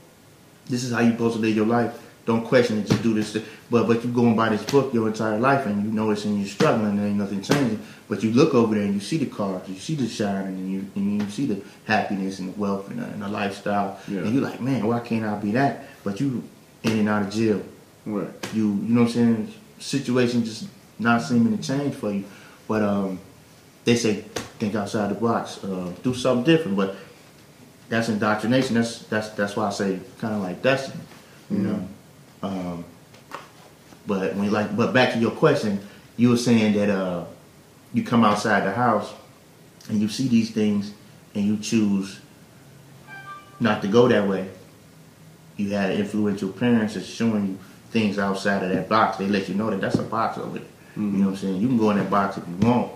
This 0.66 0.84
is 0.84 0.94
how 0.94 1.02
you 1.02 1.12
supposed 1.12 1.36
to 1.36 1.42
live 1.42 1.56
your 1.56 1.66
life. 1.66 2.00
Don't 2.26 2.46
question 2.46 2.80
it. 2.80 2.88
Just 2.88 3.04
do 3.04 3.14
this. 3.14 3.38
But 3.70 3.88
but 3.88 4.04
you 4.04 4.12
going 4.12 4.36
by 4.36 4.50
this 4.50 4.64
book 4.64 4.94
your 4.94 5.08
entire 5.08 5.38
life, 5.40 5.66
and 5.66 5.84
you 5.84 5.92
know 5.92 6.06
notice 6.06 6.24
and 6.26 6.40
you're 6.40 6.48
struggling, 6.48 6.92
and 6.98 7.06
ain't 7.06 7.18
nothing 7.18 7.42
changing. 7.42 7.80
But 8.08 8.24
you 8.24 8.32
look 8.32 8.54
over 8.54 8.76
there 8.76 8.84
and 8.86 8.94
you 8.94 9.00
see 9.02 9.18
the 9.18 9.26
cars, 9.26 9.68
you 9.68 9.76
see 9.76 9.96
the 9.96 10.08
shine, 10.08 10.46
and 10.46 10.72
you 10.72 10.86
and 10.96 11.22
you 11.22 11.30
see 11.30 11.46
the 11.48 11.62
happiness 11.86 12.40
and 12.40 12.54
the 12.54 12.60
wealth 12.60 12.90
and 12.90 13.00
the, 13.00 13.06
and 13.06 13.22
the 13.22 13.28
lifestyle, 13.28 14.00
Yeah. 14.08 14.20
and 14.20 14.34
you're 14.34 14.44
like, 14.44 14.62
man, 14.62 14.88
why 14.88 15.00
can't 15.02 15.26
I 15.26 15.36
be 15.38 15.52
that? 15.52 15.86
But 16.06 16.20
you 16.22 16.44
in 16.84 17.00
and 17.00 17.10
out 17.10 17.24
of 17.24 17.30
jail 17.32 17.62
Right. 18.06 18.28
you 18.54 18.68
you 18.68 18.94
know 18.94 19.02
what 19.04 19.08
I'm 19.08 19.14
saying 19.14 19.54
situation 19.80 20.44
just 20.44 20.68
not 21.00 21.22
seeming 21.22 21.58
to 21.58 21.64
change 21.64 21.96
for 21.96 22.12
you 22.12 22.26
but 22.68 22.82
um 22.82 23.20
they 23.86 23.96
say 23.96 24.16
think 24.60 24.76
outside 24.76 25.10
the 25.12 25.16
box 25.16 25.64
uh, 25.64 25.90
do 26.04 26.14
something 26.14 26.44
different 26.44 26.76
but 26.76 26.96
that's 27.88 28.10
indoctrination 28.10 28.76
that's 28.76 29.00
that's 29.04 29.30
that's 29.30 29.56
why 29.56 29.68
I 29.68 29.70
say 29.72 30.00
kind 30.20 30.34
of 30.36 30.42
like 30.42 30.62
destiny 30.62 31.02
you 31.50 31.60
know 31.60 31.88
um 32.44 32.84
but 34.06 34.36
when 34.36 34.52
like 34.52 34.76
but 34.76 34.94
back 34.94 35.14
to 35.14 35.20
your 35.20 35.32
question 35.32 35.80
you 36.18 36.30
were 36.30 36.38
saying 36.38 36.74
that 36.74 36.90
uh 36.90 37.26
you 37.94 38.04
come 38.04 38.24
outside 38.24 38.64
the 38.66 38.72
house 38.72 39.14
and 39.90 40.00
you 40.00 40.08
see 40.08 40.28
these 40.28 40.52
things 40.52 40.94
and 41.36 41.46
you 41.46 41.58
choose 41.58 42.20
not 43.60 43.82
to 43.82 43.88
go 43.88 44.08
that 44.08 44.28
way 44.28 44.50
you 45.58 45.70
had 45.70 45.92
influential 45.92 46.50
parents 46.50 46.96
that's 46.96 47.08
showing 47.08 47.48
you 47.48 47.60
things 47.94 48.18
outside 48.18 48.64
of 48.64 48.70
that 48.70 48.90
box. 48.90 49.18
They 49.18 49.28
let 49.28 49.48
you 49.48 49.56
know 49.56 49.70
that 49.70 49.80
that's 49.80 49.96
a 50.00 50.04
box 50.04 50.38
over 50.38 50.58
there. 50.58 50.68
You 50.96 51.02
know 51.04 51.26
what 51.28 51.32
I'm 51.32 51.38
saying? 51.38 51.62
You 51.62 51.68
can 51.68 51.78
go 51.78 51.92
in 51.92 51.98
that 51.98 52.10
box 52.10 52.38
if 52.38 52.48
you 52.48 52.56
want. 52.68 52.92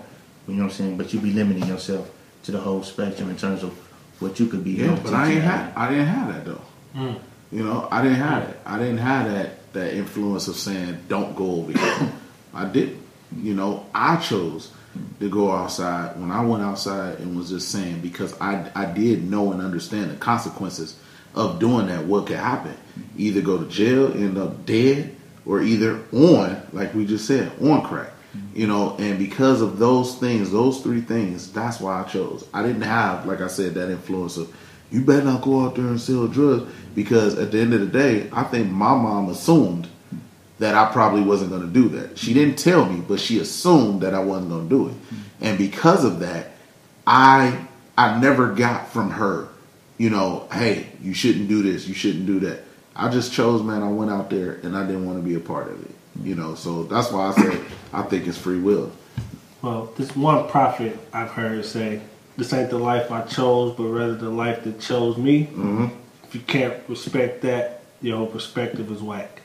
You 0.46 0.54
know 0.54 0.64
what 0.64 0.70
I'm 0.70 0.76
saying? 0.76 0.98
But 0.98 1.12
you 1.14 1.20
be 1.20 1.32
limiting 1.32 1.66
yourself 1.66 2.10
to 2.44 2.52
the 2.52 2.58
whole 2.58 2.82
spectrum 2.82 3.30
in 3.30 3.36
terms 3.36 3.62
of 3.62 3.72
what 4.20 4.38
you 4.40 4.46
could 4.46 4.64
be. 4.64 4.72
Yeah, 4.72 4.98
but 5.02 5.14
I 5.14 5.30
ain't 5.30 5.34
society. 5.34 5.40
had 5.40 5.72
I 5.76 5.88
didn't 5.88 6.06
have 6.06 6.34
that 6.34 6.44
though. 6.44 7.16
You 7.50 7.64
know, 7.64 7.88
I 7.90 8.02
didn't 8.02 8.18
have 8.18 8.48
it. 8.48 8.58
I 8.66 8.78
didn't 8.78 8.98
have 8.98 9.30
that 9.32 9.72
that 9.72 9.94
influence 9.94 10.48
of 10.48 10.56
saying 10.56 10.98
don't 11.08 11.36
go 11.36 11.52
over 11.56 11.72
here. 11.72 12.12
I 12.54 12.64
didn't. 12.66 13.02
You 13.36 13.54
know, 13.54 13.86
I 13.94 14.16
chose 14.16 14.72
to 15.20 15.28
go 15.28 15.52
outside 15.52 16.18
when 16.18 16.30
I 16.30 16.44
went 16.44 16.62
outside 16.62 17.18
and 17.18 17.36
was 17.36 17.50
just 17.50 17.70
saying 17.70 18.00
because 18.00 18.38
I 18.40 18.70
I 18.74 18.86
did 18.86 19.30
know 19.30 19.52
and 19.52 19.62
understand 19.62 20.10
the 20.10 20.16
consequences 20.16 20.98
of 21.34 21.58
doing 21.58 21.86
that, 21.86 22.04
what 22.04 22.26
could 22.26 22.36
happen? 22.36 22.74
Either 23.16 23.40
go 23.40 23.58
to 23.58 23.68
jail, 23.68 24.12
end 24.12 24.38
up 24.38 24.66
dead, 24.66 25.14
or 25.46 25.62
either 25.62 26.02
on, 26.12 26.60
like 26.72 26.94
we 26.94 27.06
just 27.06 27.26
said, 27.26 27.52
on 27.62 27.82
crack. 27.82 28.10
You 28.54 28.66
know, 28.66 28.96
and 28.98 29.18
because 29.18 29.62
of 29.62 29.78
those 29.78 30.16
things, 30.16 30.50
those 30.50 30.82
three 30.82 31.00
things, 31.00 31.50
that's 31.52 31.80
why 31.80 32.02
I 32.02 32.04
chose. 32.04 32.46
I 32.52 32.62
didn't 32.62 32.82
have, 32.82 33.24
like 33.26 33.40
I 33.40 33.46
said, 33.46 33.74
that 33.74 33.90
influence 33.90 34.36
of 34.36 34.54
you 34.90 35.02
better 35.02 35.24
not 35.24 35.42
go 35.42 35.64
out 35.64 35.74
there 35.74 35.86
and 35.86 36.00
sell 36.00 36.26
drugs 36.26 36.70
because 36.94 37.38
at 37.38 37.52
the 37.52 37.60
end 37.60 37.74
of 37.74 37.80
the 37.80 37.86
day, 37.86 38.28
I 38.32 38.44
think 38.44 38.70
my 38.70 38.94
mom 38.94 39.28
assumed 39.28 39.88
that 40.58 40.74
I 40.74 40.90
probably 40.92 41.22
wasn't 41.22 41.50
going 41.50 41.62
to 41.62 41.68
do 41.68 41.88
that. 41.90 42.18
She 42.18 42.34
didn't 42.34 42.56
tell 42.56 42.84
me, 42.84 43.00
but 43.06 43.20
she 43.20 43.38
assumed 43.38 44.00
that 44.00 44.14
I 44.14 44.20
wasn't 44.20 44.50
going 44.50 44.68
to 44.68 44.74
do 44.74 44.88
it. 44.88 44.94
And 45.40 45.56
because 45.56 46.04
of 46.04 46.20
that, 46.20 46.52
I 47.06 47.66
I 47.96 48.20
never 48.20 48.52
got 48.52 48.88
from 48.88 49.10
her, 49.10 49.48
you 49.96 50.10
know, 50.10 50.46
hey, 50.52 50.86
you 51.02 51.14
shouldn't 51.14 51.48
do 51.48 51.62
this, 51.62 51.86
you 51.88 51.94
shouldn't 51.94 52.26
do 52.26 52.40
that. 52.40 52.60
I 52.94 53.08
just 53.08 53.32
chose, 53.32 53.62
man, 53.62 53.82
I 53.82 53.88
went 53.88 54.10
out 54.10 54.30
there 54.30 54.54
and 54.62 54.76
I 54.76 54.86
didn't 54.86 55.06
want 55.06 55.18
to 55.18 55.24
be 55.24 55.34
a 55.34 55.40
part 55.40 55.68
of 55.68 55.84
it. 55.84 55.90
You 56.22 56.34
know, 56.34 56.54
so 56.54 56.82
that's 56.84 57.12
why 57.12 57.28
I 57.28 57.32
say 57.32 57.60
I 57.92 58.02
think 58.02 58.26
it's 58.26 58.38
free 58.38 58.58
will. 58.58 58.90
Well, 59.62 59.92
this 59.96 60.14
one 60.16 60.48
prophet 60.48 60.98
I've 61.12 61.30
heard 61.30 61.64
say, 61.64 62.00
"This 62.38 62.52
ain't 62.54 62.70
the 62.70 62.78
life 62.78 63.10
I 63.10 63.20
chose, 63.22 63.74
but 63.76 63.84
rather 63.84 64.14
the 64.14 64.30
life 64.30 64.64
that 64.64 64.80
chose 64.80 65.16
me." 65.18 65.42
hmm 65.44 65.86
If 66.24 66.34
you 66.34 66.40
can't 66.40 66.74
respect 66.88 67.42
that, 67.42 67.82
your 68.00 68.16
whole 68.18 68.26
perspective 68.26 68.90
is 68.90 69.02
whack. 69.02 69.42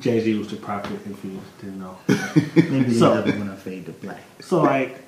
Jay 0.00 0.20
Z 0.20 0.34
was 0.38 0.48
the 0.48 0.56
prophet, 0.56 0.98
if 1.10 1.24
you 1.24 1.38
didn't 1.60 1.78
know. 1.80 1.96
Maybe 2.56 2.92
So- 2.94 3.14
never 3.14 3.32
gonna 3.32 3.56
fade 3.56 3.86
to 3.86 3.92
black. 3.92 4.22
so, 4.40 4.60
like, 4.62 4.98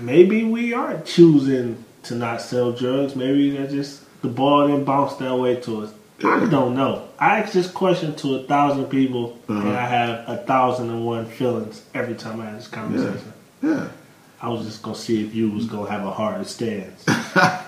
maybe 0.00 0.42
we 0.44 0.72
are 0.72 0.98
choosing 1.04 1.84
to 2.04 2.14
not 2.14 2.40
sell 2.40 2.72
drugs. 2.72 3.14
Maybe 3.14 3.50
that 3.56 3.70
just 3.70 4.00
the 4.22 4.28
ball 4.28 4.68
didn't 4.68 4.84
bounce 4.84 5.14
that 5.16 5.36
way 5.36 5.56
to 5.56 5.82
us. 5.82 5.90
I 6.24 6.46
don't 6.46 6.74
know. 6.74 7.02
I 7.20 7.40
ask 7.40 7.52
this 7.52 7.70
question 7.70 8.14
to 8.16 8.36
a 8.36 8.42
thousand 8.44 8.86
people, 8.86 9.36
and 9.48 9.58
Uh-huh. 9.58 9.68
I 9.84 9.86
have 9.86 10.24
a 10.28 10.36
thousand 10.38 10.88
and 10.88 11.04
one 11.04 11.26
feelings 11.26 11.82
every 11.94 12.14
time 12.14 12.40
I 12.40 12.46
have 12.46 12.56
this 12.56 12.68
conversation. 12.68 13.32
Yeah. 13.62 13.88
I 14.42 14.48
was 14.50 14.66
just 14.66 14.82
gonna 14.82 14.96
see 14.96 15.24
if 15.24 15.34
you 15.34 15.50
was 15.50 15.66
gonna 15.66 15.90
have 15.90 16.04
a 16.06 16.10
hard 16.12 16.46
stance. 16.46 17.04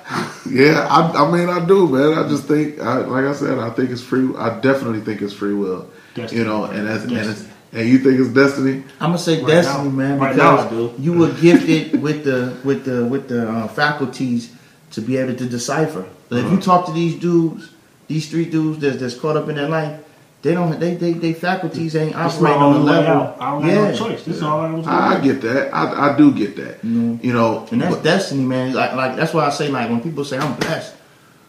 Yeah, 0.51 0.87
I, 0.91 1.27
I 1.27 1.31
mean, 1.31 1.51
I 1.51 1.63
do, 1.67 1.87
man. 1.89 2.17
I 2.17 2.27
just 2.27 2.45
think, 2.45 2.81
I, 2.81 2.99
like 3.01 3.27
I 3.27 3.35
said, 3.35 3.59
I 3.59 3.69
think 3.69 3.91
it's 3.91 4.01
free. 4.01 4.35
I 4.39 4.59
definitely 4.61 5.01
think 5.01 5.21
it's 5.21 5.35
free 5.35 5.53
will. 5.53 5.91
Destiny. 6.15 6.41
You 6.41 6.47
know, 6.47 6.65
and 6.65 6.87
that's 6.89 7.05
and, 7.05 7.13
it's, 7.13 7.47
and 7.73 7.87
you 7.87 7.99
think 7.99 8.19
it's 8.19 8.31
destiny. 8.31 8.83
I'm 8.99 9.11
gonna 9.11 9.19
say 9.19 9.43
Right 9.43 9.47
destiny, 9.49 9.91
now. 9.91 9.95
man, 9.95 10.19
Right 10.19 10.35
now 10.37 10.57
I 10.57 10.65
because 10.65 10.97
do. 10.97 11.03
you 11.03 11.13
were 11.13 11.33
gifted 11.35 12.01
with 12.01 12.25
the 12.25 12.57
with 12.65 12.87
the 12.87 13.05
with 13.05 13.29
the 13.29 13.47
uh, 13.47 13.69
faculties 13.69 14.51
to 14.93 15.03
be 15.03 15.19
able 15.19 15.35
to 15.35 15.45
decipher. 15.47 16.07
But 16.31 16.37
if 16.39 16.45
you 16.45 16.53
Uh-huh. 16.53 16.61
talk 16.63 16.87
to 16.87 16.93
these 16.93 17.17
dudes, 17.21 17.69
these 18.07 18.31
three 18.31 18.47
dudes 18.47 18.79
that's, 18.79 18.97
that's 18.97 19.15
caught 19.19 19.37
up 19.37 19.51
in 19.51 19.57
their 19.57 19.69
life, 19.69 20.01
they 20.43 20.55
don't 20.55 20.79
they 20.79 20.95
they, 20.95 21.13
they 21.15 21.33
faculties 21.33 21.97
ain't 21.97 22.15
This 22.15 22.37
operating 22.37 22.63
on 22.63 22.73
the 22.75 22.79
level. 22.81 23.11
out. 23.13 23.37
I 23.41 23.51
don't 23.51 23.63
have 23.63 23.93
no 23.93 23.99
choice. 23.99 24.25
This 24.25 24.37
is 24.37 24.43
all 24.43 24.61
I 24.61 24.71
was 24.71 24.87
I, 24.87 25.17
I 25.17 25.21
get 25.21 25.41
that. 25.43 25.75
I, 25.75 26.13
I 26.13 26.17
do 26.17 26.33
get 26.33 26.55
that. 26.57 26.83
Mhm. 26.83 27.23
You 27.25 27.33
know, 27.33 27.67
And 27.73 27.81
that's 27.83 27.97
but- 27.97 28.05
destiny, 28.05 28.45
man. 28.45 28.73
Like, 28.73 28.93
like 28.95 29.17
that's 29.17 29.35
why 29.35 29.47
I 29.47 29.51
say, 29.51 29.69
like, 29.69 29.91
when 29.91 30.01
people 30.01 30.25
say 30.25 30.39
I'm 30.39 30.55
blessed 30.57 30.95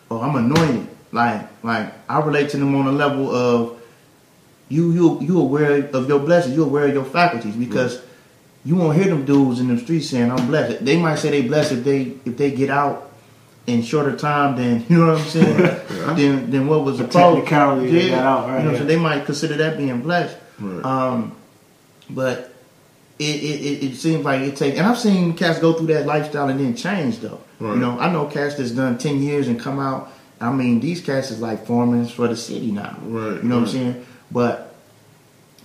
or 0.09 0.23
I'm 0.23 0.35
anointed, 0.35 0.87
like, 1.11 1.47
like 1.63 1.93
I 2.09 2.19
relate 2.19 2.49
to 2.49 2.57
them 2.57 2.73
on 2.75 2.87
a 2.87 2.91
level 2.91 3.29
of 3.33 3.79
you, 4.69 4.91
you, 4.91 5.19
you 5.21 5.39
aware 5.39 5.83
of 5.93 6.07
your 6.07 6.19
blessings. 6.19 6.55
You 6.55 6.63
aware 6.63 6.85
of 6.87 6.93
your 6.93 7.05
faculties 7.05 7.55
because 7.55 8.01
you 8.65 8.75
won't 8.75 8.95
hear 8.97 9.05
them 9.07 9.23
dudes 9.25 9.59
in 9.59 9.67
the 9.67 9.77
streets 9.81 10.09
saying 10.09 10.31
I'm 10.31 10.47
blessed. 10.47 10.83
They 10.83 10.97
might 10.97 11.15
say 11.15 11.29
they 11.31 11.41
blessed 11.47 11.71
if 11.73 11.83
they 11.83 12.13
if 12.25 12.37
they 12.37 12.51
get 12.51 12.69
out 12.69 13.08
in 13.69 13.83
shorter 13.83 14.15
time 14.15 14.55
than 14.55 14.85
you 14.89 14.97
know 14.97 15.13
what 15.13 15.21
I'm 15.21 15.27
saying. 15.27 15.59
Yeah. 15.59 16.13
Than 16.13 16.51
than 16.51 16.67
what 16.67 16.83
was 16.83 16.97
The 16.97 17.07
technicality 17.07 17.91
they 17.91 18.09
got 18.09 18.25
out, 18.25 18.49
right, 18.49 18.59
You 18.59 18.65
know, 18.65 18.71
yeah. 18.71 18.77
so 18.79 18.85
they 18.85 18.97
might 18.97 19.25
consider 19.25 19.57
that 19.57 19.77
being 19.77 20.01
blessed. 20.01 20.37
Right. 20.59 20.83
Um, 20.83 21.35
but 22.09 22.53
it, 23.19 23.23
it, 23.23 23.83
it, 23.83 23.95
seems 23.95 24.23
like 24.23 24.41
it 24.41 24.55
takes, 24.55 24.77
and 24.77 24.87
I've 24.87 24.97
seen 24.97 25.35
cats 25.35 25.59
go 25.59 25.73
through 25.73 25.87
that 25.87 26.05
lifestyle 26.05 26.47
and 26.47 26.59
then 26.59 26.75
change 26.75 27.19
though. 27.19 27.41
Right. 27.59 27.73
You 27.73 27.79
know, 27.79 27.99
I 27.99 28.11
know 28.11 28.25
cats 28.25 28.55
that's 28.55 28.71
done 28.71 28.97
ten 28.97 29.21
years 29.21 29.47
and 29.47 29.59
come 29.59 29.79
out. 29.79 30.11
I 30.41 30.51
mean, 30.51 30.79
these 30.79 31.01
cats 31.01 31.31
is 31.31 31.41
like 31.41 31.65
foremen 31.65 32.07
for 32.07 32.27
the 32.27 32.37
city 32.37 32.71
now. 32.71 32.97
Right, 33.01 33.43
You 33.43 33.43
know 33.43 33.55
what 33.55 33.67
I'm 33.67 33.67
saying? 33.67 34.05
But 34.31 34.73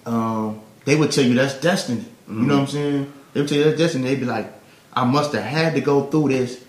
um, 0.05 0.61
they 0.85 0.97
would 0.97 1.13
tell 1.13 1.25
you 1.25 1.35
that's 1.35 1.61
destiny. 1.61 2.05
You 2.29 2.35
know 2.35 2.55
what 2.55 2.61
I'm 2.63 2.67
saying? 2.69 3.13
They 3.33 3.41
would 3.41 3.49
tell 3.49 3.59
you 3.59 3.65
that's 3.65 3.79
destiny. 3.79 4.09
They'd 4.09 4.21
be 4.21 4.27
like, 4.27 4.53
I 4.93 5.05
must 5.05 5.33
have 5.33 5.45
had 5.45 5.75
to 5.75 5.81
go 5.81 6.07
through 6.07 6.31
this. 6.31 6.64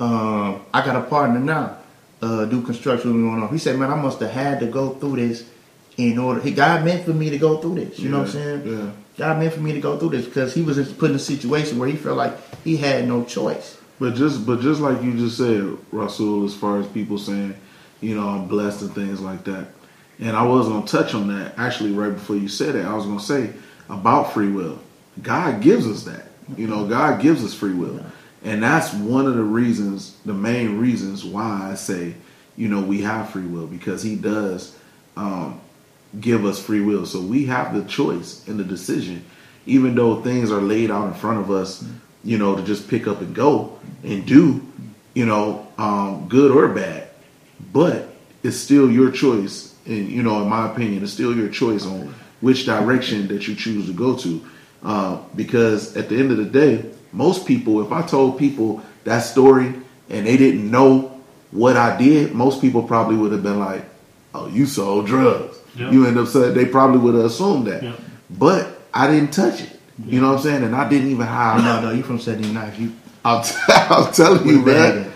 Um, 0.00 0.62
I 0.72 0.84
got 0.84 0.96
a 0.96 1.02
partner 1.02 1.40
now, 1.40 1.78
uh, 2.22 2.44
do 2.44 2.62
construction 2.62 3.12
going 3.12 3.42
on. 3.42 3.48
He 3.50 3.58
said, 3.58 3.78
man, 3.78 3.90
I 3.90 3.96
must 4.00 4.20
have 4.20 4.30
had 4.30 4.60
to 4.60 4.66
go 4.66 4.90
through 4.90 5.16
this 5.16 5.48
in 5.96 6.18
order. 6.18 6.40
He 6.40 6.52
God 6.52 6.84
meant 6.84 7.04
for 7.04 7.12
me 7.12 7.30
to 7.30 7.38
go 7.38 7.58
through 7.58 7.76
this. 7.76 7.98
You 7.98 8.08
know 8.10 8.18
what 8.18 8.28
I'm 8.28 8.32
saying? 8.32 8.62
yeah. 8.66 8.92
God 9.18 9.40
meant 9.40 9.52
for 9.52 9.60
me 9.60 9.72
to 9.72 9.80
go 9.80 9.98
through 9.98 10.10
this 10.10 10.26
because 10.26 10.54
he 10.54 10.62
was 10.62 10.76
just 10.76 10.96
put 10.96 11.10
in 11.10 11.16
a 11.16 11.18
situation 11.18 11.78
where 11.78 11.88
he 11.88 11.96
felt 11.96 12.16
like 12.16 12.34
he 12.62 12.76
had 12.76 13.08
no 13.08 13.24
choice. 13.24 13.76
But 13.98 14.14
just 14.14 14.46
but 14.46 14.60
just 14.60 14.80
like 14.80 15.02
you 15.02 15.16
just 15.16 15.36
said, 15.36 15.76
Rasul, 15.90 16.44
as 16.44 16.54
far 16.54 16.78
as 16.78 16.86
people 16.86 17.18
saying, 17.18 17.56
you 18.00 18.14
know, 18.14 18.28
I'm 18.28 18.46
blessed 18.46 18.82
and 18.82 18.94
things 18.94 19.20
like 19.20 19.42
that. 19.44 19.66
And 20.20 20.36
I 20.36 20.44
was 20.44 20.68
gonna 20.68 20.86
touch 20.86 21.14
on 21.14 21.26
that 21.36 21.58
actually 21.58 21.90
right 21.90 22.12
before 22.12 22.36
you 22.36 22.46
said 22.46 22.76
it. 22.76 22.84
I 22.84 22.94
was 22.94 23.06
gonna 23.06 23.18
say 23.18 23.52
about 23.88 24.32
free 24.32 24.50
will. 24.50 24.78
God 25.20 25.60
gives 25.60 25.86
us 25.88 26.04
that. 26.04 26.26
You 26.56 26.68
know, 26.68 26.86
God 26.86 27.20
gives 27.20 27.44
us 27.44 27.54
free 27.54 27.74
will. 27.74 28.04
And 28.44 28.62
that's 28.62 28.94
one 28.94 29.26
of 29.26 29.34
the 29.34 29.42
reasons, 29.42 30.16
the 30.24 30.34
main 30.34 30.78
reasons 30.78 31.24
why 31.24 31.70
I 31.72 31.74
say, 31.74 32.14
you 32.56 32.68
know, 32.68 32.82
we 32.82 33.02
have 33.02 33.30
free 33.30 33.46
will 33.46 33.66
because 33.66 34.02
he 34.02 34.16
does 34.16 34.76
um, 35.16 35.60
give 36.20 36.44
us 36.44 36.62
free 36.62 36.80
will. 36.80 37.06
So 37.06 37.20
we 37.20 37.46
have 37.46 37.74
the 37.74 37.84
choice 37.84 38.46
and 38.48 38.58
the 38.58 38.64
decision, 38.64 39.24
even 39.66 39.94
though 39.94 40.22
things 40.22 40.50
are 40.50 40.60
laid 40.60 40.90
out 40.90 41.08
in 41.08 41.14
front 41.14 41.40
of 41.40 41.50
us, 41.50 41.84
you 42.24 42.38
know, 42.38 42.56
to 42.56 42.62
just 42.62 42.88
pick 42.88 43.06
up 43.06 43.20
and 43.20 43.34
go 43.34 43.78
and 44.02 44.24
do, 44.26 44.64
you 45.14 45.26
know, 45.26 45.66
um, 45.78 46.28
good 46.28 46.50
or 46.50 46.68
bad. 46.68 47.08
But 47.72 48.08
it's 48.42 48.56
still 48.56 48.90
your 48.90 49.10
choice. 49.10 49.74
And, 49.86 50.08
you 50.08 50.22
know, 50.22 50.42
in 50.42 50.48
my 50.48 50.70
opinion, 50.70 51.02
it's 51.02 51.12
still 51.12 51.34
your 51.34 51.48
choice 51.48 51.84
on 51.86 52.14
which 52.40 52.66
direction 52.66 53.26
that 53.28 53.48
you 53.48 53.54
choose 53.54 53.86
to 53.86 53.92
go 53.92 54.16
to. 54.16 54.46
Uh, 54.82 55.18
because 55.34 55.96
at 55.96 56.08
the 56.08 56.16
end 56.16 56.30
of 56.30 56.36
the 56.36 56.44
day, 56.44 56.88
most 57.12 57.46
people, 57.46 57.84
if 57.84 57.92
I 57.92 58.02
told 58.02 58.38
people 58.38 58.82
that 59.04 59.20
story 59.20 59.74
and 60.08 60.26
they 60.26 60.36
didn't 60.36 60.70
know 60.70 61.20
what 61.50 61.76
I 61.76 61.96
did, 61.96 62.34
most 62.34 62.60
people 62.60 62.82
probably 62.82 63.16
would 63.16 63.32
have 63.32 63.42
been 63.42 63.58
like, 63.58 63.84
oh, 64.34 64.48
you 64.48 64.66
sold 64.66 65.06
drugs. 65.06 65.58
Yep. 65.76 65.92
You 65.92 66.06
end 66.06 66.18
up 66.18 66.28
saying 66.28 66.54
they 66.54 66.66
probably 66.66 66.98
would 66.98 67.14
have 67.14 67.24
assumed 67.24 67.66
that. 67.66 67.82
Yep. 67.82 68.00
But 68.30 68.80
I 68.92 69.10
didn't 69.10 69.32
touch 69.32 69.60
it. 69.62 69.78
You 70.04 70.20
know 70.20 70.28
what 70.28 70.36
I'm 70.36 70.42
saying? 70.42 70.62
And 70.62 70.76
I 70.76 70.88
didn't 70.88 71.10
even 71.10 71.26
have. 71.26 71.62
No, 71.62 71.80
no, 71.80 71.90
you 71.90 72.02
from 72.02 72.20
79. 72.20 72.74
You 72.78 72.92
I'm, 73.24 73.42
t- 73.42 73.54
I'm 73.68 74.12
telling 74.12 74.46
you, 74.46 74.62
with 74.62 74.76
man. 74.76 75.12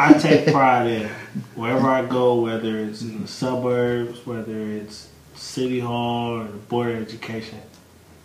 I 0.00 0.16
take 0.20 0.52
pride 0.52 0.86
in 0.86 1.10
wherever 1.54 1.88
I 1.88 2.04
go, 2.04 2.40
whether 2.40 2.78
it's 2.78 3.02
in 3.02 3.22
the 3.22 3.28
suburbs, 3.28 4.24
whether 4.26 4.58
it's 4.58 5.08
city 5.34 5.80
hall 5.80 6.40
or 6.40 6.44
the 6.44 6.52
board 6.52 6.94
of 6.94 7.02
education. 7.02 7.60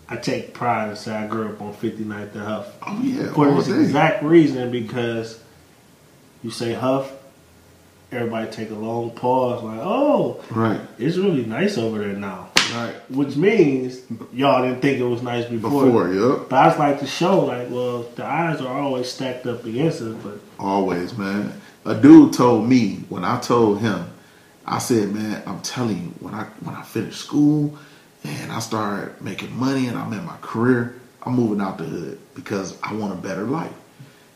I 0.09 0.17
take 0.17 0.53
pride 0.53 0.89
and 0.89 0.97
say 0.97 1.13
I 1.15 1.27
grew 1.27 1.49
up 1.49 1.61
on 1.61 1.73
59th 1.73 2.33
and 2.33 2.41
Hough. 2.43 2.67
Oh 2.85 2.99
yeah, 3.03 3.31
For 3.33 3.51
this 3.53 3.67
day. 3.67 3.81
exact 3.81 4.23
reason, 4.23 4.71
because 4.71 5.41
you 6.43 6.49
say 6.49 6.73
Hough, 6.73 7.11
everybody 8.11 8.49
take 8.49 8.71
a 8.71 8.75
long 8.75 9.11
pause, 9.11 9.61
like, 9.63 9.79
oh, 9.81 10.43
Right, 10.49 10.81
it's 10.97 11.17
really 11.17 11.45
nice 11.45 11.77
over 11.77 11.99
there 11.99 12.13
now. 12.13 12.49
right. 12.73 12.95
Which 13.11 13.35
means 13.35 14.01
y'all 14.33 14.63
didn't 14.63 14.81
think 14.81 14.99
it 14.99 15.03
was 15.03 15.21
nice 15.21 15.45
before. 15.45 15.85
Before, 15.85 16.11
yep. 16.13 16.49
But 16.49 16.55
I 16.55 16.65
just 16.69 16.79
like 16.79 16.99
to 17.01 17.07
show, 17.07 17.45
like, 17.45 17.69
well, 17.69 18.03
the 18.15 18.25
eyes 18.25 18.61
are 18.61 18.67
always 18.81 19.11
stacked 19.11 19.45
up 19.45 19.63
against 19.65 20.01
us, 20.01 20.15
but 20.23 20.39
Always, 20.57 21.15
man. 21.17 21.53
A 21.85 21.93
dude 21.95 22.33
told 22.33 22.67
me 22.67 22.95
when 23.09 23.23
I 23.23 23.39
told 23.39 23.79
him, 23.79 24.05
I 24.65 24.79
said, 24.79 25.13
man, 25.13 25.41
I'm 25.45 25.61
telling 25.61 25.97
you, 25.97 26.13
when 26.19 26.33
I 26.33 26.43
when 26.61 26.75
I 26.75 26.81
finish 26.83 27.15
school 27.17 27.77
and 28.23 28.51
I 28.51 28.59
start 28.59 29.21
making 29.21 29.55
money 29.57 29.87
and 29.87 29.97
I'm 29.97 30.11
in 30.13 30.25
my 30.25 30.37
career, 30.41 30.95
I'm 31.23 31.33
moving 31.33 31.61
out 31.61 31.77
the 31.77 31.85
hood 31.85 32.19
because 32.35 32.77
I 32.83 32.93
want 32.93 33.13
a 33.13 33.17
better 33.17 33.43
life. 33.43 33.73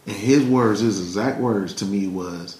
And 0.06 0.16
his 0.16 0.44
words, 0.44 0.82
his 0.82 1.00
exact 1.00 1.40
words 1.40 1.74
to 1.76 1.86
me 1.86 2.08
was, 2.08 2.58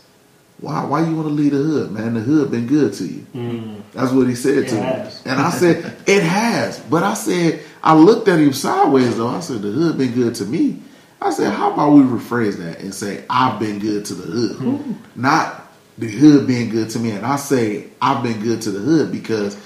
"Why? 0.60 0.84
Why 0.86 1.06
you 1.06 1.16
want 1.16 1.28
to 1.28 1.34
leave 1.34 1.52
the 1.52 1.58
hood, 1.58 1.92
man? 1.92 2.14
The 2.14 2.22
hood 2.22 2.52
been 2.52 2.68
good 2.68 2.94
to 2.94 3.06
you." 3.06 3.26
Mm. 3.36 3.82
That's 3.94 4.12
what 4.14 4.28
he 4.28 4.36
said 4.36 4.60
It 4.60 4.70
to 4.70 4.82
has. 4.82 5.26
me. 5.26 5.32
And 5.32 5.42
I 5.42 5.50
said, 5.50 5.94
"It 6.08 6.24
has." 6.24 6.80
But 6.90 7.04
I 7.04 7.14
said, 7.16 7.60
I 7.84 7.96
looked 7.96 8.30
at 8.30 8.40
him 8.40 8.54
sideways 8.54 9.18
though. 9.18 9.28
I 9.28 9.42
said, 9.42 9.62
"The 9.62 9.72
hood 9.72 9.98
been 9.98 10.14
good 10.14 10.36
to 10.36 10.46
me." 10.46 10.80
I 11.22 11.32
said, 11.32 11.52
"How 11.54 11.74
about 11.74 11.92
we 11.94 12.02
rephrase 12.04 12.58
that 12.58 12.80
and 12.82 12.94
say 12.94 13.24
I've 13.30 13.60
been 13.60 13.80
good 13.80 14.06
to 14.06 14.14
the 14.14 14.24
hood, 14.24 14.96
not 15.16 15.70
the 15.98 16.08
hood 16.10 16.48
being 16.48 16.70
good 16.70 16.90
to 16.92 17.00
me?" 17.00 17.12
And 17.12 17.26
I 17.26 17.36
say 17.36 17.88
I've 18.02 18.24
been 18.24 18.40
good 18.42 18.62
to 18.64 18.72
the 18.72 18.80
hood 18.80 19.12
because, 19.12 19.58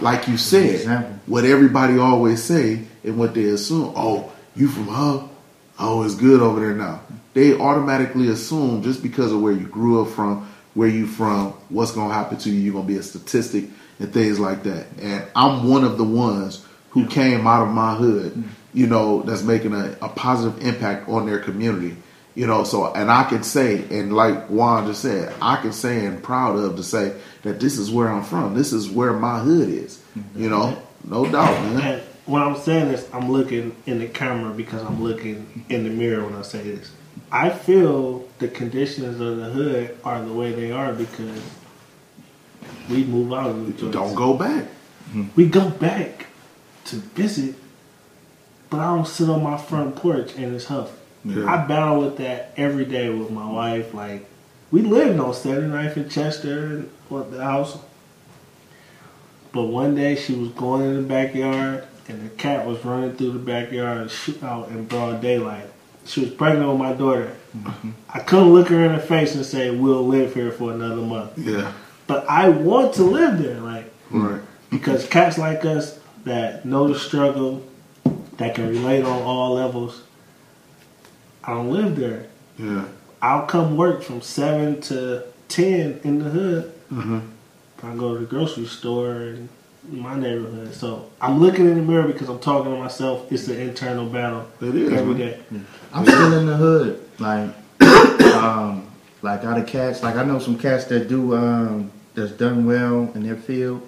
like 0.00 0.28
you 0.28 0.36
said, 0.36 1.20
what 1.26 1.44
everybody 1.44 1.98
always 1.98 2.42
say 2.42 2.82
and 3.04 3.18
what 3.18 3.34
they 3.34 3.44
assume, 3.44 3.92
oh, 3.96 4.32
you 4.54 4.68
from 4.68 4.88
Hough, 4.88 5.28
oh, 5.78 6.02
it's 6.02 6.14
good 6.14 6.40
over 6.40 6.60
there 6.60 6.74
now. 6.74 7.00
They 7.34 7.58
automatically 7.58 8.28
assume 8.28 8.82
just 8.82 9.02
because 9.02 9.32
of 9.32 9.40
where 9.40 9.52
you 9.52 9.66
grew 9.66 10.02
up 10.02 10.08
from, 10.08 10.48
where 10.74 10.88
you 10.88 11.06
from, 11.06 11.52
what's 11.68 11.92
gonna 11.92 12.12
happen 12.12 12.38
to 12.38 12.50
you. 12.50 12.60
You're 12.60 12.74
gonna 12.74 12.86
be 12.86 12.96
a 12.96 13.02
statistic 13.02 13.64
and 13.98 14.12
things 14.12 14.38
like 14.38 14.62
that. 14.64 14.86
And 15.00 15.24
I'm 15.34 15.68
one 15.68 15.84
of 15.84 15.98
the 15.98 16.04
ones 16.04 16.64
who 16.90 17.06
came 17.06 17.46
out 17.46 17.62
of 17.62 17.74
my 17.74 17.94
hood, 17.94 18.32
mm. 18.32 18.44
you 18.72 18.86
know, 18.86 19.22
that's 19.22 19.42
making 19.42 19.74
a, 19.74 19.96
a 20.00 20.08
positive 20.08 20.64
impact 20.64 21.08
on 21.08 21.26
their 21.26 21.38
community. 21.38 21.96
You 22.34 22.46
know, 22.46 22.64
so 22.64 22.92
and 22.92 23.10
I 23.10 23.24
can 23.24 23.42
say, 23.42 23.84
and 23.90 24.14
like 24.14 24.48
Juan 24.48 24.86
just 24.86 25.00
said, 25.00 25.32
I 25.40 25.56
can 25.56 25.72
say 25.72 26.04
and 26.04 26.22
proud 26.22 26.56
of 26.56 26.76
to 26.76 26.82
say 26.82 27.18
that 27.46 27.60
this 27.60 27.78
is 27.78 27.90
where 27.90 28.08
I'm 28.08 28.24
from. 28.24 28.54
This 28.54 28.72
is 28.72 28.90
where 28.90 29.12
my 29.12 29.38
hood 29.38 29.68
is. 29.68 30.02
Mm-hmm. 30.18 30.42
You 30.42 30.50
know, 30.50 30.82
no 31.04 31.24
doubt, 31.30 31.52
man. 31.62 31.80
And 31.80 32.02
when 32.26 32.42
I'm 32.42 32.56
saying 32.56 32.88
this, 32.88 33.08
I'm 33.12 33.30
looking 33.30 33.76
in 33.86 34.00
the 34.00 34.08
camera 34.08 34.52
because 34.52 34.82
I'm 34.82 35.02
looking 35.02 35.64
in 35.68 35.84
the 35.84 35.90
mirror 35.90 36.24
when 36.24 36.34
I 36.34 36.42
say 36.42 36.62
this. 36.62 36.90
I 37.30 37.50
feel 37.50 38.28
the 38.38 38.48
conditions 38.48 39.20
of 39.20 39.36
the 39.36 39.44
hood 39.44 39.96
are 40.04 40.22
the 40.22 40.32
way 40.32 40.52
they 40.52 40.72
are 40.72 40.92
because 40.92 41.40
we 42.90 43.04
move 43.04 43.32
out 43.32 43.50
of 43.50 43.56
New 43.58 43.72
Jersey. 43.72 43.92
Don't 43.92 44.14
go 44.14 44.34
back. 44.34 44.64
Mm-hmm. 45.10 45.28
We 45.36 45.46
go 45.46 45.70
back 45.70 46.26
to 46.86 46.96
visit, 46.96 47.54
but 48.70 48.80
I 48.80 48.94
don't 48.94 49.06
sit 49.06 49.30
on 49.30 49.42
my 49.42 49.56
front 49.56 49.96
porch 49.96 50.34
and 50.36 50.54
it's 50.54 50.66
Hough. 50.66 50.92
Yeah. 51.24 51.46
I 51.46 51.66
battle 51.66 52.00
with 52.00 52.16
that 52.18 52.52
every 52.56 52.84
day 52.84 53.08
with 53.08 53.30
my 53.30 53.50
wife. 53.50 53.94
Like, 53.94 54.28
we 54.70 54.82
lived 54.82 55.18
on 55.20 55.30
79th 55.30 55.96
in 55.96 56.08
Chester 56.08 56.66
and 56.66 56.90
what 57.08 57.30
the 57.30 57.42
house. 57.42 57.78
But 59.52 59.64
one 59.64 59.94
day 59.94 60.16
she 60.16 60.34
was 60.34 60.50
going 60.50 60.82
in 60.82 60.96
the 60.96 61.02
backyard 61.02 61.86
and 62.08 62.24
the 62.24 62.34
cat 62.34 62.66
was 62.66 62.84
running 62.84 63.16
through 63.16 63.32
the 63.32 63.38
backyard 63.38 63.98
and 64.02 64.10
shoot 64.10 64.42
out 64.42 64.68
in 64.68 64.84
broad 64.84 65.20
daylight. 65.20 65.66
She 66.04 66.20
was 66.20 66.30
pregnant 66.30 66.68
with 66.68 66.78
my 66.78 66.92
daughter. 66.92 67.34
Mm-hmm. 67.56 67.90
I 68.08 68.20
couldn't 68.20 68.52
look 68.52 68.68
her 68.68 68.84
in 68.84 68.92
the 68.92 69.00
face 69.00 69.34
and 69.34 69.44
say, 69.44 69.70
We'll 69.70 70.06
live 70.06 70.34
here 70.34 70.52
for 70.52 70.72
another 70.72 71.02
month. 71.02 71.36
Yeah, 71.36 71.72
But 72.06 72.28
I 72.28 72.48
want 72.48 72.94
to 72.94 73.02
live 73.02 73.42
there. 73.42 73.60
Like, 73.60 73.92
right. 74.10 74.40
because 74.70 75.06
cats 75.08 75.36
like 75.36 75.64
us 75.64 75.98
that 76.24 76.64
know 76.64 76.86
the 76.88 76.98
struggle, 76.98 77.64
that 78.36 78.54
can 78.54 78.68
relate 78.68 79.02
on 79.04 79.22
all 79.22 79.54
levels, 79.54 80.02
I 81.42 81.54
don't 81.54 81.70
live 81.72 81.96
there. 81.96 82.26
Yeah, 82.58 82.84
I'll 83.20 83.46
come 83.46 83.76
work 83.76 84.02
from 84.02 84.20
seven 84.20 84.80
to 84.82 85.24
ten 85.48 86.00
in 86.04 86.20
the 86.20 86.30
hood. 86.30 86.72
Mhm. 86.92 87.20
I 87.82 87.94
go 87.94 88.14
to 88.14 88.20
the 88.20 88.26
grocery 88.26 88.66
store 88.66 89.14
in 89.14 89.48
my 89.90 90.14
neighborhood. 90.18 90.74
So 90.74 91.06
I'm 91.20 91.40
looking 91.40 91.66
in 91.66 91.76
the 91.76 91.82
mirror 91.82 92.06
because 92.06 92.28
I'm 92.28 92.38
talking 92.38 92.72
to 92.72 92.78
myself. 92.78 93.30
It's 93.30 93.48
an 93.48 93.60
internal 93.60 94.06
battle 94.06 94.46
It 94.60 94.74
is, 94.74 94.92
every 94.92 95.14
man. 95.14 95.66
I'm 95.92 96.04
still 96.04 96.32
in 96.32 96.46
the 96.46 96.56
hood. 96.56 97.00
Like, 97.18 97.50
um, 98.34 98.86
like 99.22 99.44
out 99.44 99.58
of 99.58 99.66
cats. 99.66 100.02
Like 100.02 100.16
I 100.16 100.24
know 100.24 100.38
some 100.38 100.58
cats 100.58 100.84
that 100.86 101.08
do 101.08 101.34
um, 101.36 101.90
that's 102.14 102.32
done 102.32 102.64
well 102.66 103.10
in 103.14 103.22
their 103.24 103.36
field, 103.36 103.82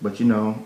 but 0.00 0.20
you 0.20 0.26
know, 0.26 0.62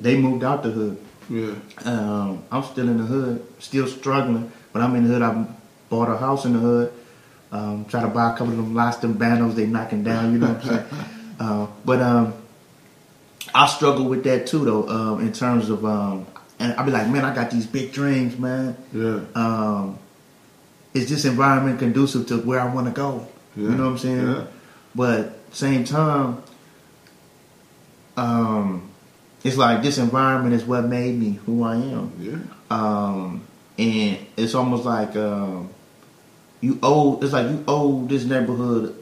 they 0.00 0.16
moved 0.16 0.44
out 0.44 0.62
the 0.62 0.70
hood. 0.70 0.96
yeah, 1.30 1.54
Um, 1.84 2.42
I'm 2.50 2.62
still 2.64 2.88
in 2.88 2.98
the 2.98 3.04
hood, 3.04 3.42
still 3.60 3.86
struggling, 3.86 4.50
but 4.72 4.82
I'm 4.82 4.94
in 4.96 5.04
the 5.06 5.10
hood. 5.14 5.22
I 5.22 5.46
bought 5.88 6.08
a 6.08 6.16
house 6.16 6.44
in 6.44 6.52
the 6.54 6.58
hood. 6.58 6.92
Um, 7.50 7.86
try 7.86 8.02
to 8.02 8.08
buy 8.08 8.28
a 8.28 8.36
couple 8.36 8.50
of 8.50 8.56
them 8.56 8.74
lost 8.74 9.00
them 9.00 9.14
bandos 9.14 9.54
they 9.54 9.66
knocking 9.66 10.02
down. 10.04 10.32
You 10.32 10.38
know 10.38 10.48
what 10.52 10.64
I'm 10.64 10.68
saying? 10.68 10.84
Uh, 11.38 11.66
but 11.84 12.00
um, 12.00 12.34
I 13.54 13.66
struggle 13.66 14.04
with 14.06 14.24
that 14.24 14.46
too, 14.46 14.64
though. 14.64 14.88
Um, 14.88 15.20
in 15.20 15.32
terms 15.32 15.70
of 15.70 15.84
um, 15.84 16.26
and 16.58 16.72
I 16.74 16.82
be 16.84 16.90
like, 16.90 17.08
man, 17.08 17.24
I 17.24 17.34
got 17.34 17.50
these 17.50 17.66
big 17.66 17.92
dreams, 17.92 18.36
man. 18.38 18.76
yeah, 18.92 19.20
Um, 19.34 19.98
is 20.94 21.08
this 21.08 21.24
environment 21.24 21.78
conducive 21.78 22.26
to 22.28 22.38
where 22.38 22.60
I 22.60 22.72
want 22.74 22.86
to 22.88 22.92
go? 22.92 23.26
Yeah. 23.56 23.64
You 23.64 23.74
know 23.76 23.84
what 23.84 23.90
I'm 23.92 23.98
saying? 23.98 24.26
Yeah. 24.26 24.44
But 24.94 25.38
same 25.52 25.84
time, 25.84 26.42
um, 28.16 28.90
it's 29.44 29.56
like 29.56 29.82
this 29.82 29.98
environment 29.98 30.54
is 30.54 30.64
what 30.64 30.84
made 30.86 31.18
me 31.18 31.38
who 31.46 31.62
I 31.62 31.76
am. 31.76 32.12
yeah. 32.18 32.38
Um, 32.70 33.46
and 33.78 34.18
it's 34.36 34.54
almost 34.54 34.84
like 34.84 35.14
um, 35.16 35.70
you 36.60 36.78
owe. 36.82 37.20
It's 37.22 37.32
like 37.32 37.48
you 37.48 37.62
owe 37.68 38.04
this 38.06 38.24
neighborhood. 38.24 38.97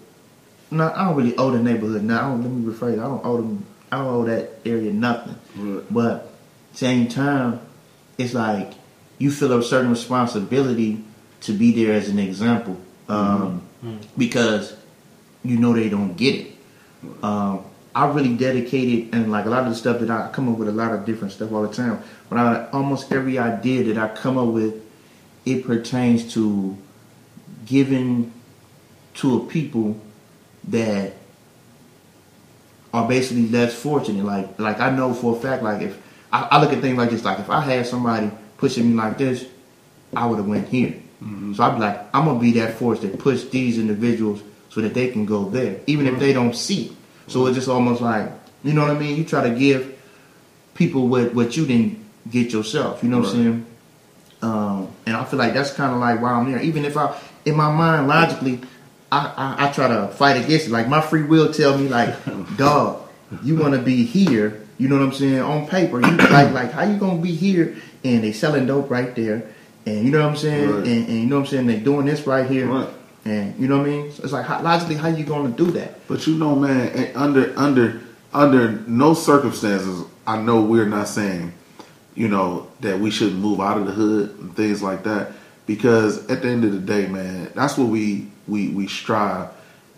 No, 0.76 0.92
I 0.94 1.06
don't 1.06 1.16
really 1.16 1.36
owe 1.36 1.50
the 1.50 1.62
neighborhood. 1.62 2.02
Now, 2.02 2.34
let 2.34 2.50
me 2.50 2.70
rephrase. 2.70 2.94
I 2.94 3.08
don't 3.08 3.24
owe 3.24 3.36
them. 3.38 3.66
I 3.90 3.98
don't 3.98 4.06
owe 4.06 4.24
that 4.24 4.60
area 4.64 4.92
nothing. 4.92 5.36
Right. 5.56 5.84
But 5.90 6.32
same 6.72 7.08
time, 7.08 7.60
it's 8.18 8.34
like 8.34 8.74
you 9.18 9.30
feel 9.30 9.52
a 9.58 9.62
certain 9.62 9.90
responsibility 9.90 11.02
to 11.42 11.52
be 11.52 11.72
there 11.72 11.94
as 11.94 12.08
an 12.08 12.18
example, 12.18 12.78
um, 13.08 13.62
because 14.18 14.76
you 15.42 15.56
know 15.56 15.72
they 15.72 15.88
don't 15.88 16.14
get 16.16 16.34
it. 16.34 16.52
Um, 17.22 17.64
I 17.94 18.06
really 18.12 18.36
dedicated 18.36 19.14
and 19.14 19.32
like 19.32 19.46
a 19.46 19.48
lot 19.48 19.62
of 19.62 19.70
the 19.70 19.74
stuff 19.74 20.00
that 20.00 20.10
I 20.10 20.30
come 20.30 20.52
up 20.52 20.58
with 20.58 20.68
a 20.68 20.72
lot 20.72 20.92
of 20.92 21.06
different 21.06 21.32
stuff 21.32 21.50
all 21.52 21.62
the 21.62 21.72
time. 21.74 22.02
But 22.28 22.38
I, 22.38 22.68
almost 22.70 23.10
every 23.10 23.38
idea 23.38 23.84
that 23.84 23.96
I 23.96 24.14
come 24.14 24.36
up 24.36 24.48
with, 24.48 24.74
it 25.46 25.64
pertains 25.64 26.30
to 26.34 26.76
giving 27.64 28.32
to 29.14 29.38
a 29.38 29.46
people 29.46 29.98
that 30.68 31.14
are 32.92 33.08
basically 33.08 33.48
less 33.48 33.74
fortunate. 33.74 34.24
Like 34.24 34.58
like 34.58 34.80
I 34.80 34.90
know 34.90 35.14
for 35.14 35.36
a 35.36 35.40
fact, 35.40 35.62
like 35.62 35.82
if 35.82 36.00
I, 36.32 36.48
I 36.52 36.60
look 36.60 36.72
at 36.72 36.80
things 36.80 36.96
like 36.96 37.10
this, 37.10 37.24
like 37.24 37.38
if 37.38 37.50
I 37.50 37.60
had 37.60 37.86
somebody 37.86 38.30
pushing 38.58 38.90
me 38.90 38.94
like 38.94 39.18
this, 39.18 39.46
I 40.14 40.26
would 40.26 40.38
have 40.38 40.48
went 40.48 40.68
here. 40.68 40.94
So 41.54 41.62
I'd 41.62 41.74
be 41.74 41.80
like, 41.80 42.14
I'm 42.14 42.26
gonna 42.26 42.38
be 42.38 42.52
that 42.52 42.74
force 42.74 43.00
that 43.00 43.18
push 43.18 43.44
these 43.44 43.78
individuals 43.78 44.42
so 44.68 44.82
that 44.82 44.92
they 44.92 45.08
can 45.08 45.24
go 45.24 45.48
there, 45.48 45.80
even 45.86 46.06
if 46.06 46.18
they 46.18 46.32
don't 46.34 46.54
see 46.54 46.86
it. 46.86 46.92
So 47.26 47.46
it's 47.46 47.56
just 47.56 47.68
almost 47.68 48.02
like, 48.02 48.30
you 48.62 48.74
know 48.74 48.82
what 48.82 48.90
I 48.90 48.98
mean? 48.98 49.16
You 49.16 49.24
try 49.24 49.48
to 49.48 49.54
give 49.54 49.98
people 50.74 51.08
what 51.08 51.34
what 51.34 51.56
you 51.56 51.66
didn't 51.66 52.04
get 52.30 52.52
yourself. 52.52 53.02
You 53.02 53.08
know 53.08 53.20
what 53.20 53.28
I'm 53.28 53.32
saying? 53.34 53.66
Um, 54.42 54.92
and 55.06 55.16
I 55.16 55.24
feel 55.24 55.38
like 55.38 55.54
that's 55.54 55.72
kind 55.72 55.94
of 55.94 56.00
like 56.00 56.20
why 56.20 56.32
I'm 56.32 56.50
there. 56.50 56.60
Even 56.60 56.84
if 56.84 56.96
I, 56.96 57.18
in 57.46 57.56
my 57.56 57.72
mind, 57.72 58.08
logically, 58.08 58.60
I, 59.12 59.56
I, 59.58 59.68
I 59.68 59.72
try 59.72 59.88
to 59.88 60.08
fight 60.08 60.42
against 60.42 60.66
it. 60.66 60.70
Like 60.72 60.88
my 60.88 61.00
free 61.00 61.22
will 61.22 61.52
tell 61.52 61.76
me, 61.78 61.88
like, 61.88 62.14
dog, 62.56 63.08
you 63.42 63.56
want 63.56 63.74
to 63.74 63.80
be 63.80 64.04
here. 64.04 64.62
You 64.78 64.88
know 64.88 64.96
what 64.98 65.04
I'm 65.04 65.12
saying? 65.12 65.40
On 65.40 65.66
paper, 65.66 66.00
you 66.00 66.16
like 66.16 66.52
like 66.52 66.72
how 66.72 66.82
you 66.84 66.98
gonna 66.98 67.20
be 67.22 67.32
here? 67.34 67.76
And 68.04 68.22
they 68.22 68.32
selling 68.32 68.66
dope 68.66 68.90
right 68.90 69.14
there, 69.14 69.42
and 69.86 70.04
you 70.04 70.10
know 70.10 70.20
what 70.22 70.30
I'm 70.30 70.36
saying? 70.36 70.70
Right. 70.70 70.86
And, 70.86 71.08
and 71.08 71.20
you 71.20 71.26
know 71.26 71.36
what 71.36 71.42
I'm 71.42 71.46
saying? 71.48 71.66
They 71.66 71.78
doing 71.78 72.06
this 72.06 72.26
right 72.26 72.48
here, 72.48 72.66
Right. 72.66 72.88
and 73.24 73.58
you 73.58 73.68
know 73.68 73.78
what 73.78 73.86
I 73.86 73.90
mean? 73.90 74.12
So 74.12 74.22
it's 74.24 74.32
like 74.32 74.44
how, 74.44 74.60
logically, 74.62 74.96
how 74.96 75.08
you 75.08 75.24
gonna 75.24 75.48
do 75.50 75.70
that? 75.72 76.06
But 76.08 76.26
you 76.26 76.34
know, 76.34 76.54
man, 76.54 77.10
under 77.16 77.52
under 77.58 78.00
under 78.34 78.72
no 78.86 79.14
circumstances, 79.14 80.04
I 80.26 80.36
know 80.40 80.60
we're 80.62 80.86
not 80.86 81.08
saying, 81.08 81.52
you 82.14 82.28
know, 82.28 82.68
that 82.80 83.00
we 83.00 83.10
shouldn't 83.10 83.40
move 83.40 83.60
out 83.60 83.78
of 83.78 83.86
the 83.86 83.92
hood 83.92 84.38
and 84.38 84.54
things 84.54 84.82
like 84.82 85.04
that. 85.04 85.32
Because 85.66 86.28
at 86.30 86.42
the 86.42 86.48
end 86.48 86.64
of 86.64 86.72
the 86.72 86.78
day, 86.78 87.06
man, 87.08 87.50
that's 87.54 87.76
what 87.78 87.88
we 87.88 88.28
we 88.48 88.68
we 88.68 88.86
strive 88.86 89.50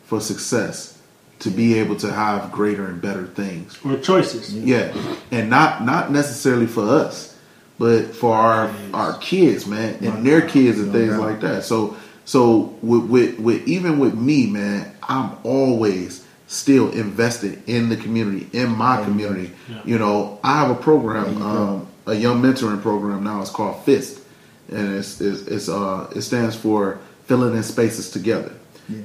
for 0.07 0.21
success 0.21 0.99
to 1.41 1.51
be 1.51 1.79
able 1.79 1.97
to 1.97 2.13
have 2.13 2.51
greater 2.51 2.87
and 2.87 3.01
better 3.01 3.27
things. 3.27 3.79
Or 3.85 3.97
choices. 3.99 4.53
Yeah, 4.55 4.93
and 5.31 5.49
not 5.51 5.85
not 5.85 6.11
necessarily 6.11 6.67
for 6.67 6.89
us, 6.89 7.37
but 7.79 8.15
for 8.15 8.35
our 8.35 8.73
our 8.93 9.19
kids, 9.19 9.67
man, 9.67 10.05
and 10.05 10.27
their 10.27 10.43
kids 10.43 10.79
and 10.81 10.93
things 10.93 11.13
doubt. 11.13 11.21
like 11.21 11.41
that. 11.41 11.65
So 11.65 11.97
so 12.25 12.77
with, 12.83 13.05
with 13.07 13.39
with 13.39 13.69
even 13.69 13.99
with 13.99 14.15
me, 14.15 14.47
man, 14.47 14.95
I'm 15.03 15.37
always 15.45 16.27
still 16.47 16.91
invested 16.91 17.63
in 17.67 17.91
the 17.91 17.97
community, 17.97 18.49
in 18.53 18.71
my 18.71 19.03
community. 19.05 19.53
Yeah. 19.69 19.83
You 19.85 19.99
know, 19.99 20.41
I 20.43 20.61
have 20.61 20.71
a 20.71 20.81
program, 20.81 21.39
you 21.39 21.45
um, 21.45 21.89
a 22.07 22.15
young 22.15 22.43
mentoring 22.43 22.83
program 22.83 23.23
now. 23.23 23.41
It's 23.41 23.51
called 23.51 23.85
FIST, 23.85 24.21
and 24.71 24.95
it's 24.97 25.21
it's, 25.21 25.43
it's 25.43 25.69
uh 25.69 26.11
it 26.17 26.23
stands 26.23 26.57
for 26.57 26.99
filling 27.29 27.55
in 27.55 27.63
spaces 27.63 28.11
together. 28.11 28.53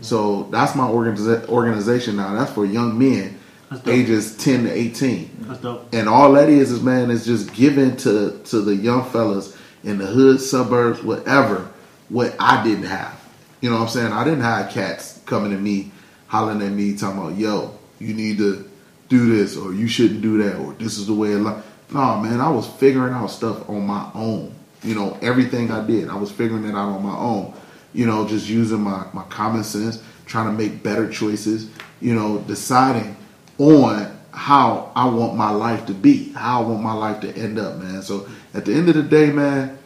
So 0.01 0.43
that's 0.43 0.75
my 0.75 0.87
organiza- 0.87 1.45
organization 1.49 2.15
now. 2.15 2.33
That's 2.33 2.51
for 2.51 2.65
young 2.65 2.97
men 2.97 3.37
ages 3.85 4.37
ten 4.37 4.63
to 4.63 4.71
eighteen. 4.71 5.29
That's 5.41 5.59
dope. 5.59 5.93
And 5.93 6.07
all 6.07 6.31
that 6.33 6.47
is 6.47 6.71
is 6.71 6.81
man 6.81 7.11
is 7.11 7.25
just 7.25 7.53
giving 7.53 7.97
to 7.97 8.39
to 8.45 8.61
the 8.61 8.75
young 8.75 9.03
fellas 9.09 9.57
in 9.83 9.97
the 9.97 10.05
hood, 10.05 10.39
suburbs, 10.39 11.03
whatever, 11.03 11.69
what 12.07 12.33
I 12.39 12.63
didn't 12.63 12.85
have. 12.85 13.19
You 13.59 13.69
know 13.69 13.75
what 13.75 13.83
I'm 13.83 13.89
saying? 13.89 14.13
I 14.13 14.23
didn't 14.23 14.41
have 14.41 14.71
cats 14.71 15.19
coming 15.25 15.51
to 15.51 15.57
me, 15.57 15.91
hollering 16.27 16.61
at 16.61 16.71
me, 16.71 16.95
talking 16.95 17.19
about, 17.19 17.37
yo, 17.37 17.77
you 17.99 18.13
need 18.13 18.37
to 18.37 18.69
do 19.09 19.35
this 19.35 19.57
or 19.57 19.73
you 19.73 19.87
shouldn't 19.87 20.21
do 20.21 20.41
that 20.43 20.55
or 20.57 20.73
this 20.73 20.97
is 20.97 21.07
the 21.07 21.13
way 21.13 21.33
of 21.33 21.41
life. 21.41 21.65
No, 21.93 22.19
man, 22.19 22.39
I 22.39 22.49
was 22.49 22.67
figuring 22.67 23.13
out 23.13 23.27
stuff 23.27 23.69
on 23.69 23.85
my 23.85 24.09
own. 24.13 24.55
You 24.81 24.95
know, 24.95 25.17
everything 25.21 25.71
I 25.71 25.85
did, 25.85 26.09
I 26.09 26.15
was 26.15 26.31
figuring 26.31 26.65
it 26.65 26.71
out 26.71 26.89
on 26.89 27.03
my 27.03 27.15
own. 27.15 27.53
You 27.93 28.05
know, 28.05 28.27
just 28.27 28.47
using 28.49 28.81
my, 28.81 29.05
my 29.13 29.23
common 29.23 29.63
sense, 29.63 30.01
trying 30.25 30.47
to 30.47 30.51
make 30.51 30.81
better 30.83 31.09
choices, 31.09 31.69
you 32.01 32.13
know, 32.13 32.39
deciding 32.47 33.15
on 33.59 34.17
how 34.31 34.91
I 34.95 35.05
want 35.07 35.35
my 35.35 35.51
life 35.51 35.85
to 35.85 35.93
be, 35.93 36.33
how 36.33 36.63
I 36.63 36.67
want 36.67 36.81
my 36.81 36.93
life 36.93 37.21
to 37.21 37.31
end 37.35 37.59
up, 37.59 37.77
man. 37.77 38.01
So 38.01 38.27
at 38.53 38.65
the 38.65 38.73
end 38.73 38.89
of 38.89 38.95
the 38.95 39.03
day, 39.03 39.31
man, 39.31 39.77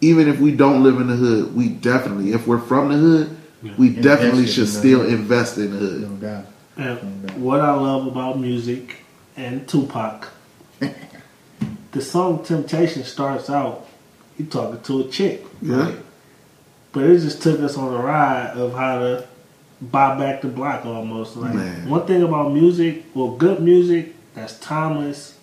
even 0.00 0.28
if 0.28 0.38
we 0.38 0.52
don't 0.52 0.84
live 0.84 1.00
in 1.00 1.08
the 1.08 1.16
hood, 1.16 1.54
we 1.56 1.68
definitely, 1.68 2.32
if 2.32 2.46
we're 2.46 2.60
from 2.60 2.90
the 2.90 2.96
hood, 2.96 3.36
we 3.76 3.88
Invest 3.88 4.02
definitely 4.04 4.46
should 4.46 4.68
still 4.68 5.00
hood. 5.00 5.12
invest 5.12 5.58
in 5.58 5.72
the 5.72 5.78
hood. 5.78 6.22
No. 6.22 6.44
And 6.76 7.30
what 7.42 7.60
I 7.60 7.72
love 7.74 8.06
about 8.06 8.38
music 8.38 8.98
and 9.36 9.66
Tupac, 9.68 10.28
the 11.90 12.00
song 12.00 12.44
Temptation 12.44 13.02
starts 13.02 13.50
out, 13.50 13.88
you 14.38 14.46
talking 14.46 14.80
to 14.82 15.00
a 15.00 15.08
chick. 15.08 15.44
Yeah. 15.60 15.92
But 16.92 17.04
it 17.04 17.18
just 17.20 17.42
took 17.42 17.60
us 17.60 17.76
on 17.76 17.94
a 17.94 17.98
ride 17.98 18.56
of 18.56 18.72
how 18.74 18.98
to 18.98 19.26
buy 19.80 20.18
back 20.18 20.42
the 20.42 20.48
block 20.48 20.84
almost. 20.86 21.36
Like 21.36 21.54
Man. 21.54 21.88
one 21.88 22.06
thing 22.06 22.22
about 22.22 22.52
music, 22.52 23.04
well, 23.14 23.32
good 23.36 23.60
music 23.60 24.14
that's 24.34 24.58
timeless. 24.58 25.36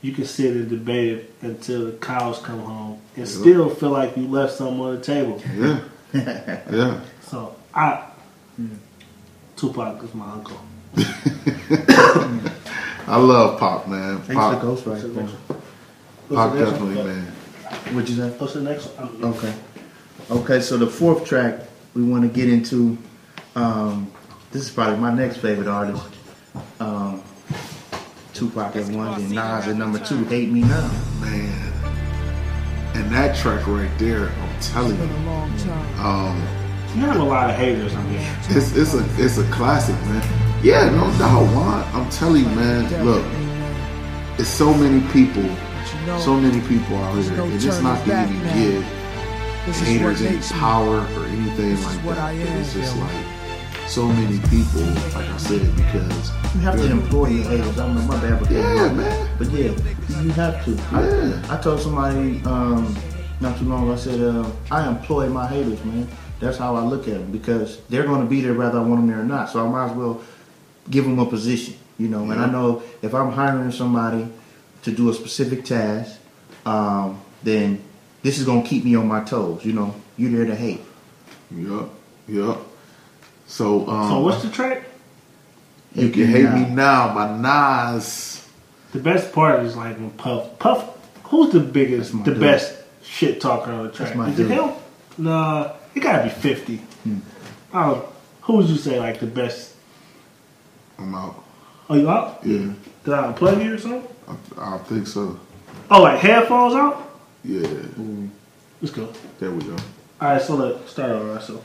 You 0.00 0.12
can 0.12 0.24
sit 0.26 0.54
and 0.54 0.68
debate 0.70 1.12
it 1.18 1.34
until 1.42 1.86
the 1.86 1.92
cows 1.92 2.38
come 2.38 2.60
home, 2.60 3.00
and 3.16 3.26
Yeah. 3.26 3.32
still 3.40 3.68
feel 3.68 3.90
like 3.90 4.16
you 4.16 4.28
left 4.28 4.54
something 4.54 4.80
on 4.80 4.94
the 4.96 5.00
table. 5.02 5.42
Yeah. 5.56 5.80
yeah. 6.14 7.00
So 7.22 7.56
I, 7.74 8.04
Tupac 9.56 10.02
is 10.04 10.14
my 10.14 10.30
uncle. 10.32 10.58
I 13.06 13.16
love 13.16 13.58
Pop, 13.58 13.88
man. 13.88 14.18
Thanks 14.18 14.34
Pop, 14.34 14.60
to 14.60 14.66
Ghost 14.66 14.86
What's 14.86 15.02
right 15.04 15.14
next 15.14 15.32
Pop 15.48 15.56
What's 16.28 16.52
the 16.54 16.58
next 16.60 16.70
definitely, 16.70 16.96
one? 16.96 17.06
man. 17.06 17.24
What'd 17.94 18.08
you 18.10 18.16
say? 18.16 18.28
What's 18.38 18.54
the 18.54 18.60
next 18.62 18.86
one? 18.86 19.24
Okay. 19.34 19.54
Okay, 20.30 20.60
so 20.60 20.76
the 20.76 20.86
fourth 20.86 21.24
track 21.24 21.60
we 21.94 22.02
want 22.02 22.22
to 22.22 22.28
get 22.28 22.50
into. 22.52 22.98
Um, 23.54 24.12
this 24.52 24.62
is 24.62 24.70
probably 24.70 24.98
my 24.98 25.12
next 25.12 25.38
favorite 25.38 25.68
artist. 25.68 26.04
Um, 26.80 27.22
Tupac 28.34 28.76
at 28.76 28.86
one, 28.88 29.20
and 29.20 29.30
Nas 29.30 29.66
at 29.68 29.76
number 29.76 29.98
two. 29.98 30.24
Hate 30.24 30.50
Me 30.50 30.60
Now. 30.60 30.90
Man. 31.20 31.72
And 32.94 33.10
that 33.10 33.36
track 33.36 33.66
right 33.66 33.90
there, 33.98 34.28
I'm 34.28 34.60
telling 34.60 34.96
you, 34.98 35.04
um, 36.02 36.36
You 36.94 37.02
have 37.02 37.16
a 37.20 37.22
lot 37.24 37.48
of 37.48 37.56
haters 37.56 37.94
on 37.94 38.06
here. 38.08 38.36
it's 38.50 38.76
it's 38.76 38.94
a 38.94 39.06
it's 39.18 39.38
a 39.38 39.50
classic, 39.50 39.94
man. 40.06 40.22
Yeah, 40.62 40.90
no 40.90 41.06
doubt, 41.18 41.42
Juan. 41.54 41.84
I'm 41.94 42.10
telling 42.10 42.42
you, 42.42 42.50
man. 42.50 43.04
Look, 43.04 43.24
it's 44.38 44.48
so 44.50 44.74
many 44.74 45.00
people, 45.12 45.44
so 46.18 46.38
many 46.38 46.60
people 46.68 46.96
out 46.96 47.14
here, 47.22 47.40
and 47.40 47.52
it's 47.54 47.80
not 47.80 48.04
to 48.04 48.24
even 48.24 48.84
give 49.68 49.86
haters 49.86 50.22
any 50.22 50.38
power 50.58 50.96
or 50.98 51.24
anything 51.26 51.82
like 51.82 52.04
what 52.04 52.16
that. 52.16 52.24
I 52.24 52.32
it's 52.32 52.72
just 52.72 52.96
yo. 52.96 53.02
like 53.02 53.26
so 53.86 54.06
many 54.06 54.38
people, 54.48 54.82
like 55.14 55.28
I 55.28 55.36
said, 55.38 55.74
because 55.76 56.30
You 56.54 56.60
have 56.60 56.76
to 56.76 56.90
employ 56.90 57.28
your 57.28 57.44
haters. 57.44 57.78
I 57.78 57.86
don't 57.86 57.94
know 57.94 58.02
my 58.02 58.20
bad, 58.20 58.40
but 58.40 58.50
yeah, 58.50 58.92
man. 58.92 59.28
But 59.38 59.50
yeah, 59.50 59.72
you 60.20 60.30
have 60.30 60.64
to. 60.64 60.70
Yeah. 60.72 61.42
I 61.48 61.56
told 61.60 61.80
somebody 61.80 62.42
um, 62.44 62.94
not 63.40 63.58
too 63.58 63.64
long 63.64 63.84
ago. 63.84 63.92
I 63.92 63.96
said 63.96 64.20
uh, 64.20 64.50
I 64.70 64.88
employ 64.88 65.28
my 65.28 65.46
haters, 65.46 65.82
man. 65.84 66.08
That's 66.40 66.58
how 66.58 66.76
I 66.76 66.82
look 66.82 67.08
at 67.08 67.14
them 67.14 67.32
because 67.32 67.80
they're 67.88 68.04
going 68.04 68.22
to 68.22 68.28
be 68.28 68.40
there 68.40 68.54
whether 68.54 68.78
I 68.78 68.82
want 68.82 69.02
them 69.02 69.06
there 69.08 69.20
or 69.20 69.24
not. 69.24 69.50
So 69.50 69.66
I 69.66 69.68
might 69.68 69.90
as 69.90 69.96
well 69.96 70.22
give 70.88 71.04
them 71.04 71.18
a 71.18 71.26
position, 71.26 71.74
you 71.98 72.08
know. 72.08 72.30
And 72.30 72.40
I 72.40 72.50
know 72.50 72.82
if 73.02 73.14
I'm 73.14 73.32
hiring 73.32 73.72
somebody 73.72 74.28
to 74.82 74.92
do 74.92 75.10
a 75.10 75.14
specific 75.14 75.64
task, 75.64 76.20
um, 76.64 77.20
then 77.42 77.82
this 78.22 78.38
is 78.38 78.44
going 78.44 78.62
to 78.62 78.68
keep 78.68 78.84
me 78.84 78.94
on 78.96 79.06
my 79.06 79.22
toes. 79.24 79.64
You 79.64 79.72
know, 79.72 79.94
you're 80.16 80.30
there 80.30 80.46
to 80.46 80.54
hate. 80.54 80.80
Yep, 81.50 81.88
yep. 82.28 82.58
So, 83.46 83.88
um, 83.88 84.10
So 84.10 84.20
what's 84.20 84.42
the 84.42 84.50
track? 84.50 84.82
you 85.94 86.10
can 86.10 86.26
hate 86.26 86.50
me 86.52 86.66
now 86.66 87.14
by 87.14 87.36
Nas. 87.38 88.46
The 88.92 88.98
best 88.98 89.32
part 89.32 89.60
is 89.64 89.76
like 89.76 89.96
when 89.96 90.10
Puff. 90.10 90.58
Puff. 90.58 90.96
Who's 91.24 91.52
the 91.52 91.60
biggest, 91.60 92.12
the 92.24 92.32
dude. 92.32 92.40
best 92.40 92.76
shit 93.02 93.40
talker 93.40 93.70
on 93.70 93.84
the 93.86 93.92
track? 93.92 94.08
That's 94.08 94.16
my 94.18 94.30
is 94.30 94.38
it 94.40 94.42
dude. 94.44 94.52
him? 94.52 94.70
Nah, 95.18 95.72
it 95.94 96.00
gotta 96.00 96.22
be 96.24 96.30
fifty. 96.30 96.76
Hmm. 97.04 97.18
Oh, 97.74 98.08
who 98.42 98.56
would 98.58 98.66
you 98.68 98.76
say 98.76 98.98
like 98.98 99.20
the 99.20 99.26
best? 99.26 99.74
I'm 100.98 101.14
out. 101.14 101.44
Oh, 101.90 101.94
you 101.96 102.08
out? 102.08 102.40
Yeah, 102.44 102.72
Did 103.04 103.14
I 103.14 103.32
unplug 103.32 103.62
you 103.64 103.74
or 103.74 103.78
something? 103.78 104.06
I, 104.58 104.74
I 104.74 104.78
think 104.78 105.06
so. 105.06 105.38
Oh, 105.90 106.02
like 106.02 106.18
headphones 106.20 106.74
out? 106.74 107.07
Yeah, 107.44 107.66
mm-hmm. 107.66 108.28
Let's 108.80 108.94
go. 108.94 109.12
there 109.38 109.50
we 109.50 109.62
go. 109.62 109.76
All 110.20 110.28
right, 110.28 110.42
so 110.42 110.54
let's 110.56 110.90
start 110.90 111.10
over. 111.10 111.40
So, 111.40 111.62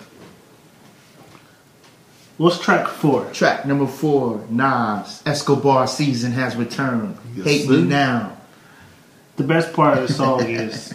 what's 2.37 2.59
track 2.59 2.87
four? 2.87 3.29
Track 3.31 3.65
number 3.65 3.87
four, 3.87 4.45
Nas, 4.49 5.23
Escobar 5.25 5.87
season 5.87 6.31
has 6.33 6.55
returned. 6.55 7.17
Yes, 7.35 7.45
hate 7.45 7.65
sir. 7.65 7.71
me 7.73 7.83
now. 7.83 8.37
The 9.35 9.43
best 9.43 9.73
part 9.73 9.97
of 9.97 10.07
the 10.07 10.13
song 10.13 10.41
is 10.47 10.93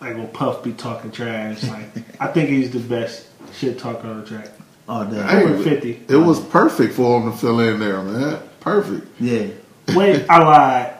like 0.00 0.16
when 0.16 0.28
Puff 0.28 0.62
be 0.62 0.72
talking 0.72 1.10
trash. 1.12 1.62
Like 1.64 2.20
I 2.20 2.26
think 2.28 2.48
he's 2.50 2.72
the 2.72 2.80
best 2.80 3.28
shit 3.54 3.78
talker 3.78 4.08
on 4.08 4.20
the 4.20 4.26
track. 4.26 4.50
Oh, 4.88 5.04
that. 5.04 5.30
Hey, 5.30 5.62
50. 5.62 6.04
It 6.08 6.16
was 6.16 6.38
perfect 6.40 6.94
for 6.94 7.20
him 7.20 7.32
to 7.32 7.36
fill 7.36 7.58
in 7.60 7.80
there, 7.80 8.02
man. 8.02 8.40
Perfect. 8.60 9.06
Yeah. 9.20 9.48
Wait, 9.94 10.26
I 10.28 10.38
lied. 10.38 10.95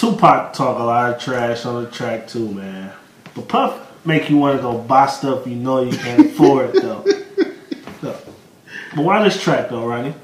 Tupac 0.00 0.54
talk 0.54 0.78
a 0.78 0.82
lot 0.82 1.12
of 1.12 1.20
trash 1.20 1.66
on 1.66 1.84
the 1.84 1.90
track 1.90 2.26
too, 2.26 2.48
man. 2.48 2.90
But 3.34 3.48
Puff 3.48 4.06
make 4.06 4.30
you 4.30 4.38
want 4.38 4.56
to 4.56 4.62
go 4.62 4.78
buy 4.78 5.06
stuff 5.06 5.46
you 5.46 5.56
know 5.56 5.82
you 5.82 5.94
can't 5.94 6.24
afford 6.26 6.72
though. 6.72 7.04
So, 8.00 8.18
but 8.96 9.04
why 9.04 9.22
this 9.22 9.42
track 9.42 9.68
though, 9.68 9.86
Ronnie? 9.86 10.14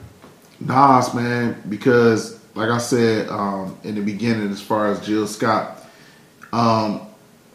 Nas, 0.61 1.13
man, 1.13 1.63
because 1.69 2.43
like 2.55 2.71
I 2.71 2.79
said 2.79 3.29
um, 3.29 3.79
in 3.85 3.97
the 3.97 4.01
beginning, 4.01 4.51
as 4.51 4.63
far 4.63 4.91
as 4.91 5.05
Jill 5.05 5.27
Scott, 5.27 5.85
um, 6.55 7.07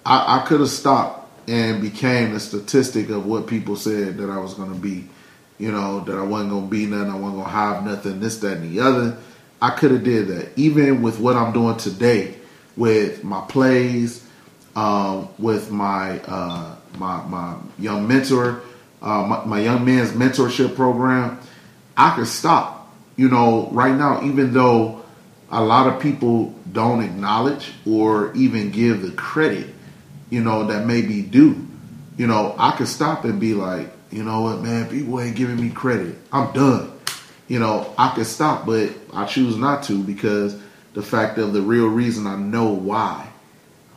I, 0.06 0.42
I 0.42 0.46
could 0.46 0.60
have 0.60 0.70
stopped 0.70 1.50
and 1.50 1.82
became 1.82 2.36
a 2.36 2.40
statistic 2.40 3.10
of 3.10 3.26
what 3.26 3.48
people 3.48 3.76
said 3.76 4.18
that 4.20 4.30
I 4.30 4.38
was 4.38 4.54
going 4.54 4.72
to 4.72 4.80
be. 4.80 5.08
You 5.58 5.72
know 5.72 6.02
that 6.02 6.16
I 6.16 6.22
wasn't 6.22 6.52
going 6.52 6.66
to 6.66 6.70
be 6.70 6.86
nothing. 6.86 7.10
I 7.10 7.16
wasn't 7.16 7.34
going 7.34 7.46
to 7.46 7.52
have 7.52 7.84
nothing. 7.84 8.20
This, 8.20 8.38
that, 8.42 8.58
and 8.58 8.72
the 8.72 8.80
other. 8.80 9.18
I 9.62 9.70
could 9.72 9.92
have 9.92 10.04
did 10.04 10.28
that. 10.30 10.50
Even 10.56 11.02
with 11.02 11.20
what 11.20 11.36
I'm 11.36 11.54
doing 11.54 11.78
today, 11.78 12.36
with 12.76 13.24
my 13.24 13.42
plays, 13.42 14.26
um, 14.76 15.30
with 15.38 15.72
my 15.72 16.20
uh, 16.20 16.76
my 16.98 17.24
my 17.26 17.58
young 17.78 18.08
mentor, 18.08 18.62
uh, 19.02 19.24
my, 19.24 19.46
my 19.46 19.60
young 19.62 19.86
man's 19.86 20.12
mentorship 20.12 20.76
program, 20.76 21.40
I 21.96 22.16
could 22.16 22.28
stop. 22.28 22.78
You 23.18 23.30
know, 23.30 23.70
right 23.72 23.96
now, 23.96 24.24
even 24.24 24.54
though 24.54 25.04
a 25.52 25.64
lot 25.64 25.88
of 25.94 26.02
people 26.02 26.56
don't 26.72 27.04
acknowledge 27.04 27.74
or 27.86 28.34
even 28.34 28.72
give 28.72 29.02
the 29.02 29.12
credit, 29.12 29.68
you 30.30 30.42
know, 30.42 30.68
that 30.68 30.88
may 30.88 31.02
be 31.02 31.22
due. 31.22 31.68
You 32.18 32.28
know, 32.28 32.56
I 32.58 32.72
could 32.72 32.88
stop 32.88 33.26
and 33.26 33.40
be 33.40 33.54
like, 33.54 33.92
you 34.12 34.24
know 34.24 34.42
what, 34.42 34.62
man, 34.62 34.90
people 34.90 35.20
ain't 35.20 35.36
giving 35.36 35.60
me 35.60 35.70
credit. 35.70 36.16
I'm 36.32 36.52
done. 36.54 36.92
You 37.52 37.60
know, 37.60 37.94
I 37.98 38.16
could 38.16 38.28
stop, 38.28 38.66
but 38.66 38.92
I 39.12 39.26
choose 39.26 39.58
not 39.58 39.84
to 39.84 40.02
because 40.02 40.58
the 40.94 41.02
fact 41.02 41.38
of 41.38 41.52
the 41.52 41.62
real 41.62 41.88
reason 41.88 42.26
I 42.26 42.38
know 42.38 42.70
why 42.70 43.28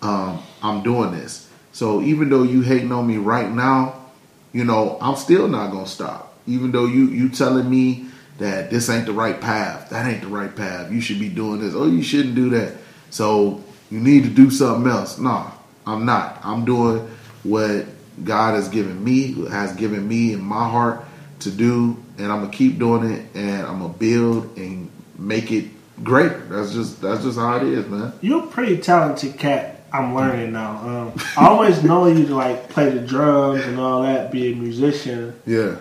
um, 0.03 0.43
I'm 0.61 0.83
doing 0.83 1.13
this. 1.13 1.49
So 1.73 2.03
even 2.03 2.31
though 2.31 2.43
you 2.43 2.63
hating 2.63 2.91
on 2.91 3.07
me 3.07 3.17
right 3.17 3.49
now, 3.49 4.07
you 4.53 4.65
know, 4.65 4.99
I'm 5.01 5.15
still 5.15 5.47
not 5.47 5.71
gonna 5.71 5.87
stop. 5.87 6.37
Even 6.49 6.73
though 6.73 6.87
you 6.87 7.07
you 7.11 7.29
telling 7.29 7.71
me 7.71 8.07
that 8.39 8.71
this 8.71 8.91
ain't 8.91 9.07
the 9.07 9.13
right 9.13 9.41
path, 9.41 9.89
that 9.91 10.05
ain't 10.05 10.23
the 10.23 10.27
right 10.27 10.57
path. 10.57 10.91
You 10.91 11.01
should 11.01 11.21
be 11.21 11.29
doing 11.29 11.61
this. 11.61 11.75
Oh, 11.77 11.87
you 11.87 12.03
shouldn't 12.03 12.35
do 12.35 12.51
that. 12.51 12.75
So 13.11 13.63
you 13.89 14.01
need 14.01 14.25
to 14.25 14.31
do 14.31 14.51
something 14.51 14.91
else. 14.91 15.17
Nah, 15.21 15.53
I'm 15.87 16.05
not. 16.05 16.41
I'm 16.43 16.65
doing 16.65 17.09
what 17.45 17.87
God 18.25 18.55
has 18.55 18.69
given 18.69 19.05
me, 19.05 19.47
has 19.49 19.77
given 19.77 20.09
me 20.09 20.33
in 20.33 20.41
my 20.41 20.69
heart 20.69 21.05
to 21.45 21.51
do, 21.51 21.97
and 22.19 22.31
I'm 22.31 22.41
gonna 22.41 22.53
keep 22.53 22.79
doing 22.79 23.11
it, 23.11 23.27
and 23.35 23.67
I'm 23.67 23.81
gonna 23.81 23.93
build 23.95 24.57
and 24.59 24.91
make 25.19 25.51
it 25.53 25.67
great. 26.03 26.33
That's 26.51 26.73
just 26.73 27.01
that's 27.01 27.23
just 27.23 27.39
how 27.39 27.57
it 27.57 27.63
is, 27.65 27.87
man. 27.87 28.13
You're 28.21 28.45
a 28.45 28.47
pretty 28.49 28.79
talented 28.79 29.39
cat. 29.39 29.71
I'm 29.93 30.15
learning 30.15 30.53
now. 30.53 30.77
Um, 30.79 31.13
I 31.37 31.47
always 31.47 31.85
know 31.85 32.07
you 32.09 32.27
to 32.27 32.35
like 32.35 32.69
play 32.69 32.91
the 32.91 33.01
drums 33.01 33.63
and 33.65 33.79
all 33.79 34.03
that, 34.03 34.33
be 34.33 34.53
a 34.53 34.57
musician, 34.57 35.35
Yeah. 35.47 35.77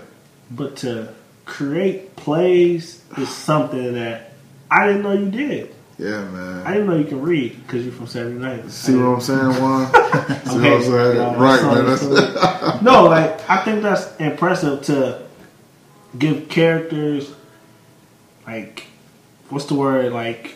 but 0.51 0.75
to 0.77 1.13
create 1.45 2.15
plays 2.15 3.01
is 3.17 3.29
something 3.29 3.93
that 3.95 4.33
I 4.69 4.85
didn't 4.87 5.01
know 5.01 5.13
you 5.13 5.31
did. 5.31 5.73
Yeah, 5.97 6.23
man. 6.25 6.65
I 6.65 6.73
didn't 6.73 6.87
know 6.89 6.95
you 6.95 7.05
can 7.05 7.21
read 7.21 7.55
because 7.65 7.83
you're 7.85 7.93
from 7.93 8.07
79. 8.07 8.69
See 8.69 8.95
what 8.95 9.05
I'm 9.05 9.21
saying, 9.21 9.39
Juan? 9.61 9.87
See 9.93 9.93
what 9.93 10.73
I'm 10.73 10.81
saying? 10.83 11.19
uh, 11.19 11.35
right, 11.37 11.61
man. 11.63 12.83
No, 12.83 13.05
like 13.05 13.49
I 13.49 13.63
think 13.63 13.81
that's 13.83 14.15
impressive 14.17 14.81
to 14.83 15.22
give 16.17 16.47
characters 16.49 17.31
like 18.45 18.85
what's 19.49 19.65
the 19.65 19.73
word 19.75 20.11
like 20.13 20.55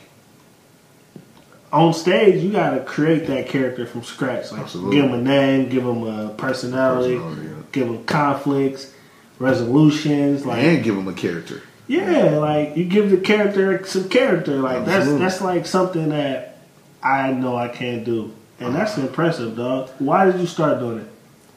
on 1.72 1.93
stage 1.93 2.43
you 2.43 2.51
got 2.51 2.72
to 2.72 2.84
create 2.84 3.28
that 3.28 3.47
character 3.49 3.86
from 3.86 4.03
scratch 4.03 4.51
like 4.51 4.62
Absolutely. 4.62 4.95
give 4.95 5.05
them 5.12 5.20
a 5.20 5.22
name 5.24 5.70
give 5.70 5.84
them 5.84 6.03
a 6.03 6.30
personality, 6.36 7.16
Personality, 7.18 7.47
yeah. 7.47 7.53
give 7.72 7.88
them 7.88 8.03
conflicts 8.05 8.93
resolutions 9.39 10.45
like 10.45 10.64
and 10.64 10.84
give 10.84 10.95
him 10.97 11.08
a 11.08 11.14
character. 11.14 11.62
yeah 11.88 12.38
like 12.38 12.76
you 12.78 12.86
give 12.86 13.10
the 13.12 13.18
character 13.18 13.86
some 13.86 14.08
character 14.10 14.58
like 14.60 14.78
Absolutely. 14.78 15.20
that's 15.20 15.34
that's 15.39 15.41
like 15.41 15.66
something 15.66 16.10
that 16.10 16.58
i 17.03 17.32
know 17.32 17.55
i 17.55 17.68
can't 17.68 18.03
do 18.03 18.34
and 18.60 18.74
that's 18.74 18.97
impressive 18.97 19.55
dog 19.55 19.89
why 19.99 20.26
did 20.26 20.39
you 20.39 20.47
start 20.47 20.80
doing 20.80 20.99
it 20.99 21.08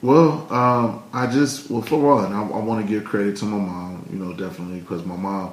Well, 0.02 0.50
um, 0.52 1.02
I 1.12 1.26
just 1.26 1.70
well 1.70 1.82
for 1.82 2.00
one, 2.00 2.32
I, 2.32 2.40
I 2.42 2.58
want 2.58 2.84
to 2.86 2.90
give 2.90 3.04
credit 3.04 3.36
to 3.38 3.44
my 3.44 3.58
mom. 3.58 4.06
You 4.10 4.18
know, 4.18 4.32
definitely 4.32 4.80
because 4.80 5.04
my 5.04 5.16
mom 5.16 5.52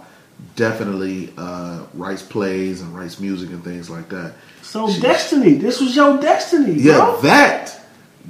definitely 0.55 1.33
uh, 1.37 1.83
writes 1.93 2.21
plays 2.21 2.81
and 2.81 2.95
writes 2.97 3.19
music 3.19 3.49
and 3.49 3.63
things 3.63 3.89
like 3.89 4.09
that. 4.09 4.33
So 4.61 4.87
destiny. 4.99 5.53
This 5.55 5.81
was 5.81 5.95
your 5.95 6.19
destiny, 6.19 6.73
Yeah, 6.73 6.97
bro. 6.97 7.21
that 7.21 7.79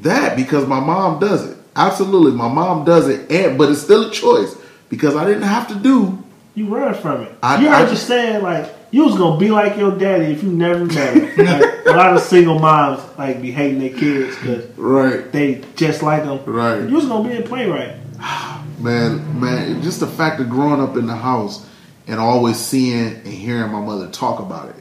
that 0.01 0.36
because 0.36 0.65
my 0.68 0.80
mom 0.80 1.20
does 1.20 1.49
it. 1.51 1.57
Absolutely, 1.76 2.32
my 2.32 2.47
mom 2.47 2.86
does 2.86 3.07
it, 3.07 3.30
and 3.32 3.57
but 3.57 3.70
it's 3.70 3.82
still 3.82 4.07
a 4.07 4.11
choice 4.11 4.55
because 4.89 5.15
I 5.15 5.26
didn't 5.26 5.43
have 5.43 5.68
to 5.68 5.76
do. 5.76 6.24
You 6.55 6.65
run 6.76 6.95
from 6.95 7.22
it. 7.22 7.32
I- 7.43 7.61
you 7.61 7.70
I 7.70 7.80
heard 7.82 7.84
you 7.89 7.93
just- 7.95 8.07
saying 8.07 8.41
like 8.41 8.74
you 8.91 9.05
was 9.05 9.17
gonna 9.17 9.39
be 9.39 9.49
like 9.49 9.77
your 9.77 9.97
daddy 9.97 10.25
if 10.25 10.43
you 10.43 10.49
never 10.49 10.85
met 10.85 11.13
him. 11.13 11.45
like, 11.45 11.85
a 11.85 11.91
lot 11.91 12.13
of 12.13 12.21
single 12.21 12.59
moms 12.59 13.01
like 13.17 13.41
be 13.41 13.51
hating 13.51 13.79
their 13.79 13.89
kids 13.97 14.35
because 14.38 14.65
Right, 14.77 15.31
they 15.31 15.63
just 15.75 16.03
like 16.03 16.23
them. 16.23 16.43
Right. 16.45 16.88
You 16.88 16.95
was 16.95 17.05
gonna 17.05 17.27
be 17.27 17.35
a 17.38 17.41
playwright. 17.41 17.95
man, 18.79 19.39
man. 19.39 19.81
Just 19.81 19.99
the 19.99 20.07
fact 20.07 20.39
of 20.39 20.49
growing 20.49 20.81
up 20.81 20.97
in 20.97 21.07
the 21.07 21.15
house 21.15 21.65
and 22.07 22.19
always 22.19 22.57
seeing 22.57 23.15
and 23.15 23.27
hearing 23.27 23.71
my 23.71 23.81
mother 23.81 24.09
talk 24.09 24.39
about 24.39 24.69
it. 24.69 24.75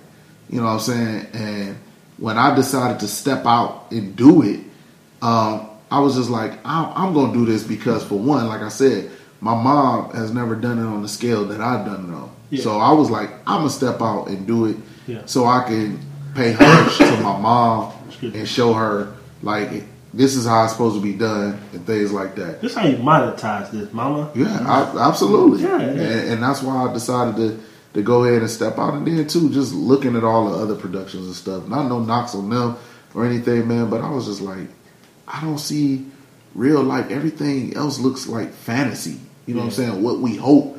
You 0.49 0.61
know 0.61 0.67
what 0.67 0.73
I'm 0.73 0.81
saying? 0.81 1.27
And 1.33 1.79
when 2.19 2.39
I 2.39 2.55
decided 2.55 3.01
to 3.01 3.09
step 3.09 3.45
out 3.47 3.91
and 3.91 4.15
do 4.17 4.43
it, 4.43 4.61
um, 5.23 5.69
I 5.91 6.01
was 6.01 6.17
just 6.17 6.31
like, 6.31 6.53
I'm, 6.65 6.93
I'm 6.95 7.15
going 7.15 7.33
to 7.33 7.39
do 7.39 7.47
this 7.47 7.65
because, 7.65 8.05
for 8.05 8.19
one, 8.19 8.47
like 8.47 8.63
I 8.63 8.69
said, 8.69 9.11
my 9.41 9.61
mom 9.61 10.11
has 10.13 10.33
never 10.33 10.55
done 10.55 10.79
it 10.79 10.87
on 10.87 11.03
the 11.03 11.09
scale 11.09 11.45
that 11.47 11.61
I've 11.61 11.85
done 11.85 12.11
it 12.11 12.15
on. 12.15 12.36
Yeah. 12.51 12.63
So 12.63 12.79
I 12.79 12.93
was 12.93 13.11
like, 13.11 13.31
I'm 13.47 13.59
gonna 13.61 13.71
step 13.71 14.01
out 14.01 14.29
and 14.29 14.47
do 14.47 14.67
it, 14.67 14.77
Yeah. 15.07 15.23
so 15.27 15.47
I 15.47 15.65
can 15.65 15.99
pay 16.35 16.53
homage 16.53 16.97
to 16.99 17.21
my 17.23 17.39
mom 17.39 17.93
and 18.23 18.47
show 18.49 18.73
her 18.75 19.15
like 19.43 19.85
this 20.15 20.35
is 20.35 20.47
how 20.47 20.65
it's 20.65 20.73
supposed 20.73 20.97
to 20.97 21.03
be 21.03 21.13
done 21.13 21.59
and 21.73 21.87
things 21.87 22.13
like 22.13 22.37
that. 22.37 22.61
This 22.63 22.75
how 22.75 22.87
you 22.87 22.97
monetize 22.97 23.71
this, 23.71 23.93
mama. 23.93 24.31
Yeah, 24.35 24.65
I, 24.67 25.09
absolutely. 25.09 25.63
Yeah, 25.63 25.79
yeah. 25.79 25.87
And, 25.91 26.31
and 26.35 26.43
that's 26.43 26.63
why 26.63 26.89
I 26.89 26.93
decided 26.93 27.37
to 27.37 27.63
to 27.95 28.03
go 28.03 28.25
ahead 28.25 28.43
and 28.43 28.51
step 28.51 28.79
out. 28.79 28.95
And 28.95 29.07
then 29.07 29.27
too, 29.27 29.51
just 29.51 29.73
looking 29.75 30.17
at 30.17 30.25
all 30.25 30.51
the 30.51 30.57
other 30.57 30.75
productions 30.75 31.27
and 31.27 31.35
stuff. 31.35 31.67
Not 31.67 31.89
no 31.89 32.01
knocks 32.01 32.35
on 32.35 32.49
them 32.51 32.77
or 33.15 33.25
anything, 33.27 33.67
man. 33.69 33.89
But 33.91 34.03
I 34.03 34.11
was 34.11 34.27
just 34.27 34.41
like, 34.43 34.69
I 35.27 35.41
don't 35.41 35.59
see 35.59 36.07
real 36.55 36.83
life. 36.83 37.11
Everything 37.11 37.75
else 37.77 37.99
looks 37.99 38.27
like 38.27 38.53
fantasy. 38.53 39.19
You 39.47 39.55
know 39.55 39.61
what 39.61 39.67
I'm 39.67 39.73
saying? 39.73 40.03
What 40.03 40.21
we 40.21 40.37
hope 40.37 40.76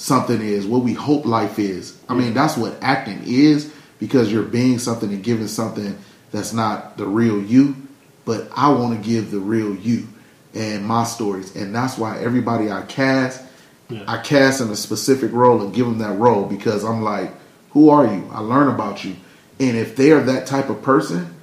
something 0.00 0.40
is, 0.40 0.66
what 0.66 0.82
we 0.82 0.94
hope 0.94 1.26
life 1.26 1.58
is. 1.58 1.94
I 2.08 2.14
mean, 2.14 2.32
that's 2.32 2.56
what 2.56 2.74
acting 2.80 3.22
is 3.26 3.70
because 3.98 4.32
you're 4.32 4.42
being 4.42 4.78
something 4.78 5.10
and 5.12 5.22
giving 5.22 5.46
something 5.46 5.98
that's 6.32 6.54
not 6.54 6.96
the 6.96 7.06
real 7.06 7.40
you. 7.42 7.76
But 8.24 8.48
I 8.56 8.70
want 8.70 8.96
to 9.02 9.08
give 9.08 9.30
the 9.30 9.40
real 9.40 9.74
you 9.76 10.08
and 10.54 10.86
my 10.86 11.04
stories, 11.04 11.54
and 11.54 11.74
that's 11.74 11.98
why 11.98 12.18
everybody 12.18 12.70
I 12.70 12.82
cast, 12.82 13.42
Yeah. 13.90 14.04
I 14.08 14.18
cast 14.18 14.62
in 14.62 14.70
a 14.70 14.76
specific 14.76 15.32
role 15.32 15.60
and 15.60 15.74
give 15.74 15.84
them 15.86 15.98
that 15.98 16.16
role 16.18 16.44
because 16.46 16.82
I'm 16.82 17.02
like, 17.02 17.30
who 17.70 17.90
are 17.90 18.06
you? 18.06 18.28
I 18.32 18.40
learn 18.40 18.68
about 18.68 19.04
you, 19.04 19.16
and 19.60 19.76
if 19.76 19.96
they 19.96 20.12
are 20.12 20.22
that 20.22 20.46
type 20.46 20.70
of 20.70 20.80
person, 20.82 21.34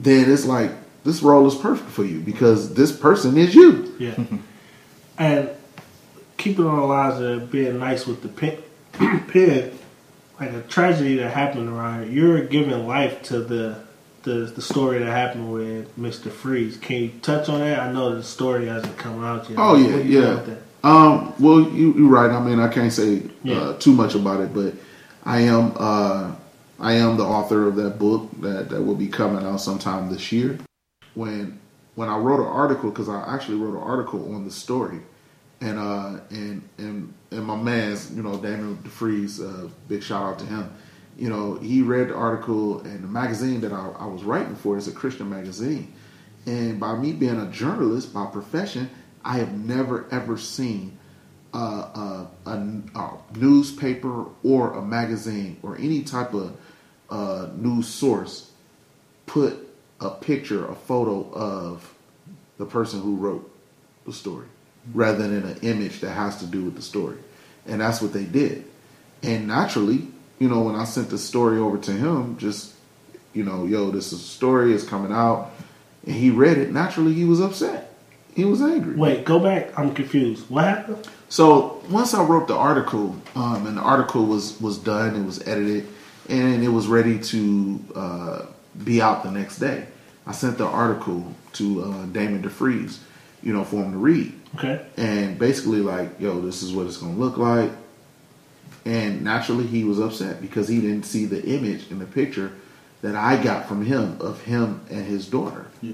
then 0.00 0.30
it's 0.30 0.44
like 0.44 0.72
this 1.04 1.22
role 1.22 1.46
is 1.46 1.54
perfect 1.54 1.90
for 1.90 2.04
you 2.04 2.20
because 2.20 2.74
this 2.74 2.90
person 2.92 3.38
is 3.38 3.54
you. 3.54 3.94
Yeah. 3.98 4.24
and 5.18 5.50
keeping 6.40 6.64
on 6.66 6.76
the 6.76 6.84
lines 6.86 7.20
of 7.20 7.50
being 7.50 7.78
nice 7.78 8.06
with 8.06 8.22
the 8.22 8.28
pen, 8.28 8.56
pen, 9.28 9.78
like 10.40 10.50
a 10.52 10.62
tragedy 10.62 11.16
that 11.16 11.32
happened 11.32 11.68
around 11.68 12.04
here, 12.04 12.12
you're 12.12 12.46
giving 12.46 12.86
life 12.86 13.22
to 13.24 13.40
the, 13.40 13.76
the 14.22 14.50
the 14.56 14.62
story 14.62 14.98
that 14.98 15.06
happened 15.10 15.52
with 15.52 15.96
Mr. 15.98 16.30
Freeze. 16.32 16.78
Can 16.78 17.02
you 17.02 17.10
touch 17.20 17.48
on 17.50 17.60
that? 17.60 17.78
I 17.78 17.92
know 17.92 18.14
the 18.14 18.22
story 18.22 18.66
hasn't 18.66 18.96
come 18.96 19.22
out 19.22 19.48
yet. 19.50 19.58
Oh 19.58 19.76
yeah, 19.76 19.96
do 19.96 20.08
you 20.08 20.20
know 20.20 20.44
yeah. 20.48 20.54
Um, 20.82 21.34
well, 21.38 21.60
you, 21.60 21.92
you're 21.92 22.08
right. 22.08 22.30
I 22.30 22.42
mean, 22.42 22.58
I 22.58 22.68
can't 22.68 22.92
say 22.92 23.22
Yeah. 23.44 23.56
uh, 23.56 23.78
too 23.78 23.92
much 23.92 24.14
about 24.14 24.40
it, 24.40 24.54
but 24.54 24.72
I 25.24 25.40
am 25.40 25.74
uh, 25.76 26.32
I 26.78 26.94
am 26.94 27.18
the 27.18 27.24
author 27.24 27.68
of 27.68 27.76
that 27.76 27.98
book 27.98 28.30
that, 28.40 28.70
that 28.70 28.82
will 28.82 28.94
be 28.94 29.08
coming 29.08 29.44
out 29.44 29.60
sometime 29.60 30.10
this 30.10 30.32
year. 30.32 30.58
When 31.14 31.58
when 31.96 32.08
I 32.08 32.16
wrote 32.16 32.40
an 32.40 32.46
article, 32.46 32.88
because 32.88 33.10
I 33.10 33.34
actually 33.34 33.58
wrote 33.58 33.76
an 33.76 33.82
article 33.82 34.34
on 34.34 34.46
the 34.46 34.50
story, 34.50 35.00
and 35.60 35.78
uh, 35.78 36.20
and 36.30 36.68
and 36.78 37.14
and 37.30 37.44
my 37.44 37.56
man's, 37.56 38.12
you 38.12 38.22
know, 38.22 38.36
Daniel 38.36 38.74
DeFries, 38.76 39.40
uh, 39.40 39.68
big 39.88 40.02
shout 40.02 40.22
out 40.22 40.38
to 40.38 40.46
him. 40.46 40.72
You 41.16 41.28
know, 41.28 41.54
he 41.56 41.82
read 41.82 42.08
the 42.08 42.14
article 42.14 42.80
and 42.80 43.04
the 43.04 43.08
magazine 43.08 43.60
that 43.60 43.72
I, 43.72 43.90
I 43.98 44.06
was 44.06 44.24
writing 44.24 44.56
for 44.56 44.78
is 44.78 44.88
a 44.88 44.92
Christian 44.92 45.28
magazine. 45.28 45.92
And 46.46 46.80
by 46.80 46.96
me 46.96 47.12
being 47.12 47.38
a 47.38 47.50
journalist 47.50 48.14
by 48.14 48.26
profession, 48.26 48.88
I 49.24 49.36
have 49.36 49.52
never 49.52 50.06
ever 50.10 50.38
seen 50.38 50.98
uh, 51.52 52.26
a, 52.46 52.50
a 52.50 53.18
newspaper 53.36 54.26
or 54.42 54.72
a 54.74 54.82
magazine 54.82 55.58
or 55.62 55.76
any 55.76 56.02
type 56.02 56.32
of 56.32 56.56
uh, 57.10 57.48
news 57.56 57.88
source 57.88 58.50
put 59.26 59.68
a 60.00 60.10
picture, 60.10 60.66
a 60.66 60.74
photo 60.74 61.30
of 61.32 61.94
the 62.56 62.64
person 62.64 63.00
who 63.00 63.16
wrote 63.16 63.50
the 64.06 64.12
story, 64.12 64.46
rather 64.92 65.28
than 65.28 65.44
an 65.44 65.58
image 65.62 66.00
that 66.00 66.10
has 66.10 66.38
to 66.38 66.46
do 66.46 66.64
with 66.64 66.76
the 66.76 66.82
story. 66.82 67.18
And 67.66 67.80
that's 67.80 68.00
what 68.00 68.12
they 68.12 68.24
did. 68.24 68.64
And 69.22 69.46
naturally, 69.46 70.08
you 70.38 70.48
know, 70.48 70.62
when 70.62 70.74
I 70.74 70.84
sent 70.84 71.10
the 71.10 71.18
story 71.18 71.58
over 71.58 71.78
to 71.78 71.92
him, 71.92 72.38
just 72.38 72.74
you 73.32 73.44
know, 73.44 73.64
yo, 73.64 73.90
this 73.90 74.12
is 74.12 74.20
a 74.20 74.24
story, 74.24 74.72
it's 74.72 74.84
coming 74.84 75.12
out, 75.12 75.52
and 76.04 76.14
he 76.14 76.30
read 76.30 76.58
it. 76.58 76.72
Naturally, 76.72 77.14
he 77.14 77.24
was 77.24 77.40
upset. 77.40 77.92
He 78.34 78.44
was 78.44 78.62
angry. 78.62 78.94
Wait, 78.94 79.24
go 79.24 79.38
back. 79.38 79.76
I'm 79.78 79.94
confused. 79.94 80.48
What 80.50 80.64
happened? 80.64 81.08
So 81.28 81.82
once 81.90 82.14
I 82.14 82.22
wrote 82.24 82.48
the 82.48 82.56
article, 82.56 83.16
um, 83.34 83.66
and 83.66 83.76
the 83.76 83.82
article 83.82 84.24
was 84.26 84.60
was 84.60 84.78
done, 84.78 85.14
it 85.14 85.24
was 85.24 85.46
edited, 85.46 85.86
and 86.28 86.62
it 86.62 86.68
was 86.68 86.86
ready 86.86 87.18
to 87.18 87.84
uh, 87.94 88.42
be 88.84 89.00
out 89.00 89.22
the 89.22 89.30
next 89.30 89.58
day. 89.58 89.86
I 90.26 90.32
sent 90.32 90.58
the 90.58 90.66
article 90.66 91.34
to 91.54 91.82
uh, 91.82 92.06
Damon 92.06 92.42
DeFries, 92.42 92.98
you 93.42 93.52
know, 93.52 93.64
for 93.64 93.76
him 93.76 93.92
to 93.92 93.98
read, 93.98 94.32
Okay. 94.56 94.84
and 94.96 95.38
basically 95.38 95.80
like, 95.80 96.20
yo, 96.20 96.40
this 96.40 96.62
is 96.62 96.72
what 96.72 96.86
it's 96.86 96.96
gonna 96.98 97.14
look 97.16 97.36
like. 97.36 97.70
And 98.84 99.22
naturally, 99.22 99.66
he 99.66 99.84
was 99.84 99.98
upset 99.98 100.40
because 100.40 100.68
he 100.68 100.80
didn't 100.80 101.04
see 101.04 101.26
the 101.26 101.44
image 101.46 101.90
in 101.90 101.98
the 101.98 102.06
picture 102.06 102.52
that 103.02 103.14
I 103.14 103.42
got 103.42 103.66
from 103.68 103.84
him 103.84 104.16
of 104.20 104.42
him 104.42 104.80
and 104.90 105.04
his 105.06 105.26
daughter. 105.26 105.66
Yeah. 105.82 105.92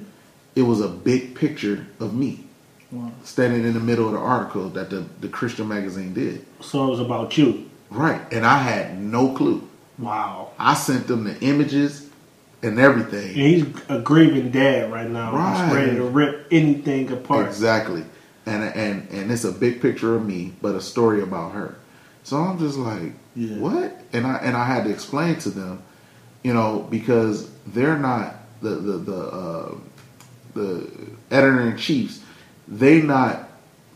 It 0.55 0.63
was 0.63 0.81
a 0.81 0.89
big 0.89 1.35
picture 1.35 1.87
of 2.01 2.15
me 2.15 2.45
Wow. 2.93 3.11
standing 3.25 3.65
in 3.65 3.75
the 3.75 3.81
middle 3.81 4.07
of 4.07 4.13
the 4.13 4.19
article 4.19 4.69
that 4.71 4.91
the, 4.91 5.05
the 5.21 5.29
Christian 5.29 5.69
magazine 5.69 6.15
did. 6.15 6.47
So 6.61 6.87
it 6.87 6.91
was 6.91 7.01
about 7.01 7.37
you. 7.37 7.69
Right. 7.91 8.21
And 8.33 8.47
I 8.47 8.59
had 8.59 9.01
no 9.01 9.35
clue. 9.35 9.69
Wow. 9.99 10.51
I 10.59 10.75
sent 10.75 11.07
them 11.09 11.25
the 11.25 11.39
images 11.41 12.06
and 12.67 12.79
And 12.79 12.85
everything. 12.87 13.35
he's 13.35 13.65
a 13.89 14.01
grieving 14.01 14.51
dad 14.51 14.93
right 14.93 15.09
now. 15.09 15.31
He's 15.67 15.75
ready 15.75 15.97
to 15.97 16.05
rip 16.05 16.47
anything 16.51 17.11
apart. 17.13 17.47
Exactly. 17.47 18.05
And 18.45 18.63
and 18.63 19.09
and 19.11 19.31
it's 19.33 19.45
a 19.45 19.53
big 19.53 19.81
picture 19.81 20.15
of 20.15 20.25
me, 20.27 20.53
but 20.63 20.75
a 20.75 20.81
story 20.81 21.23
about 21.23 21.53
her. 21.53 21.77
So 22.25 22.37
I'm 22.37 22.59
just 22.59 22.77
like, 22.77 23.13
Yeah. 23.35 23.57
what? 23.57 24.01
And 24.13 24.27
I 24.27 24.37
and 24.37 24.57
I 24.57 24.65
had 24.67 24.85
to 24.85 24.91
explain 24.91 25.37
to 25.41 25.51
them, 25.51 25.83
you 26.43 26.53
know, 26.55 26.87
because 26.91 27.49
they're 27.69 27.99
not 27.99 28.35
the 28.63 28.71
the 28.71 28.99
the 28.99 29.17
uh, 29.17 29.75
the 30.55 30.91
editor 31.31 31.61
in 31.69 31.77
chiefs. 31.77 32.21
They 32.69 33.01
not 33.03 33.49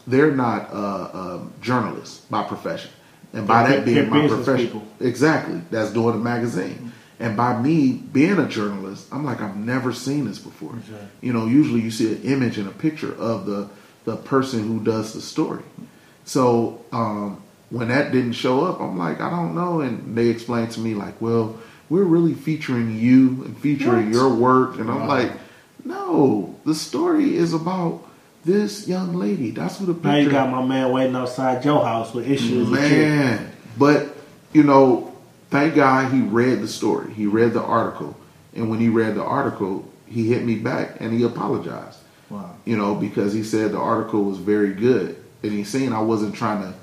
they're 0.07 0.35
not 0.35 0.73
uh, 0.73 1.11
um, 1.13 1.53
journalists 1.63 2.25
by 2.31 2.43
profession, 2.45 2.91
and 3.33 3.47
by 3.47 3.67
They're- 3.69 3.77
that 3.77 3.85
being 3.85 4.09
my 4.11 4.27
profession, 4.27 4.67
people. 4.67 4.83
exactly. 5.01 5.61
That's 5.71 5.93
doing 5.93 6.17
the 6.19 6.25
magazine. 6.25 6.93
And 7.21 7.37
by 7.37 7.61
me 7.61 7.93
being 7.93 8.39
a 8.39 8.49
journalist, 8.49 9.07
I'm 9.13 9.25
like 9.25 9.41
I've 9.41 9.57
never 9.57 9.93
seen 9.93 10.25
this 10.25 10.39
before. 10.39 10.75
Exactly. 10.77 11.09
You 11.21 11.33
know, 11.35 11.47
usually 11.47 11.81
you 11.81 11.91
see 11.91 12.13
an 12.13 12.23
image 12.23 12.57
and 12.59 12.67
a 12.67 12.73
picture 12.73 13.15
of 13.15 13.47
the 13.47 13.69
the 14.07 14.17
person 14.17 14.67
who 14.67 14.83
does 14.83 15.13
the 15.13 15.21
story. 15.21 15.63
So 16.25 16.83
um, 16.93 17.43
when 17.69 17.89
that 17.89 18.13
didn't 18.13 18.33
show 18.33 18.65
up, 18.65 18.81
I'm 18.81 18.97
like, 18.97 19.21
I 19.21 19.29
don't 19.29 19.55
know. 19.55 19.81
And 19.81 20.17
they 20.17 20.29
explained 20.29 20.71
to 20.73 20.81
me 20.81 20.95
like, 20.95 21.21
well, 21.21 21.59
we're 21.91 22.05
really 22.05 22.35
featuring 22.35 22.99
you 22.99 23.45
and 23.45 23.59
featuring 23.59 24.07
What? 24.07 24.15
your 24.15 24.35
work. 24.35 24.79
And 24.79 24.91
I'm 24.91 25.07
like, 25.07 25.33
no, 25.85 26.55
the 26.65 26.75
story 26.75 27.37
is 27.37 27.53
about 27.53 28.09
this 28.45 28.89
young 28.89 29.15
lady. 29.15 29.51
That's 29.51 29.79
what 29.79 29.87
the 29.87 29.95
picture. 29.95 30.09
Now 30.09 30.17
you 30.17 30.31
got 30.31 30.51
my 30.51 30.65
man 30.65 30.93
waiting 30.93 31.17
outside 31.17 31.65
your 31.65 31.85
house 31.85 32.15
with 32.15 32.31
issues. 32.31 32.69
Man, 32.71 33.53
but 33.77 34.17
you 34.53 34.63
know, 34.63 35.10
thank 35.51 35.75
God 35.75 36.13
he 36.13 36.21
read 36.21 36.61
the 36.61 36.69
story. 36.69 37.13
He 37.13 37.27
read 37.27 37.53
the 37.53 37.63
article, 37.63 38.17
and 38.55 38.71
when 38.71 38.81
he 38.81 38.89
read 38.89 39.15
the 39.15 39.25
article, 39.25 39.89
he 40.07 40.29
hit 40.29 40.45
me 40.45 40.57
back 40.57 41.01
and 41.01 41.13
he 41.13 41.25
apologized. 41.25 41.99
Wow. 42.29 42.55
You 42.65 42.77
know, 42.77 42.95
because 42.95 43.33
he 43.33 43.43
said 43.43 43.73
the 43.73 43.79
article 43.79 44.25
was 44.25 44.39
very 44.39 44.73
good, 44.73 45.17
and 45.43 45.53
he 45.53 45.65
seen 45.65 45.93
I 45.93 46.01
wasn't 46.01 46.35
trying 46.35 46.63
to 46.63 46.75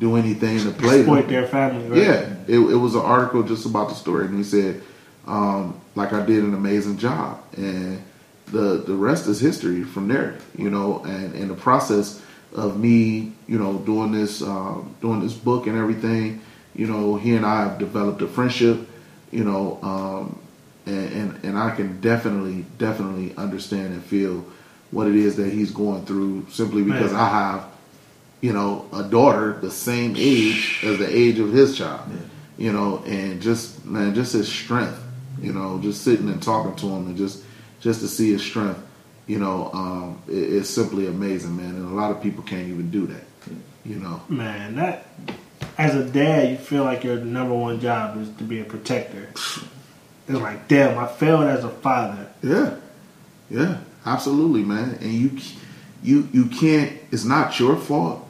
do 0.00 0.16
anything 0.16 0.58
to 0.60 0.70
play 0.70 1.00
Exploit 1.00 1.28
their 1.28 1.46
family. 1.46 1.88
Right? 1.88 2.02
Yeah, 2.02 2.34
it, 2.48 2.58
it 2.58 2.76
was 2.76 2.94
an 2.94 3.02
article 3.02 3.42
just 3.42 3.66
about 3.66 3.88
the 3.88 3.94
story, 3.94 4.26
and 4.26 4.36
he 4.36 4.44
said, 4.44 4.82
um, 5.26 5.80
like 5.94 6.12
I 6.12 6.24
did 6.24 6.42
an 6.42 6.54
amazing 6.54 6.98
job, 6.98 7.42
and 7.56 8.02
the 8.46 8.82
the 8.86 8.94
rest 8.94 9.26
is 9.26 9.40
history 9.40 9.84
from 9.84 10.08
there. 10.08 10.38
You 10.56 10.70
know, 10.70 11.04
and 11.04 11.34
in 11.34 11.48
the 11.48 11.54
process 11.54 12.20
of 12.54 12.78
me, 12.78 13.32
you 13.46 13.58
know, 13.58 13.78
doing 13.78 14.12
this 14.12 14.42
um, 14.42 14.94
doing 15.00 15.20
this 15.20 15.34
book 15.34 15.66
and 15.66 15.76
everything, 15.76 16.40
you 16.74 16.86
know, 16.86 17.16
he 17.16 17.34
and 17.34 17.44
I 17.46 17.62
have 17.62 17.78
developed 17.78 18.22
a 18.22 18.26
friendship. 18.26 18.88
You 19.30 19.44
know, 19.44 19.78
um, 19.82 20.38
and, 20.86 21.12
and 21.12 21.44
and 21.44 21.58
I 21.58 21.74
can 21.74 22.00
definitely 22.00 22.64
definitely 22.78 23.34
understand 23.36 23.94
and 23.94 24.04
feel 24.04 24.44
what 24.90 25.08
it 25.08 25.16
is 25.16 25.36
that 25.36 25.52
he's 25.52 25.72
going 25.72 26.04
through 26.06 26.46
simply 26.50 26.82
because 26.82 27.12
Man. 27.12 27.20
I 27.20 27.28
have 27.28 27.66
you 28.44 28.52
know, 28.52 28.84
a 28.92 29.02
daughter 29.02 29.54
the 29.54 29.70
same 29.70 30.16
age 30.18 30.80
as 30.84 30.98
the 30.98 31.08
age 31.08 31.38
of 31.38 31.50
his 31.50 31.78
child. 31.78 32.06
You 32.58 32.74
know, 32.74 33.02
and 33.06 33.40
just 33.40 33.86
man, 33.86 34.14
just 34.14 34.34
his 34.34 34.52
strength. 34.52 35.02
You 35.40 35.54
know, 35.54 35.80
just 35.82 36.04
sitting 36.04 36.28
and 36.28 36.42
talking 36.42 36.76
to 36.76 36.86
him 36.86 37.06
and 37.06 37.16
just 37.16 37.42
just 37.80 38.00
to 38.00 38.06
see 38.06 38.32
his 38.32 38.42
strength. 38.42 38.80
You 39.26 39.38
know, 39.38 39.70
um, 39.72 40.22
it, 40.28 40.34
it's 40.34 40.68
simply 40.68 41.06
amazing, 41.06 41.56
man. 41.56 41.70
And 41.70 41.90
a 41.90 41.94
lot 41.94 42.10
of 42.10 42.22
people 42.22 42.44
can't 42.44 42.68
even 42.68 42.90
do 42.90 43.06
that. 43.06 43.24
You 43.82 43.96
know, 43.96 44.20
Man, 44.28 44.74
that 44.76 45.06
as 45.76 45.94
a 45.94 46.04
dad, 46.04 46.50
you 46.50 46.56
feel 46.56 46.84
like 46.84 47.04
your 47.04 47.16
number 47.16 47.54
one 47.54 47.80
job 47.80 48.20
is 48.20 48.28
to 48.36 48.44
be 48.44 48.60
a 48.60 48.64
protector. 48.64 49.28
It's 49.32 49.60
like, 50.28 50.68
damn, 50.68 50.98
I 50.98 51.06
failed 51.06 51.44
as 51.44 51.64
a 51.64 51.68
father. 51.68 52.30
Yeah, 52.42 52.76
yeah, 53.50 53.78
absolutely, 54.06 54.62
man. 54.62 54.98
And 55.00 55.12
you, 55.12 55.38
you, 56.02 56.28
you 56.32 56.46
can't. 56.46 56.92
It's 57.10 57.24
not 57.24 57.58
your 57.58 57.76
fault, 57.76 58.26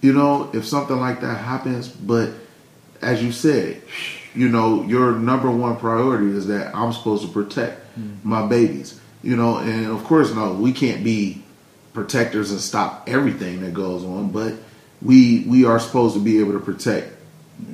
you 0.00 0.12
know, 0.12 0.50
if 0.52 0.66
something 0.66 0.96
like 0.96 1.20
that 1.20 1.38
happens. 1.38 1.88
But 1.88 2.30
as 3.00 3.22
you 3.22 3.32
said, 3.32 3.82
you 4.34 4.48
know, 4.48 4.82
your 4.84 5.12
number 5.12 5.50
one 5.50 5.76
priority 5.76 6.30
is 6.30 6.46
that 6.46 6.74
I'm 6.74 6.92
supposed 6.92 7.24
to 7.26 7.28
protect 7.28 7.80
mm-hmm. 7.98 8.28
my 8.28 8.46
babies, 8.46 9.00
you 9.22 9.36
know. 9.36 9.58
And 9.58 9.86
of 9.86 10.04
course, 10.04 10.32
no, 10.34 10.52
we 10.52 10.72
can't 10.72 11.02
be 11.02 11.42
protectors 11.92 12.50
and 12.50 12.60
stop 12.60 13.08
everything 13.08 13.60
that 13.60 13.74
goes 13.74 14.04
on, 14.04 14.30
but 14.30 14.54
we 15.04 15.44
we 15.48 15.64
are 15.64 15.78
supposed 15.80 16.14
to 16.14 16.20
be 16.20 16.38
able 16.40 16.52
to 16.52 16.60
protect, 16.60 17.12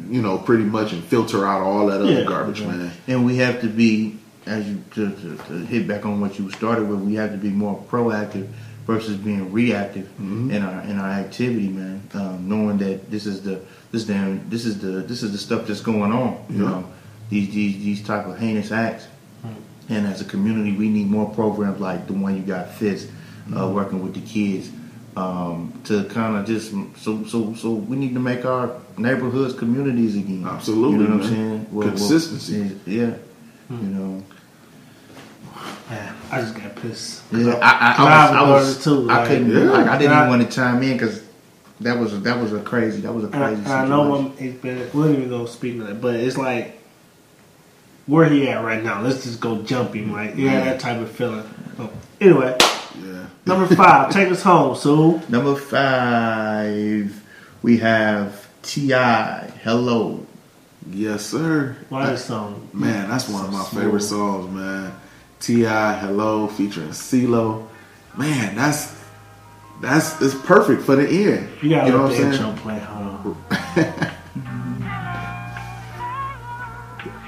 you 0.09 0.23
know, 0.23 0.39
pretty 0.39 0.65
much 0.65 0.93
and 0.93 1.03
filter 1.05 1.47
out 1.47 1.61
all 1.63 1.87
that 1.87 2.01
other 2.01 2.13
Yeah, 2.13 2.25
garbage, 2.25 2.61
man. 2.63 2.91
And 3.07 3.25
we 3.27 3.37
have 3.37 3.61
to 3.61 3.69
be, 3.69 4.19
as 4.47 4.67
you 4.69 4.83
to, 4.95 5.11
to, 5.11 5.37
to 5.49 5.53
hit 5.67 5.87
back 5.87 6.07
on 6.07 6.21
what 6.21 6.39
you 6.39 6.51
started 6.51 6.89
with, 6.89 7.01
we 7.01 7.15
have 7.17 7.33
to 7.33 7.37
be 7.39 7.51
more 7.51 7.83
proactive 7.91 8.49
versus 8.87 9.17
being 9.17 9.53
reactive 9.53 10.09
in 10.19 10.63
our 10.63 10.81
in 10.83 10.99
our 10.99 11.11
activity, 11.11 11.69
man. 11.69 12.03
Um, 12.15 12.49
knowing 12.49 12.79
that 12.79 13.11
this 13.11 13.27
is 13.27 13.43
the 13.43 13.61
this 13.93 14.05
damn 14.05 14.49
this 14.49 14.65
is 14.65 14.81
the 14.81 15.03
this 15.03 15.23
is 15.23 15.33
the 15.33 15.39
stuff 15.39 15.67
that's 15.67 15.81
going 15.83 16.13
on. 16.13 16.45
You 16.49 16.63
Yeah. 16.65 16.71
know, 16.71 16.85
these 17.29 17.53
these 17.53 17.77
these 17.85 18.03
type 18.03 18.27
of 18.27 18.39
heinous 18.39 18.73
acts. 18.73 19.07
And 19.91 20.07
as 20.07 20.21
a 20.21 20.25
community, 20.27 20.73
we 20.77 20.91
need 20.91 21.07
more 21.07 21.31
programs 21.31 21.81
like 21.81 22.07
the 22.09 22.13
one 22.13 22.37
you 22.37 22.43
got, 22.43 22.75
FIST, 22.75 23.09
uh, 23.57 23.67
working 23.73 24.03
with 24.03 24.13
the 24.13 24.21
kids. 24.21 24.69
Um, 25.19 25.73
to 25.85 26.05
kind 26.05 26.37
of 26.37 26.47
just 26.47 26.71
so 26.97 27.25
so 27.25 27.53
so 27.55 27.73
we 27.73 27.97
need 27.97 28.15
to 28.15 28.21
make 28.21 28.45
our 28.45 28.79
neighborhoods 28.97 29.55
communities 29.55 30.17
again. 30.17 30.45
Absolutely, 30.47 30.99
you 31.05 31.09
know 31.09 31.17
what 31.17 31.25
man. 31.25 31.29
I'm 31.31 31.35
saying? 31.35 31.67
Well, 31.73 31.87
well, 31.89 31.97
Consistency. 31.97 32.77
yeah, 32.87 33.15
you 33.71 33.77
know. 33.77 34.23
Man, 35.91 36.15
I 36.31 36.41
just 36.43 36.55
got 36.55 36.77
pissed. 36.77 37.23
Yeah, 37.33 37.53
Cause 37.53 37.55
I, 37.63 37.71
I, 37.71 37.95
I, 37.97 38.03
was, 38.05 38.31
a 38.31 38.35
I, 38.35 38.39
daughter 38.39 38.53
was, 38.53 38.85
too. 38.85 39.11
I 39.11 39.27
couldn't, 39.27 39.51
Yeah. 39.51 39.59
like, 39.71 39.87
I 39.89 39.99
didn't 39.99 40.13
I- 40.13 40.19
even 40.27 40.29
want 40.39 40.43
to 40.51 40.55
chime 40.55 40.83
in 40.83 40.93
because 40.93 41.23
that 41.81 41.99
was 41.99 42.21
that 42.23 42.39
was 42.41 42.53
a 42.53 42.61
crazy, 42.61 43.01
that 43.01 43.13
was 43.13 43.25
a 43.25 43.29
And 43.29 43.37
I, 43.43 43.55
crazy. 43.55 43.71
I 43.71 43.89
know 43.89 44.05
situation. 44.05 44.33
I'm, 44.39 44.47
it's 44.47 44.63
been, 44.63 44.79
we 44.93 45.03
don't 45.07 45.17
even 45.17 45.29
go 45.31 45.47
speak 45.47 45.79
to 45.79 45.85
that, 45.85 46.01
but 46.01 46.15
it's 46.17 46.37
like, 46.37 46.79
where 48.07 48.29
he 48.29 48.49
at 48.49 48.63
right 48.63 48.83
now? 48.85 49.01
Let's 49.03 49.25
just 49.25 49.41
go 49.41 49.63
jump 49.63 49.95
him. 49.95 50.13
Like, 50.13 50.37
yeah, 50.37 50.65
that 50.65 50.81
type 50.81 51.01
of 51.01 51.11
feeling. 51.11 51.45
So, 51.77 51.91
anyway, 52.21 52.57
Yeah. 53.03 53.27
number 53.47 53.75
five, 53.75 54.13
take 54.13 54.31
us 54.31 54.43
home, 54.43 54.75
Sue. 54.77 55.21
Number 55.29 55.55
five, 55.57 57.23
we 57.63 57.79
have 57.79 58.47
Ti. 58.63 58.89
Hello. 58.93 60.25
Yes, 60.91 61.27
sir. 61.27 61.77
Why 61.91 62.07
this 62.11 62.25
song? 62.25 62.69
Man, 62.73 63.09
that's 63.11 63.29
one 63.29 63.45
of 63.45 63.53
my 63.53 63.63
Smooth. 63.65 63.85
favorite 63.85 64.01
songs, 64.03 64.51
man. 64.55 64.93
T.I. 65.41 65.93
Hello 65.99 66.47
featuring 66.49 66.89
CeeLo. 66.89 67.69
Man, 68.17 68.57
that's 68.57 68.97
that's 69.81 70.21
it's 70.21 70.35
perfect 70.35 70.83
for 70.83 70.97
the 70.97 71.07
end. 71.09 71.49
You 71.63 71.71
gotta 71.71 71.91
know 71.91 72.07
let 72.07 72.17
the 72.17 72.27
intro 72.33 72.53
play. 72.63 72.79
Hold 72.81 73.37
on. 73.51 74.13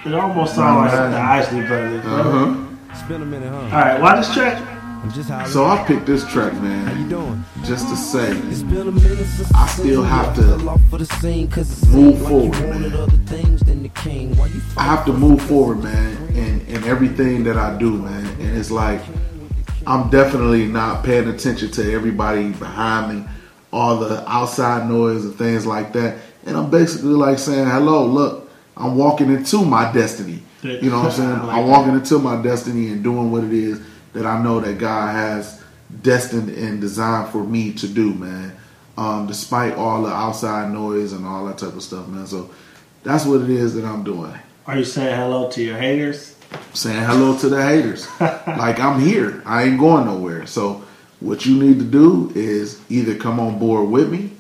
it 0.07 0.15
almost 0.15 0.55
sounds 0.57 0.93
like 0.93 1.11
the 1.11 1.17
Isley 1.19 1.61
Brothers. 1.67 2.05
Uh-huh. 2.05 2.67
It's 2.91 3.03
been 3.03 3.23
a 3.23 3.27
minute, 3.27 3.49
huh? 3.51 3.57
All 3.59 3.71
right, 3.71 4.01
why 4.01 4.17
this 4.17 4.33
track? 4.35 4.61
I'm 5.03 5.11
just 5.13 5.29
how 5.31 5.45
So 5.47 5.65
I 5.65 5.83
picked 5.85 6.07
this 6.07 6.27
track, 6.31 6.53
How 6.53 6.59
you 6.59 6.63
man, 6.69 7.09
doing? 7.09 7.45
just 7.65 7.89
to 7.89 7.97
say 7.97 8.33
It's 8.51 8.63
been 8.63 8.89
a 8.89 8.93
minute 8.93 9.19
I 9.55 9.67
still 9.69 10.03
have 10.03 10.35
to 10.37 10.43
fell 10.43 10.69
off 10.71 10.93
of 10.93 10.99
the 10.99 11.07
scene 11.21 11.49
'cause 11.49 11.85
move 11.89 12.19
seemed 12.19 12.21
like 12.21 12.29
forward, 12.31 12.81
man. 12.81 12.93
other 12.95 13.17
things 13.27 13.61
than 13.63 13.83
the 13.83 13.89
king. 13.91 14.37
Why 14.37 14.47
you 14.49 14.61
I 14.77 14.83
have 14.85 15.05
to 15.07 15.13
move 15.13 15.41
forward, 15.43 15.83
man, 15.83 16.17
and 16.35 16.61
in 16.69 16.85
everything 16.85 17.45
that 17.45 17.57
I 17.57 17.77
do, 17.79 17.91
man. 17.93 18.27
And 18.41 18.57
it's 18.57 18.71
like 18.71 19.01
I'm 19.87 20.11
definitely 20.11 20.67
not 20.67 21.03
paying 21.03 21.29
attention 21.29 21.71
to 21.73 21.93
everybody 21.95 22.51
behind 22.51 23.15
me, 23.17 23.25
all 23.73 23.97
the 23.99 24.23
outside 24.31 24.89
noise 24.89 25.25
and 25.25 25.35
things 25.37 25.65
like 25.67 25.95
that. 25.95 26.17
And 26.47 26.57
I'm 26.57 26.69
basically 26.71 27.15
like 27.15 27.39
saying, 27.39 27.67
"Hello, 27.69 28.05
look, 28.07 28.51
I'm 28.77 28.97
walking 28.97 29.31
into 29.33 29.65
my 29.65 29.91
destiny." 29.93 30.43
You 30.63 30.91
know 30.91 30.99
what 30.99 31.07
I'm 31.07 31.13
saying? 31.13 31.31
Like 31.47 31.57
I'm 31.57 31.67
walking 31.69 31.95
into 31.95 32.19
my 32.19 32.37
destiny 32.43 32.89
and 32.89 33.03
doing 33.03 33.31
what 33.31 33.45
it 33.45 33.53
is 33.55 33.81
that 34.13 34.27
I 34.27 34.43
know 34.43 34.61
that 34.61 34.79
God 34.79 35.15
has 35.15 35.63
destined 36.03 36.49
and 36.51 36.81
designed 36.81 37.31
for 37.31 37.43
me 37.45 37.73
to 37.75 37.89
do, 37.89 38.15
man. 38.15 38.57
Um, 38.97 39.27
despite 39.27 39.75
all 39.75 40.03
the 40.03 40.11
outside 40.11 40.73
noise 40.73 41.13
and 41.13 41.25
all 41.25 41.47
that 41.47 41.59
type 41.59 41.75
of 41.75 41.83
stuff, 41.83 42.07
man. 42.09 42.27
So 42.27 42.51
that's 43.03 43.25
what 43.25 43.41
it 43.41 43.49
is 43.51 43.75
that 43.75 43.85
I'm 43.85 44.05
doing 44.05 44.35
Are 44.67 44.77
you 44.77 44.85
saying 44.85 45.17
hello 45.17 45.49
to 45.51 45.63
your 45.63 45.79
haters? 45.79 46.37
saying 46.75 47.03
hello 47.05 47.37
to 47.39 47.49
the 47.49 47.63
haters. 47.65 48.07
like 48.21 48.79
I'm 48.81 49.01
here. 49.01 49.43
I 49.47 49.65
ain't 49.65 49.79
going 49.81 50.05
nowhere. 50.07 50.47
So 50.47 50.83
what 51.21 51.47
you 51.47 51.57
need 51.63 51.79
to 51.79 51.85
do 51.85 52.33
is 52.35 52.81
either 52.91 53.15
come 53.15 53.39
on 53.41 53.59
board 53.59 53.89
with 53.89 54.11
me 54.11 54.33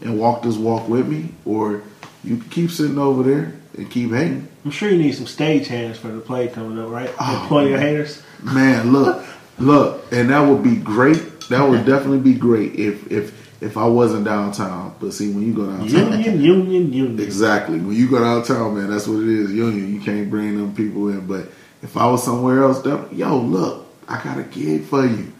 and 0.00 0.18
walk 0.18 0.42
this 0.42 0.56
walk 0.56 0.88
with 0.88 1.08
me, 1.08 1.30
or 1.44 1.82
you 2.22 2.36
can 2.36 2.48
keep 2.50 2.70
sitting 2.70 2.98
over 2.98 3.22
there 3.22 3.54
and 3.76 3.90
keep 3.90 4.10
hating. 4.10 4.46
I'm 4.64 4.70
sure 4.70 4.90
you 4.90 4.98
need 4.98 5.12
some 5.12 5.26
stage 5.26 5.66
hands 5.68 5.98
for 5.98 6.08
the 6.08 6.20
play 6.20 6.48
coming 6.48 6.78
up, 6.78 6.90
right? 6.90 7.10
Oh, 7.20 7.40
Employ 7.42 7.68
your 7.68 7.78
haters. 7.78 8.22
Man, 8.44 8.92
look, 8.92 9.24
look, 9.58 10.04
and 10.12 10.30
that 10.30 10.40
would 10.40 10.62
be 10.62 10.76
great. 10.76 11.48
That 11.48 11.68
would 11.68 11.84
definitely 11.84 12.20
be 12.20 12.34
great 12.34 12.74
if 12.74 13.10
if 13.10 13.62
if 13.62 13.76
I 13.76 13.86
wasn't 13.86 14.24
downtown. 14.24 14.94
But 15.00 15.12
see, 15.12 15.32
when 15.32 15.46
you 15.46 15.54
go 15.54 15.66
downtown, 15.66 15.88
Union, 15.88 16.40
union, 16.40 16.92
union. 16.92 17.20
Exactly. 17.20 17.78
When 17.78 17.96
you 17.96 18.08
go 18.08 18.18
downtown, 18.18 18.76
man, 18.76 18.90
that's 18.90 19.08
what 19.08 19.22
it 19.22 19.28
is. 19.28 19.52
Union. 19.52 19.94
You 19.94 20.00
can't 20.00 20.30
bring 20.30 20.56
them 20.56 20.74
people 20.74 21.08
in. 21.08 21.26
But 21.26 21.48
if 21.82 21.96
I 21.96 22.06
was 22.06 22.22
somewhere 22.22 22.62
else, 22.62 22.82
that, 22.82 23.12
yo, 23.12 23.38
look, 23.38 23.86
I 24.06 24.22
got 24.22 24.38
a 24.38 24.42
gig 24.42 24.84
for 24.84 25.06
you. 25.06 25.32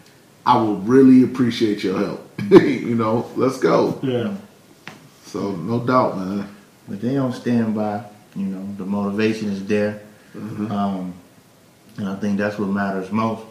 I 0.45 0.57
will 0.57 0.77
really 0.77 1.23
appreciate 1.23 1.83
your 1.83 1.97
help. 1.97 2.41
you 2.49 2.95
know, 2.95 3.29
let's 3.35 3.59
go. 3.59 3.99
Yeah. 4.01 4.35
So 5.25 5.51
no 5.51 5.85
doubt, 5.85 6.17
man. 6.17 6.55
But 6.87 7.01
they 7.01 7.13
don't 7.15 7.33
stand 7.33 7.75
by. 7.75 8.05
You 8.35 8.45
know, 8.45 8.75
the 8.77 8.85
motivation 8.85 9.49
is 9.49 9.65
there, 9.65 10.01
um, 10.35 11.13
and 11.97 12.07
I 12.09 12.15
think 12.15 12.37
that's 12.37 12.57
what 12.59 12.69
matters 12.69 13.11
most 13.11 13.43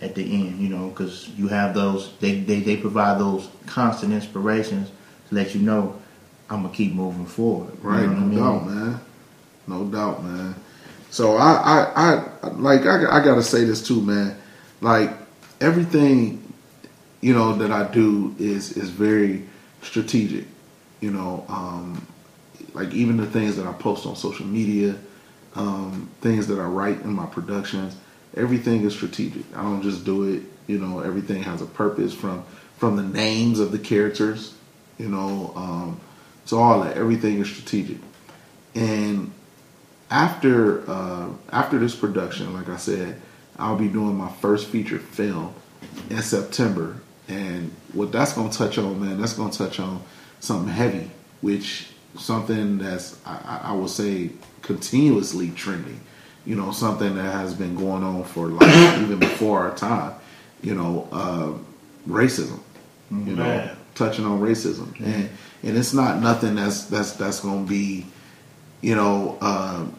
at 0.00 0.14
the 0.14 0.22
end. 0.22 0.58
You 0.60 0.68
know, 0.68 0.88
because 0.88 1.28
you 1.30 1.48
have 1.48 1.74
those. 1.74 2.12
They, 2.20 2.40
they 2.40 2.60
they 2.60 2.76
provide 2.76 3.18
those 3.18 3.48
constant 3.66 4.12
inspirations 4.12 4.90
to 5.28 5.34
let 5.34 5.54
you 5.54 5.60
know 5.62 6.00
I'm 6.48 6.62
gonna 6.62 6.74
keep 6.74 6.94
moving 6.94 7.26
forward. 7.26 7.72
You 7.82 7.88
Right, 7.88 8.02
know 8.06 8.12
what 8.12 8.16
I 8.16 8.20
no 8.20 8.26
mean? 8.26 8.38
doubt, 8.38 8.66
man. 8.66 9.00
No 9.66 9.84
doubt, 9.84 10.24
man. 10.24 10.54
So 11.10 11.36
I, 11.36 11.52
I, 11.94 12.22
I 12.42 12.48
like 12.48 12.86
I, 12.86 13.18
I 13.20 13.24
gotta 13.24 13.42
say 13.42 13.64
this 13.64 13.82
too, 13.86 14.00
man. 14.00 14.36
Like 14.80 15.10
everything, 15.60 16.52
you 17.20 17.34
know, 17.34 17.54
that 17.56 17.70
I 17.70 17.84
do 17.92 18.34
is 18.38 18.76
is 18.76 18.90
very 18.90 19.44
strategic. 19.82 20.46
You 21.00 21.10
know, 21.10 21.44
um, 21.48 22.06
like 22.74 22.92
even 22.94 23.16
the 23.16 23.26
things 23.26 23.56
that 23.56 23.66
I 23.66 23.72
post 23.72 24.06
on 24.06 24.16
social 24.16 24.46
media, 24.46 24.96
um, 25.54 26.10
things 26.20 26.46
that 26.48 26.58
I 26.58 26.64
write 26.64 27.00
in 27.02 27.12
my 27.12 27.26
productions, 27.26 27.96
everything 28.36 28.82
is 28.82 28.94
strategic. 28.94 29.44
I 29.56 29.62
don't 29.62 29.82
just 29.82 30.04
do 30.04 30.24
it. 30.24 30.42
You 30.66 30.78
know, 30.78 31.00
everything 31.00 31.42
has 31.42 31.62
a 31.62 31.66
purpose 31.66 32.14
from 32.14 32.44
from 32.78 32.96
the 32.96 33.02
names 33.02 33.58
of 33.58 33.72
the 33.72 33.78
characters. 33.78 34.54
You 34.98 35.08
know, 35.08 35.52
um, 35.56 36.00
so 36.44 36.58
all 36.58 36.80
that 36.82 36.96
everything 36.96 37.40
is 37.40 37.48
strategic. 37.48 37.98
And 38.74 39.32
after 40.10 40.88
uh, 40.88 41.28
after 41.50 41.78
this 41.78 41.94
production, 41.94 42.54
like 42.54 42.68
I 42.68 42.76
said, 42.76 43.20
I'll 43.58 43.76
be 43.76 43.88
doing 43.88 44.16
my 44.16 44.30
first 44.30 44.68
feature 44.68 44.98
film 44.98 45.54
in 46.08 46.22
September. 46.22 46.96
And 47.28 47.72
what 47.92 48.10
that's 48.10 48.32
to 48.32 48.48
touch 48.50 48.78
on, 48.78 49.00
man, 49.00 49.20
that's 49.20 49.34
to 49.34 49.50
touch 49.50 49.78
on 49.78 50.02
something 50.40 50.72
heavy, 50.72 51.10
which 51.40 51.89
something 52.16 52.78
that's 52.78 53.18
I, 53.26 53.60
I- 53.64 53.72
will 53.72 53.88
say 53.88 54.30
continuously 54.62 55.50
trending. 55.50 56.00
You 56.46 56.56
know, 56.56 56.72
something 56.72 57.16
that 57.16 57.32
has 57.34 57.54
been 57.54 57.76
going 57.76 58.02
on 58.02 58.24
for 58.24 58.48
like 58.48 58.98
even 59.02 59.18
before 59.18 59.60
our 59.60 59.74
time, 59.76 60.14
you 60.62 60.74
know, 60.74 61.06
uh, 61.12 61.52
racism. 62.10 62.60
You 63.10 63.34
know, 63.36 63.44
touching 63.94 64.24
on 64.24 64.40
racism, 64.40 64.98
and 65.00 65.28
and 65.62 65.76
it's 65.76 65.92
not 65.92 66.20
nothing 66.22 66.54
that's 66.54 66.84
that's 66.84 67.12
that's 67.12 67.40
going 67.40 67.64
to 67.66 67.68
be, 67.68 68.06
you 68.80 68.94
know, 68.94 69.36
um, 69.40 69.94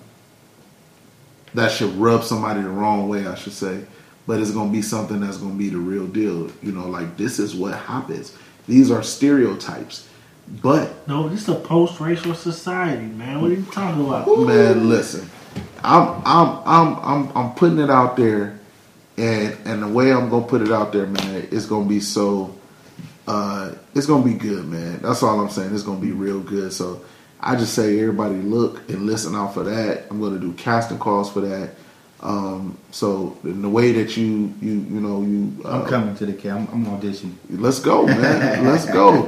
that 1.53 1.72
should 1.72 1.93
rub 1.95 2.24
somebody 2.24 2.62
the 2.62 2.70
wrong 2.70 3.09
way. 3.09 3.28
I 3.28 3.36
should 3.36 3.53
say, 3.53 3.84
but 4.26 4.39
it's 4.39 4.51
going 4.51 4.70
to 4.70 4.74
be 4.74 4.82
something 4.82 5.20
that's 5.20 5.38
going 5.38 5.51
to 5.53 5.57
be 5.57 5.70
the 5.70 5.78
real 5.78 6.07
deal. 6.07 6.49
You 6.64 6.72
know, 6.72 6.88
like 6.88 7.18
this 7.18 7.38
is 7.38 7.53
what 7.53 7.74
happens. 7.78 8.36
These 8.68 8.89
are 8.91 9.03
stereotypes, 9.03 10.07
but 10.62 11.08
No, 11.08 11.30
this 11.30 11.43
is 11.43 11.49
a 11.49 11.56
post-racial 11.56 12.36
society, 12.36 13.06
man. 13.06 13.41
What 13.41 13.52
are 13.52 13.56
you 13.56 13.66
talking 13.72 14.06
about? 14.06 14.28
man, 14.45 14.89
listen, 14.89 15.30
I'm 15.84 16.22
I'm 16.26 16.62
I'm 16.66 16.95
I'm 17.04 17.38
I'm 17.38 17.54
putting 17.54 17.80
it 17.80 17.89
out 17.89 18.18
there, 18.18 18.60
and 19.18 19.58
and 19.66 19.84
the 19.84 19.88
way 19.88 20.12
I'm 20.12 20.30
gonna 20.30 20.45
put 20.45 20.62
it 20.62 20.72
out 20.72 20.91
there, 20.91 21.06
man, 21.08 21.47
it's 21.52 21.66
gonna 21.66 21.88
be 21.88 21.99
so, 22.02 22.54
uh, 23.28 23.72
it's 23.95 24.06
gonna 24.06 24.26
be 24.26 24.34
good, 24.34 24.66
man. 24.66 24.99
That's 25.02 25.24
all 25.24 25.39
I'm 25.39 25.49
saying. 25.49 25.74
It's 25.74 25.84
gonna 25.84 26.02
be 26.02 26.12
real 26.12 26.41
good. 26.41 26.74
So 26.74 27.02
I 27.39 27.56
just 27.56 27.74
say 27.74 27.99
everybody 27.99 28.36
look 28.36 28.89
and 28.89 29.06
listen 29.06 29.36
out 29.36 29.54
for 29.54 29.64
that. 29.64 30.06
I'm 30.12 30.20
gonna 30.20 30.39
do 30.39 30.54
casting 30.54 30.99
calls 30.99 31.32
for 31.32 31.41
that. 31.41 31.76
Um, 32.22 32.78
so 32.91 33.36
in 33.43 33.63
the 33.63 33.69
way 33.69 33.91
that 33.93 34.15
you 34.15 34.53
you 34.61 34.74
you 34.74 35.01
know 35.01 35.22
you 35.22 35.59
uh, 35.65 35.82
I'm 35.82 35.88
coming 35.88 36.15
to 36.15 36.26
the 36.26 36.34
camp. 36.34 36.69
I'm, 36.72 36.86
I'm 36.86 36.99
auditioning. 36.99 37.34
Let's 37.49 37.80
go, 37.80 38.05
man. 38.05 38.65
Let's 38.72 38.86
go. 38.86 39.26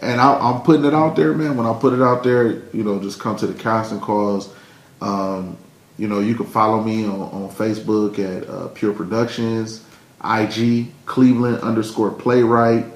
And 0.00 0.20
I, 0.20 0.34
I'm 0.38 0.62
putting 0.62 0.84
it 0.84 0.94
out 0.94 1.14
there, 1.14 1.34
man. 1.34 1.56
When 1.56 1.66
I 1.66 1.78
put 1.78 1.92
it 1.92 2.02
out 2.02 2.24
there, 2.24 2.46
you 2.72 2.82
know, 2.82 3.00
just 3.00 3.20
come 3.20 3.36
to 3.36 3.46
the 3.46 3.54
casting 3.54 4.00
calls. 4.00 4.52
Um, 5.00 5.56
you 5.98 6.08
know, 6.08 6.20
you 6.20 6.34
can 6.34 6.46
follow 6.46 6.82
me 6.82 7.04
on, 7.04 7.20
on 7.20 7.48
Facebook 7.50 8.18
at 8.18 8.48
uh, 8.48 8.68
Pure 8.68 8.94
Productions, 8.94 9.84
IG 10.24 10.88
Cleveland 11.06 11.58
underscore 11.58 12.10
Playwright, 12.10 12.86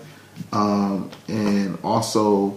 um, 0.53 1.11
and 1.29 1.79
also 1.85 2.57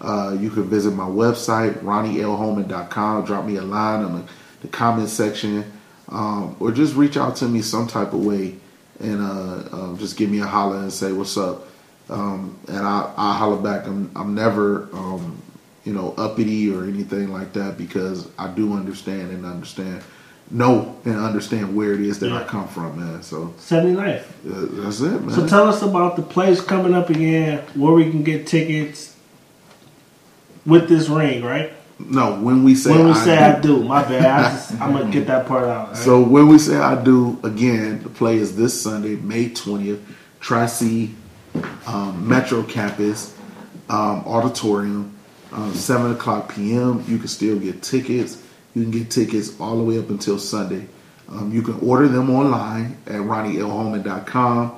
uh, 0.00 0.36
you 0.38 0.50
can 0.50 0.64
visit 0.64 0.92
my 0.92 1.06
website 1.06 1.74
ronnielholman.com. 1.80 3.24
Drop 3.24 3.44
me 3.44 3.56
a 3.56 3.62
line 3.62 4.04
in 4.04 4.14
the, 4.14 4.24
the 4.62 4.68
comment 4.68 5.08
section, 5.08 5.64
um, 6.10 6.56
or 6.60 6.72
just 6.72 6.94
reach 6.94 7.16
out 7.16 7.36
to 7.36 7.46
me 7.46 7.62
some 7.62 7.86
type 7.86 8.12
of 8.12 8.24
way, 8.24 8.56
and 9.00 9.20
uh, 9.20 9.68
uh, 9.72 9.96
just 9.96 10.16
give 10.16 10.30
me 10.30 10.40
a 10.40 10.46
holler 10.46 10.78
and 10.78 10.92
say 10.92 11.12
what's 11.12 11.36
up, 11.36 11.66
um, 12.08 12.58
and 12.68 12.78
I 12.78 13.12
I 13.16 13.36
holler 13.36 13.60
back. 13.60 13.86
I'm 13.86 14.10
I'm 14.16 14.34
never 14.34 14.88
um, 14.92 15.42
you 15.84 15.92
know 15.92 16.14
uppity 16.16 16.72
or 16.72 16.84
anything 16.84 17.32
like 17.32 17.52
that 17.54 17.76
because 17.78 18.28
I 18.38 18.48
do 18.48 18.74
understand 18.74 19.32
and 19.32 19.44
understand. 19.44 20.02
Know 20.50 20.96
and 21.04 21.14
understand 21.16 21.76
where 21.76 21.92
it 21.92 22.00
is 22.00 22.20
that 22.20 22.32
I 22.32 22.42
come 22.42 22.68
from, 22.68 22.98
man. 22.98 23.22
So 23.22 23.48
79th. 23.58 24.20
uh, 24.20 24.82
that's 24.82 24.98
it, 25.02 25.22
man. 25.22 25.30
So 25.34 25.46
tell 25.46 25.68
us 25.68 25.82
about 25.82 26.16
the 26.16 26.22
plays 26.22 26.62
coming 26.62 26.94
up 26.94 27.10
again, 27.10 27.58
where 27.74 27.92
we 27.92 28.10
can 28.10 28.22
get 28.22 28.46
tickets 28.46 29.14
with 30.64 30.88
this 30.88 31.10
ring, 31.10 31.44
right? 31.44 31.72
No, 31.98 32.40
when 32.40 32.62
we 32.64 32.74
say 32.74 32.90
when 32.92 33.06
we 33.06 33.10
I 33.12 33.24
say 33.24 33.36
do- 33.36 33.42
I 33.42 33.60
do, 33.60 33.84
my 33.84 34.02
bad. 34.02 34.70
I 34.80 34.84
I'm 34.84 34.92
gonna 34.92 35.10
get 35.10 35.26
that 35.26 35.46
part 35.46 35.64
out. 35.64 35.88
right? 35.88 35.96
So 35.96 36.22
when 36.22 36.48
we 36.48 36.58
say 36.58 36.76
I 36.76 37.02
do, 37.02 37.38
again, 37.42 38.02
the 38.02 38.08
play 38.08 38.36
is 38.36 38.56
this 38.56 38.80
Sunday, 38.80 39.16
May 39.16 39.50
20th, 39.50 40.00
Tri-C 40.40 41.14
um, 41.86 42.28
Metro 42.28 42.62
Campus 42.62 43.36
um, 43.88 44.22
Auditorium, 44.26 45.16
um, 45.52 45.74
7 45.74 46.12
o'clock 46.12 46.54
p.m. 46.54 47.04
You 47.08 47.18
can 47.18 47.28
still 47.28 47.58
get 47.58 47.82
tickets. 47.82 48.42
You 48.74 48.82
can 48.82 48.90
get 48.90 49.10
tickets 49.10 49.58
all 49.60 49.76
the 49.76 49.82
way 49.82 49.98
up 49.98 50.10
until 50.10 50.38
Sunday. 50.38 50.86
Um, 51.28 51.52
you 51.52 51.62
can 51.62 51.78
order 51.80 52.06
them 52.08 52.30
online 52.30 52.96
at 53.06 53.14
ronnielholman.com. 53.14 54.76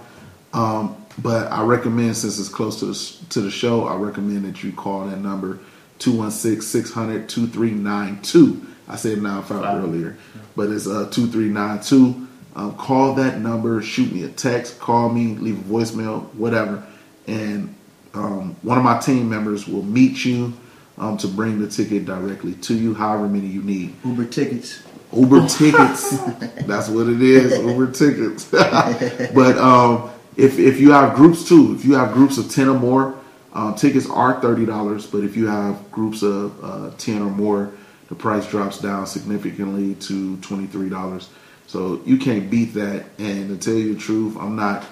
Um, 0.53 0.97
but 1.19 1.53
I 1.53 1.63
recommend, 1.65 2.17
since 2.17 2.39
it's 2.39 2.49
close 2.49 2.81
to 2.81 2.87
the, 2.87 3.27
to 3.31 3.41
the 3.41 3.51
show, 3.51 3.87
I 3.87 3.97
recommend 3.97 4.45
that 4.47 4.63
you 4.63 4.73
call 4.73 5.07
that 5.07 5.19
number 5.19 5.59
216-600-2392. 6.01 8.67
I 8.89 8.97
said 8.97 9.23
95 9.23 9.85
earlier, 9.85 10.17
but 10.57 10.71
it's 10.71 10.89
uh, 10.89 11.09
2392. 11.11 12.27
Um, 12.57 12.77
call 12.77 13.15
that 13.15 13.39
number, 13.39 13.81
shoot 13.81 14.13
me 14.13 14.25
a 14.25 14.29
text, 14.29 14.81
call 14.81 15.09
me, 15.09 15.37
leave 15.37 15.61
a 15.61 15.63
voicemail, 15.73 16.25
whatever. 16.35 16.85
And 17.29 17.77
um, 18.13 18.57
one 18.63 18.77
of 18.77 18.83
my 18.83 18.99
team 18.99 19.31
members 19.31 19.69
will 19.69 19.85
meet 19.85 20.25
you 20.25 20.53
um, 20.99 21.17
to 21.19 21.29
bring 21.29 21.61
the 21.61 21.69
ticket 21.69 22.05
directly 22.05 22.55
to 22.55 22.75
you, 22.75 22.95
however 22.95 23.29
many 23.29 23.47
you 23.47 23.63
need. 23.63 23.95
Uber 24.05 24.25
tickets. 24.27 24.83
Uber 25.13 25.47
tickets. 25.49 26.19
That's 26.67 26.89
what 26.89 27.09
it 27.09 27.23
is. 27.23 27.59
Uber 27.59 27.93
tickets. 27.93 28.45
but 28.51 29.59
um, 29.59 30.11
if 30.37 30.59
if 30.59 30.81
you 30.81 30.93
have 30.93 31.15
groups 31.15 31.49
too, 31.49 31.75
if 31.75 31.85
you 31.85 31.95
have 31.95 32.13
groups 32.13 32.39
of 32.39 32.51
ten 32.51 32.69
or 32.69 32.79
more, 32.79 33.20
um, 33.53 33.75
tickets 33.75 34.09
are 34.09 34.41
thirty 34.41 34.67
dollars. 34.67 35.07
But 35.07 35.25
if 35.25 35.37
you 35.37 35.47
have 35.47 35.91
groups 35.91 36.23
of 36.23 36.65
uh, 36.65 36.91
ten 36.99 37.23
or 37.23 37.31
more, 37.31 37.73
the 38.09 38.15
price 38.15 38.47
drops 38.47 38.79
down 38.79 39.07
significantly 39.07 39.95
to 39.97 40.37
twenty 40.39 40.67
three 40.67 40.89
dollars. 40.89 41.29
So 41.67 42.01
you 42.05 42.19
can't 42.19 42.51
beat 42.51 42.75
that. 42.75 43.07
And 43.19 43.49
to 43.49 43.57
tell 43.57 43.79
you 43.79 43.95
the 43.95 44.01
truth, 44.01 44.37
I'm 44.37 44.57
not 44.57 44.85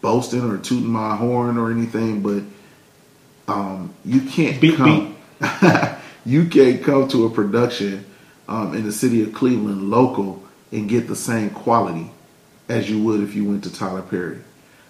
boasting 0.00 0.42
or 0.42 0.58
tooting 0.58 0.88
my 0.88 1.16
horn 1.16 1.58
or 1.58 1.70
anything, 1.70 2.22
but 2.22 2.42
um, 3.52 3.94
you 4.04 4.20
can't 4.22 4.60
Beep, 4.60 4.76
come. 4.76 5.16
you 6.24 6.46
can't 6.48 6.82
come 6.82 7.08
to 7.08 7.26
a 7.26 7.30
production 7.30 8.04
um, 8.48 8.74
in 8.74 8.84
the 8.84 8.92
city 8.92 9.22
of 9.22 9.32
Cleveland 9.32 9.90
local 9.90 10.42
and 10.72 10.88
get 10.88 11.06
the 11.06 11.16
same 11.16 11.50
quality 11.50 12.10
as 12.68 12.90
you 12.90 13.02
would 13.04 13.20
if 13.20 13.34
you 13.34 13.44
went 13.48 13.64
to 13.64 13.72
Tyler 13.72 14.02
Perry 14.02 14.40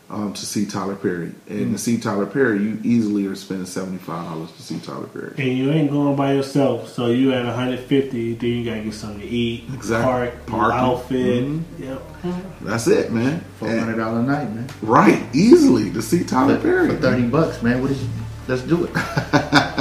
um, 0.08 0.32
to 0.34 0.46
see 0.46 0.66
Tyler 0.66 0.94
Perry. 0.94 1.32
And 1.48 1.72
to 1.72 1.78
see 1.78 1.98
Tyler 1.98 2.26
Perry, 2.26 2.62
you 2.62 2.78
easily 2.84 3.26
are 3.26 3.34
spending 3.34 3.66
seventy 3.66 3.98
five 3.98 4.24
dollars 4.24 4.52
to 4.52 4.62
see 4.62 4.78
Tyler 4.78 5.06
Perry. 5.08 5.34
and 5.38 5.58
you 5.58 5.70
ain't 5.72 5.90
going 5.90 6.14
by 6.16 6.32
yourself, 6.34 6.88
so 6.88 7.06
you 7.08 7.32
at 7.32 7.44
150. 7.44 8.34
Then 8.34 8.50
you 8.50 8.64
gotta 8.64 8.82
get 8.82 8.94
something 8.94 9.20
to 9.20 9.26
eat, 9.26 9.64
Exactly. 9.74 10.04
park, 10.12 10.46
Parking. 10.46 10.78
outfit. 10.78 11.44
Mhm. 11.44 11.62
Yep. 11.78 12.02
That's 12.62 12.86
it, 12.86 13.12
man. 13.12 13.42
Four 13.58 13.68
And- 13.68 13.80
hundred 13.80 13.96
dollar 13.96 14.20
a 14.20 14.22
night, 14.22 14.54
man. 14.54 14.66
right, 14.82 15.22
easily 15.32 15.90
to 15.90 16.00
see 16.02 16.22
Tyler 16.24 16.56
For, 16.56 16.62
Perry. 16.62 16.88
for 16.90 16.96
thirty 16.96 17.22
bucks, 17.26 17.62
man. 17.62 17.82
What 17.82 17.90
is? 17.90 17.98
Let's 18.48 18.62
do 18.62 18.84
it. 18.84 18.94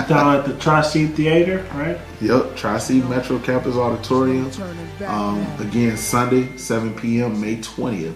Down 0.10 0.36
at 0.38 0.46
the 0.46 0.54
Tri-C 0.60 1.06
Theater, 1.08 1.64
right? 1.76 2.00
Yep, 2.20 2.56
Tri 2.56 2.80
C 2.80 3.00
Metro 3.02 3.38
Campus 3.38 3.76
Auditorium. 3.76 4.50
Um, 5.08 5.46
again, 5.60 5.96
Sunday, 5.98 6.48
7 6.58 6.94
p.m., 6.96 7.40
May 7.40 7.58
20th. 7.58 8.16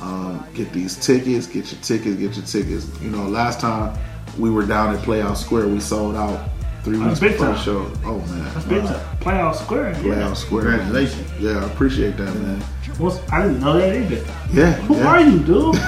Um, 0.00 0.44
get 0.54 0.72
these 0.72 0.96
tickets, 0.96 1.46
get 1.46 1.70
your 1.70 1.80
tickets, 1.82 2.16
get 2.16 2.36
your 2.36 2.44
tickets. 2.46 2.86
You 3.02 3.10
know, 3.10 3.24
last 3.28 3.60
time 3.60 3.98
we 4.38 4.50
were 4.50 4.64
down 4.64 4.94
at 4.96 5.02
Playhouse 5.02 5.44
Square, 5.44 5.68
we 5.68 5.80
sold 5.80 6.16
out 6.16 6.48
three 6.84 6.98
weeks 6.98 7.20
big 7.20 7.32
before 7.32 7.48
the 7.48 7.52
time. 7.54 7.64
show. 7.64 7.92
Oh, 8.04 8.18
man. 8.18 8.44
That's 8.54 8.64
big 8.66 8.82
time. 8.84 9.18
Playhouse 9.18 9.60
Square. 9.60 9.94
Playhouse 9.96 10.40
Yeah. 10.40 10.46
Square. 10.46 10.62
Congratulations. 10.62 11.30
Yeah, 11.38 11.58
I 11.62 11.66
appreciate 11.70 12.16
that, 12.16 12.34
man. 12.36 12.60
What's, 12.98 13.18
I 13.30 13.42
didn't 13.46 13.60
know 13.60 13.78
that 13.78 13.94
either. 13.96 14.24
Yeah. 14.52 14.72
Who 14.82 14.96
yeah. 14.96 15.06
are 15.06 15.20
you, 15.20 15.38
dude? 15.40 15.74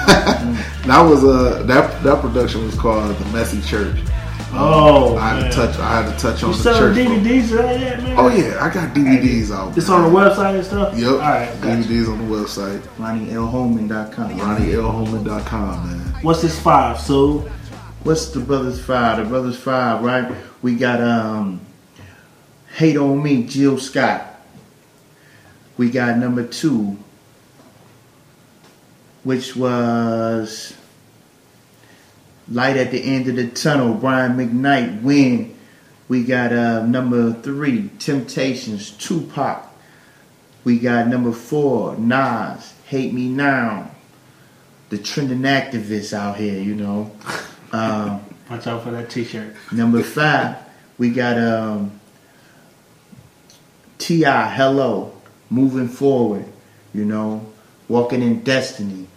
That 0.83 1.01
was 1.01 1.23
uh, 1.23 1.63
that 1.63 2.03
that 2.03 2.19
production 2.21 2.65
was 2.65 2.75
called 2.75 3.15
The 3.15 3.25
Messy 3.31 3.61
Church. 3.61 3.95
Oh, 4.55 5.17
I 5.17 5.29
had 5.29 5.41
man. 5.41 5.49
to 5.51 5.55
touch. 5.57 5.77
I 5.79 6.01
had 6.03 6.11
to 6.13 6.19
touch 6.21 6.43
on 6.43 6.51
the 6.51 6.57
selling 6.57 6.95
church. 6.95 7.07
folk. 7.07 7.17
DVDs 7.23 7.51
and 7.51 7.59
all 7.59 7.77
that, 7.79 8.03
man? 8.03 8.15
Oh 8.19 8.27
yeah, 8.29 8.63
I 8.63 8.73
got 8.73 8.95
DVDs 8.95 9.51
out. 9.51 9.77
It's 9.77 9.89
on 9.89 10.03
the 10.03 10.19
website 10.19 10.55
and 10.55 10.65
stuff? 10.65 10.97
Yep. 10.97 11.09
All 11.11 11.17
right, 11.17 11.47
gotcha. 11.61 11.87
DVDs 11.87 12.07
on 12.11 12.17
the 12.29 12.35
website. 12.35 12.79
RonnieLHolman.com. 12.97 14.39
RonnieLHolman.com, 14.39 15.87
man. 15.89 16.23
What's 16.23 16.41
this 16.41 16.59
five, 16.59 16.99
so? 16.99 17.39
What's 18.03 18.27
the 18.29 18.41
Brothers 18.41 18.83
Five? 18.83 19.17
The 19.17 19.23
Brothers 19.25 19.57
Five, 19.57 20.03
right? 20.03 20.31
We 20.61 20.75
got 20.75 21.01
um 21.01 21.61
Hate 22.75 22.97
on 22.97 23.21
Me, 23.23 23.43
Jill 23.43 23.77
Scott. 23.77 24.27
We 25.77 25.89
got 25.89 26.17
number 26.17 26.45
two, 26.45 26.97
which 29.23 29.55
was 29.55 30.75
Light 32.49 32.77
at 32.77 32.91
the 32.91 33.01
End 33.01 33.27
of 33.27 33.35
the 33.35 33.47
Tunnel, 33.47 33.93
Brian 33.93 34.35
McKnight, 34.37 35.01
Win. 35.01 35.57
We 36.07 36.23
got 36.23 36.51
uh, 36.51 36.85
number 36.85 37.33
three, 37.33 37.89
Temptations, 37.99 38.91
Tupac. 38.91 39.69
We 40.63 40.79
got 40.79 41.07
number 41.07 41.31
four, 41.31 41.95
Nas, 41.97 42.73
Hate 42.85 43.13
Me 43.13 43.27
Now. 43.29 43.91
The 44.89 44.97
trending 44.97 45.39
activists 45.39 46.13
out 46.13 46.37
here, 46.37 46.59
you 46.61 46.75
know. 46.75 47.11
Um, 47.73 48.23
Watch 48.51 48.67
out 48.67 48.83
for 48.83 48.91
that 48.91 49.09
t-shirt. 49.09 49.55
Number 49.71 50.03
five, 50.03 50.57
we 50.99 51.09
got 51.09 51.39
um, 51.39 51.99
T.I. 53.97 54.53
Hello, 54.53 55.11
moving 55.49 55.87
forward, 55.87 56.45
you 56.93 57.05
know, 57.05 57.51
walking 57.87 58.21
in 58.21 58.43
destiny. 58.43 59.07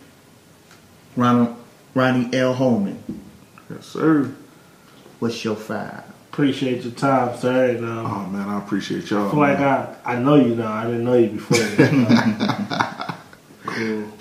Ronald, 1.17 1.56
Ronnie 1.97 2.29
L. 2.37 2.53
Holman, 2.53 2.99
Yes, 3.71 3.87
sir. 3.87 4.31
what's 5.19 5.43
your 5.43 5.57
five? 5.57 6.05
Appreciate 6.31 6.83
your 6.85 6.93
time, 6.93 7.35
sir. 7.39 7.71
And, 7.71 7.85
um, 7.87 8.07
Oh 8.07 8.27
man, 8.27 8.47
I 8.51 8.59
appreciate 8.59 9.09
y'all. 9.11 9.29
I 9.29 9.31
feel 9.31 9.41
like. 9.41 9.59
I, 9.59 9.95
I 10.05 10.17
know 10.19 10.35
you 10.35 10.55
now. 10.55 10.71
I 10.71 10.85
didn't 10.85 11.05
know 11.05 11.15
you 11.15 11.29
before. 11.31 11.57
cool. 13.67 14.13